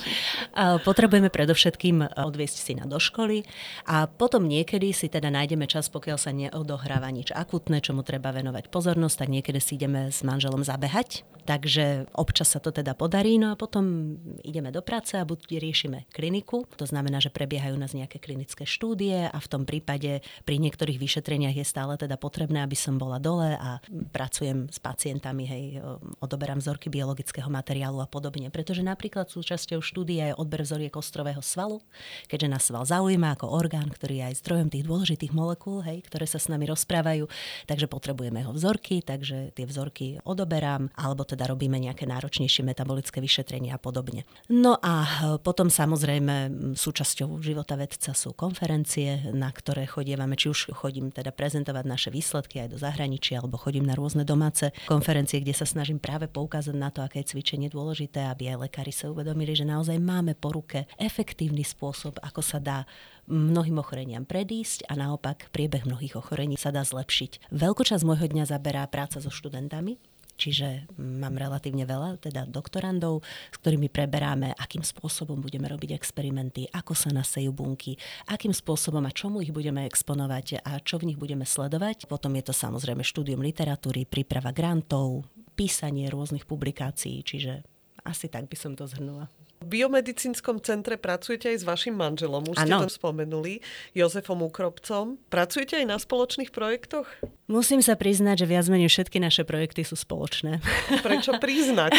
Potrebujeme 0.86 1.26
predovšetkým 1.26 2.14
odviesť 2.14 2.56
syna 2.62 2.86
do 2.86 3.02
školy 3.02 3.42
a 3.90 4.06
potom 4.06 4.46
niekedy 4.46 4.94
si 4.94 5.10
teda 5.10 5.34
nájdeme 5.34 5.66
čas, 5.66 5.90
pokiaľ 5.90 6.18
sa 6.22 6.30
neodohráva 6.30 7.10
nič 7.10 7.34
akutné, 7.34 7.82
čomu 7.82 8.06
treba 8.06 8.30
venovať 8.30 8.70
pozornosť, 8.70 9.16
tak 9.18 9.28
niekedy 9.34 9.58
si 9.58 9.82
ideme 9.82 10.14
s 10.14 10.22
manželom 10.22 10.62
zabehať. 10.62 11.26
Takže 11.50 12.06
občas 12.14 12.54
sa 12.54 12.62
to 12.62 12.70
teda 12.70 12.94
podarí, 12.94 13.34
no 13.40 13.50
a 13.50 13.58
potom 13.58 14.14
ideme 14.44 14.70
do 14.70 14.84
práce 14.84 15.18
a 15.18 15.26
buď 15.26 15.58
riešime 15.58 16.06
kliniku, 16.12 16.68
to 16.78 16.86
znamená, 16.86 17.18
že 17.18 17.32
prebiehajú 17.32 17.74
nás 17.74 17.96
nejaké 17.96 18.22
klinické 18.22 18.68
štúdie 18.68 19.26
a 19.26 19.34
v 19.34 19.50
tom 19.50 19.64
prípade 19.64 20.22
pri 20.46 20.56
niektorých 20.62 21.00
vyšetreniach 21.00 21.56
je 21.56 21.66
stále 21.66 21.96
teda 21.96 22.20
potrebné, 22.20 22.62
aby 22.62 22.76
som 22.76 23.00
bola 23.00 23.18
dole 23.18 23.56
a 23.56 23.82
pracujem 24.14 24.68
s 24.70 24.78
pacientami, 24.78 25.44
hej, 25.48 25.64
odoberám 26.20 26.59
vzorky 26.60 26.92
biologického 26.92 27.48
materiálu 27.48 28.04
a 28.04 28.06
podobne. 28.06 28.52
Pretože 28.52 28.84
napríklad 28.84 29.32
súčasťou 29.32 29.80
štúdie 29.80 30.20
je 30.20 30.36
odber 30.36 30.60
vzoriek 30.60 30.92
ostrového 30.92 31.40
svalu, 31.40 31.80
keďže 32.28 32.48
nás 32.52 32.62
sval 32.68 32.84
zaujíma 32.84 33.34
ako 33.40 33.48
orgán, 33.48 33.88
ktorý 33.88 34.20
je 34.20 34.24
aj 34.28 34.34
zdrojom 34.44 34.68
tých 34.68 34.84
dôležitých 34.84 35.32
molekúl, 35.32 35.80
hej, 35.80 36.04
ktoré 36.04 36.28
sa 36.28 36.36
s 36.36 36.52
nami 36.52 36.68
rozprávajú, 36.68 37.24
takže 37.64 37.88
potrebujeme 37.88 38.44
ho 38.44 38.52
vzorky, 38.52 39.00
takže 39.00 39.56
tie 39.56 39.64
vzorky 39.64 40.20
odoberám, 40.28 40.92
alebo 40.92 41.24
teda 41.24 41.48
robíme 41.48 41.80
nejaké 41.80 42.04
náročnejšie 42.04 42.60
metabolické 42.60 43.24
vyšetrenia 43.24 43.78
a 43.78 43.80
podobne. 43.80 44.28
No 44.52 44.76
a 44.76 45.08
potom 45.40 45.72
samozrejme 45.72 46.52
súčasťou 46.76 47.40
života 47.40 47.80
vedca 47.80 48.12
sú 48.12 48.36
konferencie, 48.36 49.32
na 49.32 49.48
ktoré 49.48 49.88
chodievame, 49.88 50.36
či 50.36 50.52
už 50.52 50.76
chodím 50.76 51.08
teda 51.08 51.32
prezentovať 51.32 51.84
naše 51.86 52.10
výsledky 52.12 52.60
aj 52.60 52.68
do 52.74 52.78
zahraničia, 52.82 53.40
alebo 53.40 53.56
chodím 53.56 53.86
na 53.86 53.96
rôzne 53.96 54.26
domáce 54.26 54.74
konferencie, 54.90 55.40
kde 55.40 55.54
sa 55.54 55.64
snažím 55.64 56.02
práve 56.02 56.26
poukázať 56.26 56.49
poukázať 56.50 56.74
na 56.74 56.90
to, 56.90 57.06
aké 57.06 57.22
je 57.22 57.30
cvičenie 57.30 57.70
dôležité, 57.70 58.26
aby 58.26 58.50
aj 58.50 58.66
lekári 58.66 58.90
sa 58.90 59.06
uvedomili, 59.06 59.54
že 59.54 59.62
naozaj 59.62 60.02
máme 60.02 60.34
po 60.34 60.50
ruke 60.50 60.90
efektívny 60.98 61.62
spôsob, 61.62 62.18
ako 62.18 62.42
sa 62.42 62.58
dá 62.58 62.90
mnohým 63.30 63.78
ochoreniam 63.78 64.26
predísť 64.26 64.90
a 64.90 64.98
naopak 64.98 65.46
priebeh 65.54 65.86
mnohých 65.86 66.18
ochorení 66.18 66.58
sa 66.58 66.74
dá 66.74 66.82
zlepšiť. 66.82 67.54
Veľkú 67.54 67.86
časť 67.86 68.02
môjho 68.02 68.26
dňa 68.26 68.50
zaberá 68.50 68.82
práca 68.90 69.22
so 69.22 69.30
študentami, 69.30 69.94
čiže 70.34 70.90
mám 70.98 71.38
relatívne 71.38 71.86
veľa 71.86 72.18
teda 72.18 72.50
doktorandov, 72.50 73.22
s 73.54 73.56
ktorými 73.62 73.86
preberáme, 73.86 74.50
akým 74.58 74.82
spôsobom 74.82 75.38
budeme 75.38 75.70
robiť 75.70 75.94
experimenty, 75.94 76.66
ako 76.74 76.98
sa 76.98 77.14
nasejú 77.14 77.54
bunky, 77.54 77.94
akým 78.26 78.50
spôsobom 78.50 79.06
a 79.06 79.14
čomu 79.14 79.38
ich 79.38 79.54
budeme 79.54 79.86
exponovať 79.86 80.66
a 80.66 80.82
čo 80.82 80.98
v 80.98 81.14
nich 81.14 81.18
budeme 81.20 81.46
sledovať. 81.46 82.10
Potom 82.10 82.34
je 82.34 82.42
to 82.42 82.50
samozrejme 82.50 83.06
štúdium 83.06 83.38
literatúry, 83.38 84.02
príprava 84.02 84.50
grantov, 84.50 85.22
písanie 85.60 86.08
rôznych 86.08 86.48
publikácií, 86.48 87.20
čiže 87.20 87.60
asi 88.00 88.32
tak 88.32 88.48
by 88.48 88.56
som 88.56 88.72
to 88.72 88.88
zhrnula. 88.88 89.28
V 89.60 89.76
biomedicínskom 89.76 90.64
centre 90.64 90.96
pracujete 90.96 91.52
aj 91.52 91.60
s 91.60 91.64
vašim 91.68 91.92
manželom, 91.92 92.48
už 92.48 92.64
ano. 92.64 92.80
ste 92.80 92.88
to 92.88 92.96
spomenuli, 92.96 93.60
Jozefom 93.92 94.40
Ukropcom. 94.40 95.20
Pracujete 95.28 95.76
aj 95.76 95.86
na 95.86 96.00
spoločných 96.00 96.48
projektoch? 96.48 97.04
Musím 97.50 97.82
sa 97.82 97.98
priznať, 97.98 98.46
že 98.46 98.46
viac 98.46 98.70
menej 98.70 98.86
všetky 98.86 99.18
naše 99.18 99.42
projekty 99.42 99.82
sú 99.82 99.98
spoločné. 99.98 100.62
Prečo 101.06 101.34
priznať? 101.42 101.90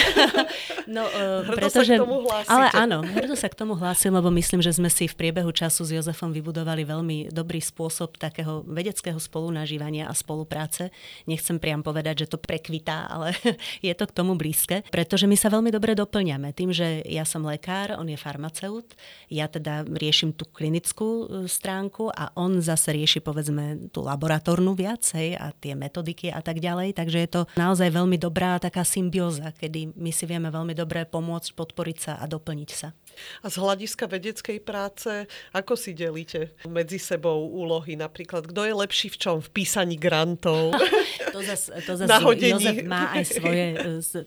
no, 0.95 1.03
uh, 1.03 1.43
hrdo 1.43 1.67
pretože, 1.67 1.91
sa 1.91 1.99
k 1.99 2.03
tomu 2.07 2.23
hlásite. 2.23 2.51
Ale 2.55 2.65
áno, 2.71 3.03
hrdo 3.03 3.35
sa 3.35 3.51
k 3.51 3.55
tomu 3.59 3.73
hlásim, 3.75 4.15
lebo 4.15 4.31
myslím, 4.31 4.63
že 4.63 4.71
sme 4.71 4.87
si 4.87 5.11
v 5.11 5.15
priebehu 5.19 5.51
času 5.51 5.83
s 5.83 5.91
Jozefom 5.91 6.31
vybudovali 6.31 6.87
veľmi 6.87 7.17
dobrý 7.35 7.59
spôsob 7.59 8.15
takého 8.15 8.63
vedeckého 8.63 9.19
spolunažívania 9.19 10.07
a 10.07 10.15
spolupráce. 10.15 10.87
Nechcem 11.27 11.59
priam 11.59 11.83
povedať, 11.83 12.23
že 12.23 12.31
to 12.31 12.39
prekvitá, 12.39 13.11
ale 13.11 13.35
je 13.83 13.91
to 13.91 14.07
k 14.07 14.15
tomu 14.15 14.39
blízke, 14.39 14.87
pretože 14.87 15.27
my 15.27 15.35
sa 15.35 15.51
veľmi 15.51 15.67
dobre 15.67 15.99
doplňame. 15.99 16.55
Tým, 16.55 16.71
že 16.71 17.03
ja 17.03 17.27
som 17.27 17.43
lekár, 17.43 17.99
on 17.99 18.07
je 18.07 18.15
farmaceut, 18.15 18.95
ja 19.27 19.51
teda 19.51 19.83
riešim 19.83 20.31
tú 20.31 20.47
klinickú 20.47 21.27
e, 21.27 21.51
stránku 21.51 22.07
a 22.07 22.31
on 22.39 22.63
zase 22.63 22.95
rieši 22.95 23.19
povedzme 23.19 23.91
tú 23.91 23.99
laboratórnu 23.99 24.79
viac, 24.79 25.03
hej, 25.11 25.40
a 25.41 25.49
tie 25.57 25.73
metodiky 25.73 26.29
a 26.29 26.39
tak 26.45 26.61
ďalej. 26.61 26.93
Takže 26.93 27.17
je 27.17 27.29
to 27.29 27.41
naozaj 27.57 27.89
veľmi 27.89 28.21
dobrá 28.21 28.61
taká 28.61 28.85
symbióza, 28.85 29.49
kedy 29.57 29.97
my 29.97 30.13
si 30.13 30.29
vieme 30.29 30.53
veľmi 30.53 30.77
dobre 30.77 31.09
pomôcť, 31.09 31.57
podporiť 31.57 31.97
sa 31.97 32.13
a 32.21 32.29
doplniť 32.29 32.69
sa. 32.69 32.93
A 33.41 33.47
z 33.49 33.55
hľadiska 33.57 34.05
vedeckej 34.07 34.59
práce, 34.61 35.25
ako 35.51 35.73
si 35.73 35.91
delíte 35.95 36.53
medzi 36.67 37.01
sebou 37.01 37.49
úlohy? 37.49 37.97
Napríklad, 37.97 38.47
kto 38.47 38.61
je 38.67 38.73
lepší 38.75 39.07
v 39.13 39.17
čom? 39.17 39.37
V 39.41 39.49
písaní 39.51 39.95
grantov? 39.95 40.75
to 41.31 41.39
zase 41.49 41.69
to 41.85 41.93
zas 41.97 42.07
Jozef 42.11 42.77
má 42.85 43.11
aj 43.15 43.23
svoje, 43.25 43.65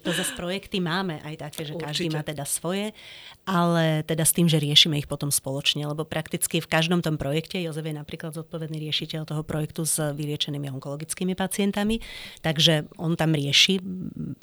to 0.01 0.11
zase 0.11 0.33
projekty 0.35 0.81
máme 0.81 1.21
aj 1.23 1.35
také, 1.51 1.63
že 1.69 1.73
Určite. 1.77 1.87
každý 1.87 2.07
má 2.13 2.23
teda 2.25 2.45
svoje, 2.49 2.97
ale 3.45 4.03
teda 4.09 4.25
s 4.25 4.33
tým, 4.33 4.49
že 4.49 4.59
riešime 4.61 4.97
ich 4.97 5.09
potom 5.09 5.29
spoločne, 5.29 5.85
lebo 5.85 6.09
prakticky 6.09 6.65
v 6.65 6.69
každom 6.69 7.05
tom 7.05 7.21
projekte 7.21 7.61
Jozef 7.61 7.85
je 7.85 7.95
napríklad 7.95 8.33
zodpovedný 8.33 8.81
riešiteľ 8.81 9.29
toho 9.29 9.43
projektu 9.45 9.85
s 9.85 10.01
vyliečenými 10.01 10.73
onkologickými 10.73 11.37
pacientami, 11.37 12.01
takže 12.41 12.89
on 12.97 13.15
tam 13.15 13.37
rieši 13.37 13.81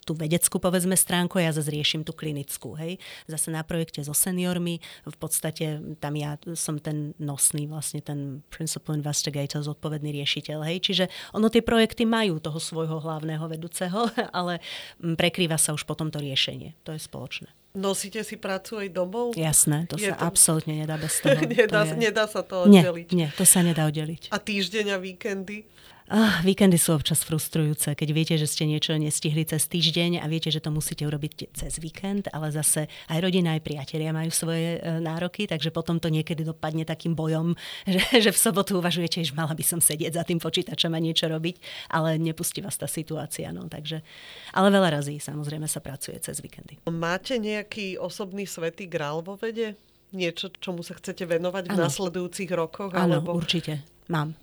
tú 0.06 0.14
vedeckú, 0.14 0.62
povedzme, 0.62 0.94
stránku 0.94 1.42
a 1.42 1.50
ja 1.50 1.52
zase 1.54 1.74
riešim 1.74 2.06
tú 2.06 2.14
klinickú. 2.14 2.78
Hej. 2.78 3.02
Zase 3.26 3.50
na 3.50 3.66
projekte 3.66 4.06
so 4.06 4.14
seniormi. 4.42 4.82
V 5.06 5.18
podstate 5.22 5.78
tam 6.02 6.18
ja 6.18 6.42
som 6.58 6.82
ten 6.82 7.14
nosný, 7.22 7.70
vlastne 7.70 8.02
ten 8.02 8.42
principal 8.50 8.98
investigator, 8.98 9.62
zodpovedný 9.62 10.10
riešiteľ. 10.18 10.66
Hej. 10.66 10.78
Čiže 10.90 11.06
ono 11.38 11.54
tie 11.54 11.62
projekty 11.62 12.10
majú 12.10 12.42
toho 12.42 12.58
svojho 12.58 12.98
hlavného 12.98 13.46
vedúceho, 13.46 14.10
ale 14.34 14.58
prekrýva 14.98 15.62
sa 15.62 15.78
už 15.78 15.86
potom 15.86 16.10
to 16.10 16.18
riešenie. 16.18 16.74
To 16.90 16.98
je 16.98 17.00
spoločné. 17.00 17.54
Nosíte 17.72 18.20
si 18.28 18.36
prácu 18.36 18.84
aj 18.84 18.92
domov? 18.92 19.32
Jasné, 19.32 19.88
to 19.88 19.96
je 19.96 20.12
sa 20.12 20.20
to... 20.20 20.28
absolútne 20.28 20.76
nedá 20.76 21.00
bez 21.00 21.16
toho. 21.24 21.40
nedá, 21.40 21.88
to 21.88 21.96
je... 21.96 22.04
nedá 22.04 22.26
sa 22.28 22.44
to 22.44 22.68
oddeliť. 22.68 23.08
Nie, 23.16 23.32
nie, 23.32 23.38
to 23.38 23.48
sa 23.48 23.64
nedá 23.64 23.88
oddeliť. 23.88 24.28
A 24.28 24.38
týždeň 24.42 24.86
a 24.92 24.98
víkendy? 25.00 25.72
Ah, 26.12 26.44
víkendy 26.44 26.76
sú 26.76 26.92
občas 26.92 27.24
frustrujúce, 27.24 27.96
keď 27.96 28.10
viete, 28.12 28.36
že 28.36 28.44
ste 28.44 28.68
niečo 28.68 28.92
nestihli 29.00 29.48
cez 29.48 29.64
týždeň 29.72 30.20
a 30.20 30.28
viete, 30.28 30.52
že 30.52 30.60
to 30.60 30.68
musíte 30.68 31.08
urobiť 31.08 31.56
cez 31.56 31.80
víkend, 31.80 32.28
ale 32.36 32.52
zase 32.52 32.92
aj 33.08 33.24
rodina, 33.24 33.56
aj 33.56 33.64
priatelia 33.64 34.12
majú 34.12 34.28
svoje 34.28 34.84
e, 34.84 35.00
nároky, 35.00 35.48
takže 35.48 35.72
potom 35.72 36.04
to 36.04 36.12
niekedy 36.12 36.44
dopadne 36.44 36.84
takým 36.84 37.16
bojom, 37.16 37.56
že, 37.88 38.28
že 38.28 38.32
v 38.36 38.40
sobotu 38.44 38.76
uvažujete, 38.84 39.24
že 39.24 39.32
mala 39.32 39.56
by 39.56 39.64
som 39.64 39.80
sedieť 39.80 40.20
za 40.20 40.28
tým 40.28 40.44
počítačom 40.44 40.92
a 40.92 41.00
niečo 41.00 41.32
robiť, 41.32 41.88
ale 41.96 42.20
nepustí 42.20 42.60
vás 42.60 42.76
tá 42.76 42.92
situácia. 42.92 43.48
No, 43.56 43.72
takže, 43.72 44.04
ale 44.52 44.68
veľa 44.68 45.00
razí 45.00 45.16
samozrejme 45.16 45.72
sa 45.72 45.80
pracuje 45.80 46.20
cez 46.20 46.44
víkendy. 46.44 46.76
Máte 46.92 47.40
nejaký 47.40 47.96
osobný 47.96 48.44
svetý 48.52 48.84
grál 48.84 49.24
vo 49.24 49.40
vede? 49.40 49.80
Niečo, 50.12 50.52
čomu 50.60 50.84
sa 50.84 50.92
chcete 50.92 51.24
venovať 51.24 51.72
ano. 51.72 51.76
v 51.80 51.82
nasledujúcich 51.88 52.52
rokoch? 52.52 52.92
Áno, 53.00 53.24
alebo... 53.24 53.32
určite. 53.32 53.80
Mám. 54.12 54.36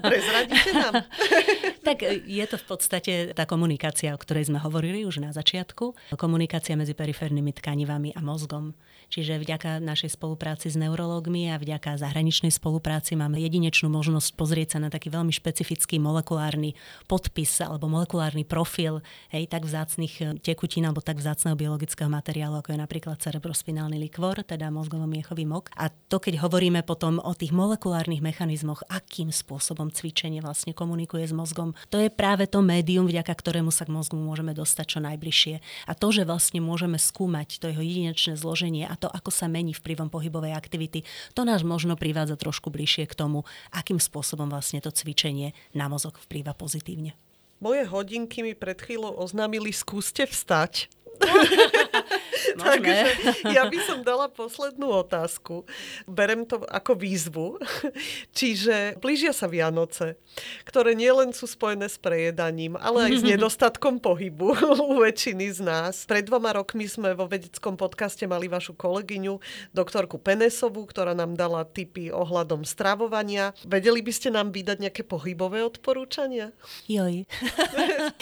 Prezradíte 0.00 0.72
nám? 0.72 1.04
tak 1.86 2.00
e, 2.02 2.24
je 2.24 2.44
to 2.48 2.56
v 2.56 2.64
podstate 2.64 3.12
tá 3.36 3.44
komunikácia, 3.44 4.16
o 4.16 4.18
ktorej 4.18 4.48
sme 4.48 4.56
hovorili 4.56 5.04
už 5.04 5.20
na 5.20 5.36
začiatku. 5.36 6.16
Komunikácia 6.16 6.80
medzi 6.80 6.96
periférnymi 6.96 7.52
tkanivami 7.60 8.16
a 8.16 8.20
mozgom. 8.24 8.72
Čiže 9.06 9.38
vďaka 9.38 9.78
našej 9.78 10.18
spolupráci 10.18 10.66
s 10.66 10.76
neurológmi 10.76 11.48
a 11.54 11.62
vďaka 11.62 11.94
zahraničnej 11.96 12.50
spolupráci 12.50 13.14
máme 13.14 13.38
jedinečnú 13.38 13.86
možnosť 13.86 14.34
pozrieť 14.34 14.68
sa 14.76 14.78
na 14.82 14.90
taký 14.90 15.14
veľmi 15.14 15.30
špecifický 15.30 16.02
molekulárny 16.02 16.74
podpis 17.06 17.62
alebo 17.62 17.86
molekulárny 17.86 18.42
profil 18.42 18.98
hej, 19.30 19.46
tak 19.46 19.62
vzácných 19.62 20.14
e, 20.18 20.24
tekutín 20.42 20.90
alebo 20.90 20.98
tak 20.98 21.22
vzácného 21.22 21.54
biologického 21.54 22.10
materiálu, 22.10 22.58
ako 22.58 22.74
je 22.74 22.82
napríklad 22.82 23.16
cerebrospinálny 23.22 23.96
likvor, 24.02 24.42
teda 24.42 24.74
mozgovo-miechový 24.74 25.46
mok. 25.46 25.70
A 25.78 25.88
to, 26.10 26.18
keď 26.18 26.42
hovoríme 26.42 26.82
potom 26.82 27.22
o 27.22 27.30
tých 27.30 27.54
molekulárnych 27.54 28.20
mechanizmoch, 28.20 28.82
akým 28.90 29.30
spôsobom 29.30 29.94
cvičenie 29.94 30.42
vlastne 30.42 30.74
komunikuje 30.74 31.30
s 31.30 31.32
mozgom, 31.32 31.78
to 31.94 32.02
je 32.02 32.10
práve 32.10 32.50
to 32.50 32.58
médium, 32.58 33.06
vďaka 33.06 33.30
ktorému 33.30 33.70
sa 33.70 33.86
k 33.86 33.94
mozgu 33.94 34.18
môžeme 34.18 34.50
dostať 34.50 34.86
čo 34.86 34.98
najbližšie. 34.98 35.54
A 35.86 35.92
to, 35.94 36.10
že 36.10 36.26
vlastne 36.26 36.58
môžeme 36.58 36.98
skúmať 36.98 37.62
to 37.62 37.70
jeho 37.70 37.82
jedinečné 37.84 38.34
zloženie 38.34 38.84
a 38.88 38.95
to, 38.96 39.08
ako 39.12 39.30
sa 39.30 39.46
mení 39.46 39.76
vplyvom 39.76 40.08
pohybovej 40.08 40.56
aktivity, 40.56 41.04
to 41.36 41.44
nás 41.44 41.62
možno 41.62 41.94
privádza 41.94 42.40
trošku 42.40 42.72
bližšie 42.72 43.06
k 43.06 43.14
tomu, 43.14 43.44
akým 43.72 44.00
spôsobom 44.00 44.48
vlastne 44.48 44.80
to 44.80 44.90
cvičenie 44.90 45.52
na 45.76 45.86
mozog 45.86 46.18
vplýva 46.24 46.56
pozitívne. 46.56 47.14
Moje 47.56 47.88
hodinky 47.88 48.44
mi 48.44 48.52
pred 48.52 48.76
chvíľou 48.76 49.16
oznámili, 49.16 49.72
skúste 49.72 50.28
vstať. 50.28 50.92
Takže 52.66 52.96
ja 53.52 53.68
by 53.68 53.78
som 53.84 53.98
dala 54.00 54.28
poslednú 54.30 54.88
otázku. 55.04 55.64
Berem 56.08 56.44
to 56.44 56.62
ako 56.68 56.92
výzvu. 56.96 57.46
Čiže 58.38 59.00
blížia 59.00 59.32
sa 59.32 59.48
Vianoce, 59.48 60.20
ktoré 60.68 60.92
nielen 60.96 61.32
sú 61.32 61.48
spojené 61.48 61.88
s 61.88 61.96
prejedaním, 62.00 62.76
ale 62.78 63.10
aj 63.10 63.12
s 63.20 63.24
nedostatkom 63.36 64.00
pohybu 64.00 64.56
u 64.82 64.94
väčšiny 65.00 65.46
z 65.52 65.60
nás. 65.64 66.04
Pred 66.04 66.28
dvoma 66.28 66.56
rokmi 66.56 66.88
sme 66.88 67.16
vo 67.16 67.28
vedeckom 67.28 67.76
podcaste 67.76 68.24
mali 68.28 68.48
vašu 68.48 68.76
kolegyňu, 68.76 69.38
doktorku 69.72 70.20
Penesovú, 70.20 70.84
ktorá 70.88 71.16
nám 71.16 71.34
dala 71.34 71.64
tipy 71.64 72.12
ohľadom 72.12 72.62
stravovania. 72.66 73.56
Vedeli 73.64 74.00
by 74.00 74.12
ste 74.12 74.28
nám 74.32 74.52
vydať 74.52 74.76
nejaké 74.88 75.02
pohybové 75.06 75.62
odporúčania? 75.64 76.52
Joj. 76.86 77.24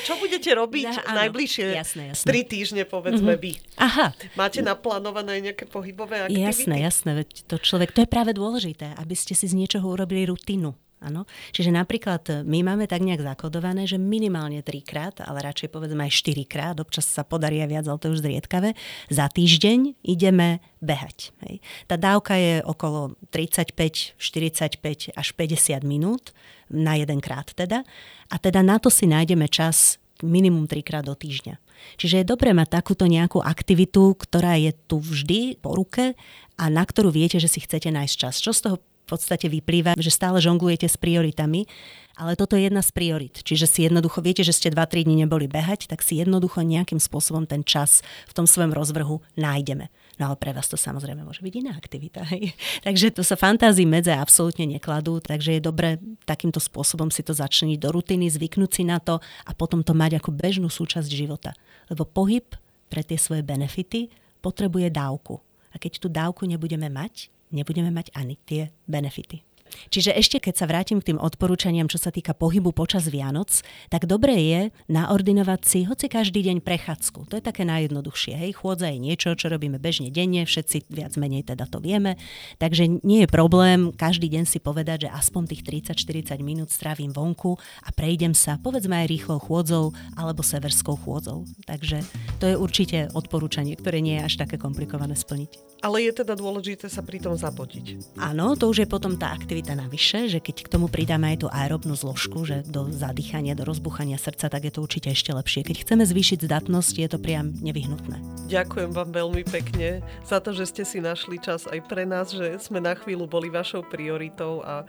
Čo 0.00 0.14
budete 0.20 0.50
robiť 0.54 0.90
no, 0.90 1.16
najbližšie 1.24 1.64
jasné, 1.74 2.02
jasné. 2.14 2.26
tri 2.26 2.40
týždne, 2.44 2.83
povedzme 2.86 3.34
mm-hmm. 3.36 3.44
vy? 3.44 3.52
Aha. 3.80 4.12
Máte 4.38 4.60
naplánované 4.60 5.40
nejaké 5.40 5.68
pohybové 5.68 6.24
aktivity? 6.24 6.44
Jasné, 6.44 6.74
jasné. 6.80 7.10
Veď 7.24 7.28
to 7.48 7.56
človek, 7.60 7.92
to 7.92 8.04
je 8.04 8.08
práve 8.08 8.32
dôležité, 8.36 8.94
aby 8.96 9.14
ste 9.16 9.36
si 9.36 9.50
z 9.50 9.54
niečoho 9.56 9.84
urobili 9.88 10.28
rutinu. 10.28 10.76
Áno. 11.04 11.28
Čiže 11.52 11.68
napríklad 11.68 12.22
e, 12.32 12.34
my 12.48 12.64
máme 12.64 12.88
tak 12.88 13.04
nejak 13.04 13.20
zakodované, 13.20 13.84
že 13.84 14.00
minimálne 14.00 14.64
trikrát, 14.64 15.20
ale 15.20 15.44
radšej 15.44 15.68
povedzme 15.68 16.08
aj 16.08 16.16
štyrikrát, 16.16 16.80
občas 16.80 17.04
sa 17.04 17.28
podarí 17.28 17.60
aj 17.60 17.68
viac, 17.68 17.84
ale 17.84 18.00
to 18.00 18.08
už 18.08 18.24
zriedkavé, 18.24 18.72
za 19.12 19.28
týždeň 19.28 20.00
ideme 20.00 20.64
behať. 20.80 21.36
Hej. 21.44 21.60
Tá 21.84 22.00
dávka 22.00 22.40
je 22.40 22.64
okolo 22.64 23.20
35, 23.28 24.16
45 24.16 25.12
až 25.12 25.28
50 25.36 25.84
minút 25.84 26.32
na 26.72 26.96
jeden 26.96 27.20
krát 27.20 27.52
teda. 27.52 27.84
A 28.32 28.40
teda 28.40 28.64
na 28.64 28.80
to 28.80 28.88
si 28.88 29.04
nájdeme 29.04 29.44
čas 29.52 30.00
minimum 30.24 30.64
trikrát 30.64 31.04
do 31.04 31.12
týždňa. 31.12 31.60
Čiže 31.96 32.22
je 32.22 32.30
dobré 32.30 32.52
mať 32.56 32.80
takúto 32.80 33.06
nejakú 33.06 33.42
aktivitu, 33.42 34.16
ktorá 34.16 34.58
je 34.58 34.72
tu 34.86 34.98
vždy 34.98 35.58
po 35.60 35.74
ruke 35.74 36.18
a 36.58 36.64
na 36.70 36.82
ktorú 36.86 37.10
viete, 37.10 37.38
že 37.42 37.50
si 37.50 37.62
chcete 37.62 37.90
nájsť 37.90 38.14
čas. 38.14 38.34
Čo 38.40 38.52
z 38.54 38.60
toho 38.62 38.76
v 39.04 39.06
podstate 39.06 39.52
vyplýva, 39.52 40.00
že 40.00 40.08
stále 40.08 40.40
žonglujete 40.40 40.88
s 40.88 40.96
prioritami, 40.96 41.68
ale 42.16 42.40
toto 42.40 42.56
je 42.56 42.72
jedna 42.72 42.80
z 42.80 42.88
priorit. 42.88 43.36
Čiže 43.36 43.68
si 43.68 43.84
jednoducho, 43.84 44.24
viete, 44.24 44.40
že 44.40 44.56
ste 44.56 44.72
2-3 44.72 45.04
dní 45.04 45.28
neboli 45.28 45.44
behať, 45.44 45.92
tak 45.92 46.00
si 46.00 46.16
jednoducho 46.16 46.64
nejakým 46.64 46.96
spôsobom 46.96 47.44
ten 47.44 47.60
čas 47.68 48.00
v 48.24 48.32
tom 48.32 48.48
svojom 48.48 48.72
rozvrhu 48.72 49.20
nájdeme. 49.36 49.92
No 50.18 50.30
ale 50.30 50.36
pre 50.38 50.54
vás 50.54 50.70
to 50.70 50.78
samozrejme 50.78 51.26
môže 51.26 51.42
byť 51.42 51.54
iná 51.58 51.72
aktivita. 51.74 52.22
Hej. 52.30 52.54
Takže 52.86 53.10
to 53.14 53.22
sa 53.26 53.34
fantázii 53.34 53.86
medze 53.86 54.14
absolútne 54.14 54.66
nekladú, 54.66 55.18
takže 55.18 55.58
je 55.58 55.62
dobre 55.62 55.98
takýmto 56.22 56.62
spôsobom 56.62 57.10
si 57.10 57.26
to 57.26 57.34
začniť 57.34 57.78
do 57.78 57.90
rutiny, 57.90 58.30
zvyknúť 58.30 58.70
si 58.70 58.82
na 58.86 59.02
to 59.02 59.18
a 59.46 59.50
potom 59.54 59.82
to 59.82 59.96
mať 59.96 60.22
ako 60.22 60.30
bežnú 60.30 60.70
súčasť 60.70 61.10
života. 61.10 61.50
Lebo 61.90 62.06
pohyb 62.06 62.46
pre 62.86 63.02
tie 63.02 63.18
svoje 63.18 63.42
benefity 63.42 64.12
potrebuje 64.38 64.92
dávku. 64.92 65.42
A 65.74 65.80
keď 65.82 65.98
tú 65.98 66.06
dávku 66.06 66.46
nebudeme 66.46 66.86
mať, 66.86 67.32
nebudeme 67.50 67.90
mať 67.90 68.14
ani 68.14 68.38
tie 68.46 68.70
benefity. 68.86 69.42
Čiže 69.90 70.14
ešte 70.14 70.36
keď 70.40 70.54
sa 70.60 70.66
vrátim 70.70 70.98
k 71.00 71.14
tým 71.14 71.18
odporúčaniam, 71.18 71.90
čo 71.90 71.98
sa 72.00 72.14
týka 72.14 72.34
pohybu 72.36 72.74
počas 72.74 73.08
Vianoc, 73.08 73.64
tak 73.90 74.06
dobré 74.08 74.36
je 74.38 74.60
naordinovať 74.90 75.60
si 75.64 75.78
hoci 75.84 76.06
každý 76.08 76.44
deň 76.46 76.60
prechádzku. 76.62 77.30
To 77.30 77.34
je 77.38 77.44
také 77.44 77.64
najjednoduchšie. 77.64 78.34
Hej, 78.36 78.60
chôdza 78.60 78.90
je 78.90 78.98
niečo, 79.00 79.34
čo 79.38 79.50
robíme 79.50 79.80
bežne 79.82 80.10
denne, 80.10 80.46
všetci 80.46 80.90
viac 80.90 81.14
menej 81.18 81.46
teda 81.46 81.66
to 81.68 81.82
vieme. 81.82 82.16
Takže 82.58 83.02
nie 83.02 83.24
je 83.24 83.28
problém 83.30 83.90
každý 83.94 84.30
deň 84.30 84.44
si 84.48 84.58
povedať, 84.60 85.06
že 85.06 85.14
aspoň 85.14 85.42
tých 85.54 85.62
30-40 85.94 86.40
minút 86.44 86.70
strávim 86.70 87.10
vonku 87.10 87.56
a 87.84 87.88
prejdem 87.94 88.32
sa 88.32 88.60
povedzme 88.60 89.04
aj 89.04 89.10
rýchlou 89.10 89.38
chôdzou 89.40 89.94
alebo 90.18 90.44
severskou 90.44 90.96
chôdzou. 90.98 91.48
Takže 91.64 92.00
to 92.38 92.50
je 92.50 92.56
určite 92.58 93.10
odporúčanie, 93.14 93.78
ktoré 93.78 94.04
nie 94.04 94.18
je 94.20 94.26
až 94.26 94.34
také 94.44 94.56
komplikované 94.60 95.14
splniť. 95.14 95.82
Ale 95.84 96.00
je 96.00 96.12
teda 96.24 96.32
dôležité 96.32 96.88
sa 96.88 97.04
pri 97.04 97.20
tom 97.20 97.36
zapotiť. 97.36 98.16
Áno, 98.16 98.56
to 98.56 98.72
už 98.72 98.84
je 98.84 98.88
potom 98.88 99.20
tá 99.20 99.36
aktivita 99.64 99.80
navyše, 99.80 100.28
že 100.28 100.38
keď 100.44 100.68
k 100.68 100.72
tomu 100.76 100.92
pridáme 100.92 101.32
aj 101.32 101.38
tú 101.40 101.48
aerobnú 101.48 101.96
zložku, 101.96 102.44
že 102.44 102.60
do 102.68 102.92
zadýchania, 102.92 103.56
do 103.56 103.64
rozbuchania 103.64 104.20
srdca, 104.20 104.52
tak 104.52 104.68
je 104.68 104.72
to 104.76 104.84
určite 104.84 105.08
ešte 105.08 105.32
lepšie. 105.32 105.64
Keď 105.64 105.88
chceme 105.88 106.04
zvýšiť 106.04 106.44
zdatnosť, 106.44 106.94
je 107.00 107.08
to 107.08 107.16
priam 107.16 107.56
nevyhnutné. 107.64 108.20
Ďakujem 108.52 108.92
vám 108.92 109.10
veľmi 109.16 109.42
pekne 109.48 110.04
za 110.20 110.44
to, 110.44 110.52
že 110.52 110.68
ste 110.68 110.84
si 110.84 111.00
našli 111.00 111.40
čas 111.40 111.64
aj 111.64 111.80
pre 111.88 112.04
nás, 112.04 112.28
že 112.36 112.60
sme 112.60 112.84
na 112.84 112.92
chvíľu 112.92 113.24
boli 113.24 113.48
vašou 113.48 113.80
prioritou 113.88 114.60
a 114.60 114.84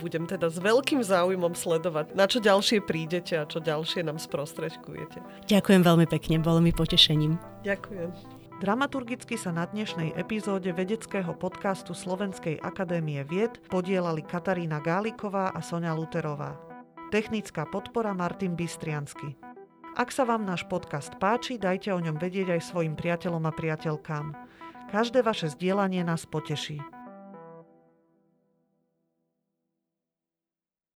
budem 0.00 0.24
teda 0.24 0.48
s 0.48 0.56
veľkým 0.56 1.04
záujmom 1.04 1.52
sledovať, 1.52 2.16
na 2.16 2.24
čo 2.24 2.40
ďalšie 2.40 2.80
prídete 2.80 3.36
a 3.36 3.44
čo 3.44 3.60
ďalšie 3.60 4.08
nám 4.08 4.16
sprostredkujete. 4.16 5.20
Ďakujem 5.52 5.82
veľmi 5.84 6.06
pekne, 6.08 6.40
bolo 6.40 6.64
mi 6.64 6.72
potešením. 6.72 7.36
Ďakujem. 7.60 8.33
Dramaturgicky 8.64 9.36
sa 9.36 9.52
na 9.52 9.68
dnešnej 9.68 10.16
epizóde 10.16 10.72
vedeckého 10.72 11.36
podcastu 11.36 11.92
Slovenskej 11.92 12.56
akadémie 12.64 13.20
vied 13.20 13.60
podielali 13.68 14.24
Katarína 14.24 14.80
Gáliková 14.80 15.52
a 15.52 15.60
Sonia 15.60 15.92
Luterová. 15.92 16.56
Technická 17.12 17.68
podpora 17.68 18.16
Martin 18.16 18.56
Bystriansky. 18.56 19.36
Ak 20.00 20.08
sa 20.08 20.24
vám 20.24 20.48
náš 20.48 20.64
podcast 20.64 21.12
páči, 21.20 21.60
dajte 21.60 21.92
o 21.92 22.00
ňom 22.00 22.16
vedieť 22.16 22.56
aj 22.56 22.72
svojim 22.72 22.96
priateľom 22.96 23.44
a 23.44 23.52
priateľkám. 23.52 24.32
Každé 24.88 25.20
vaše 25.20 25.52
zdieľanie 25.52 26.00
nás 26.00 26.24
poteší. 26.24 26.80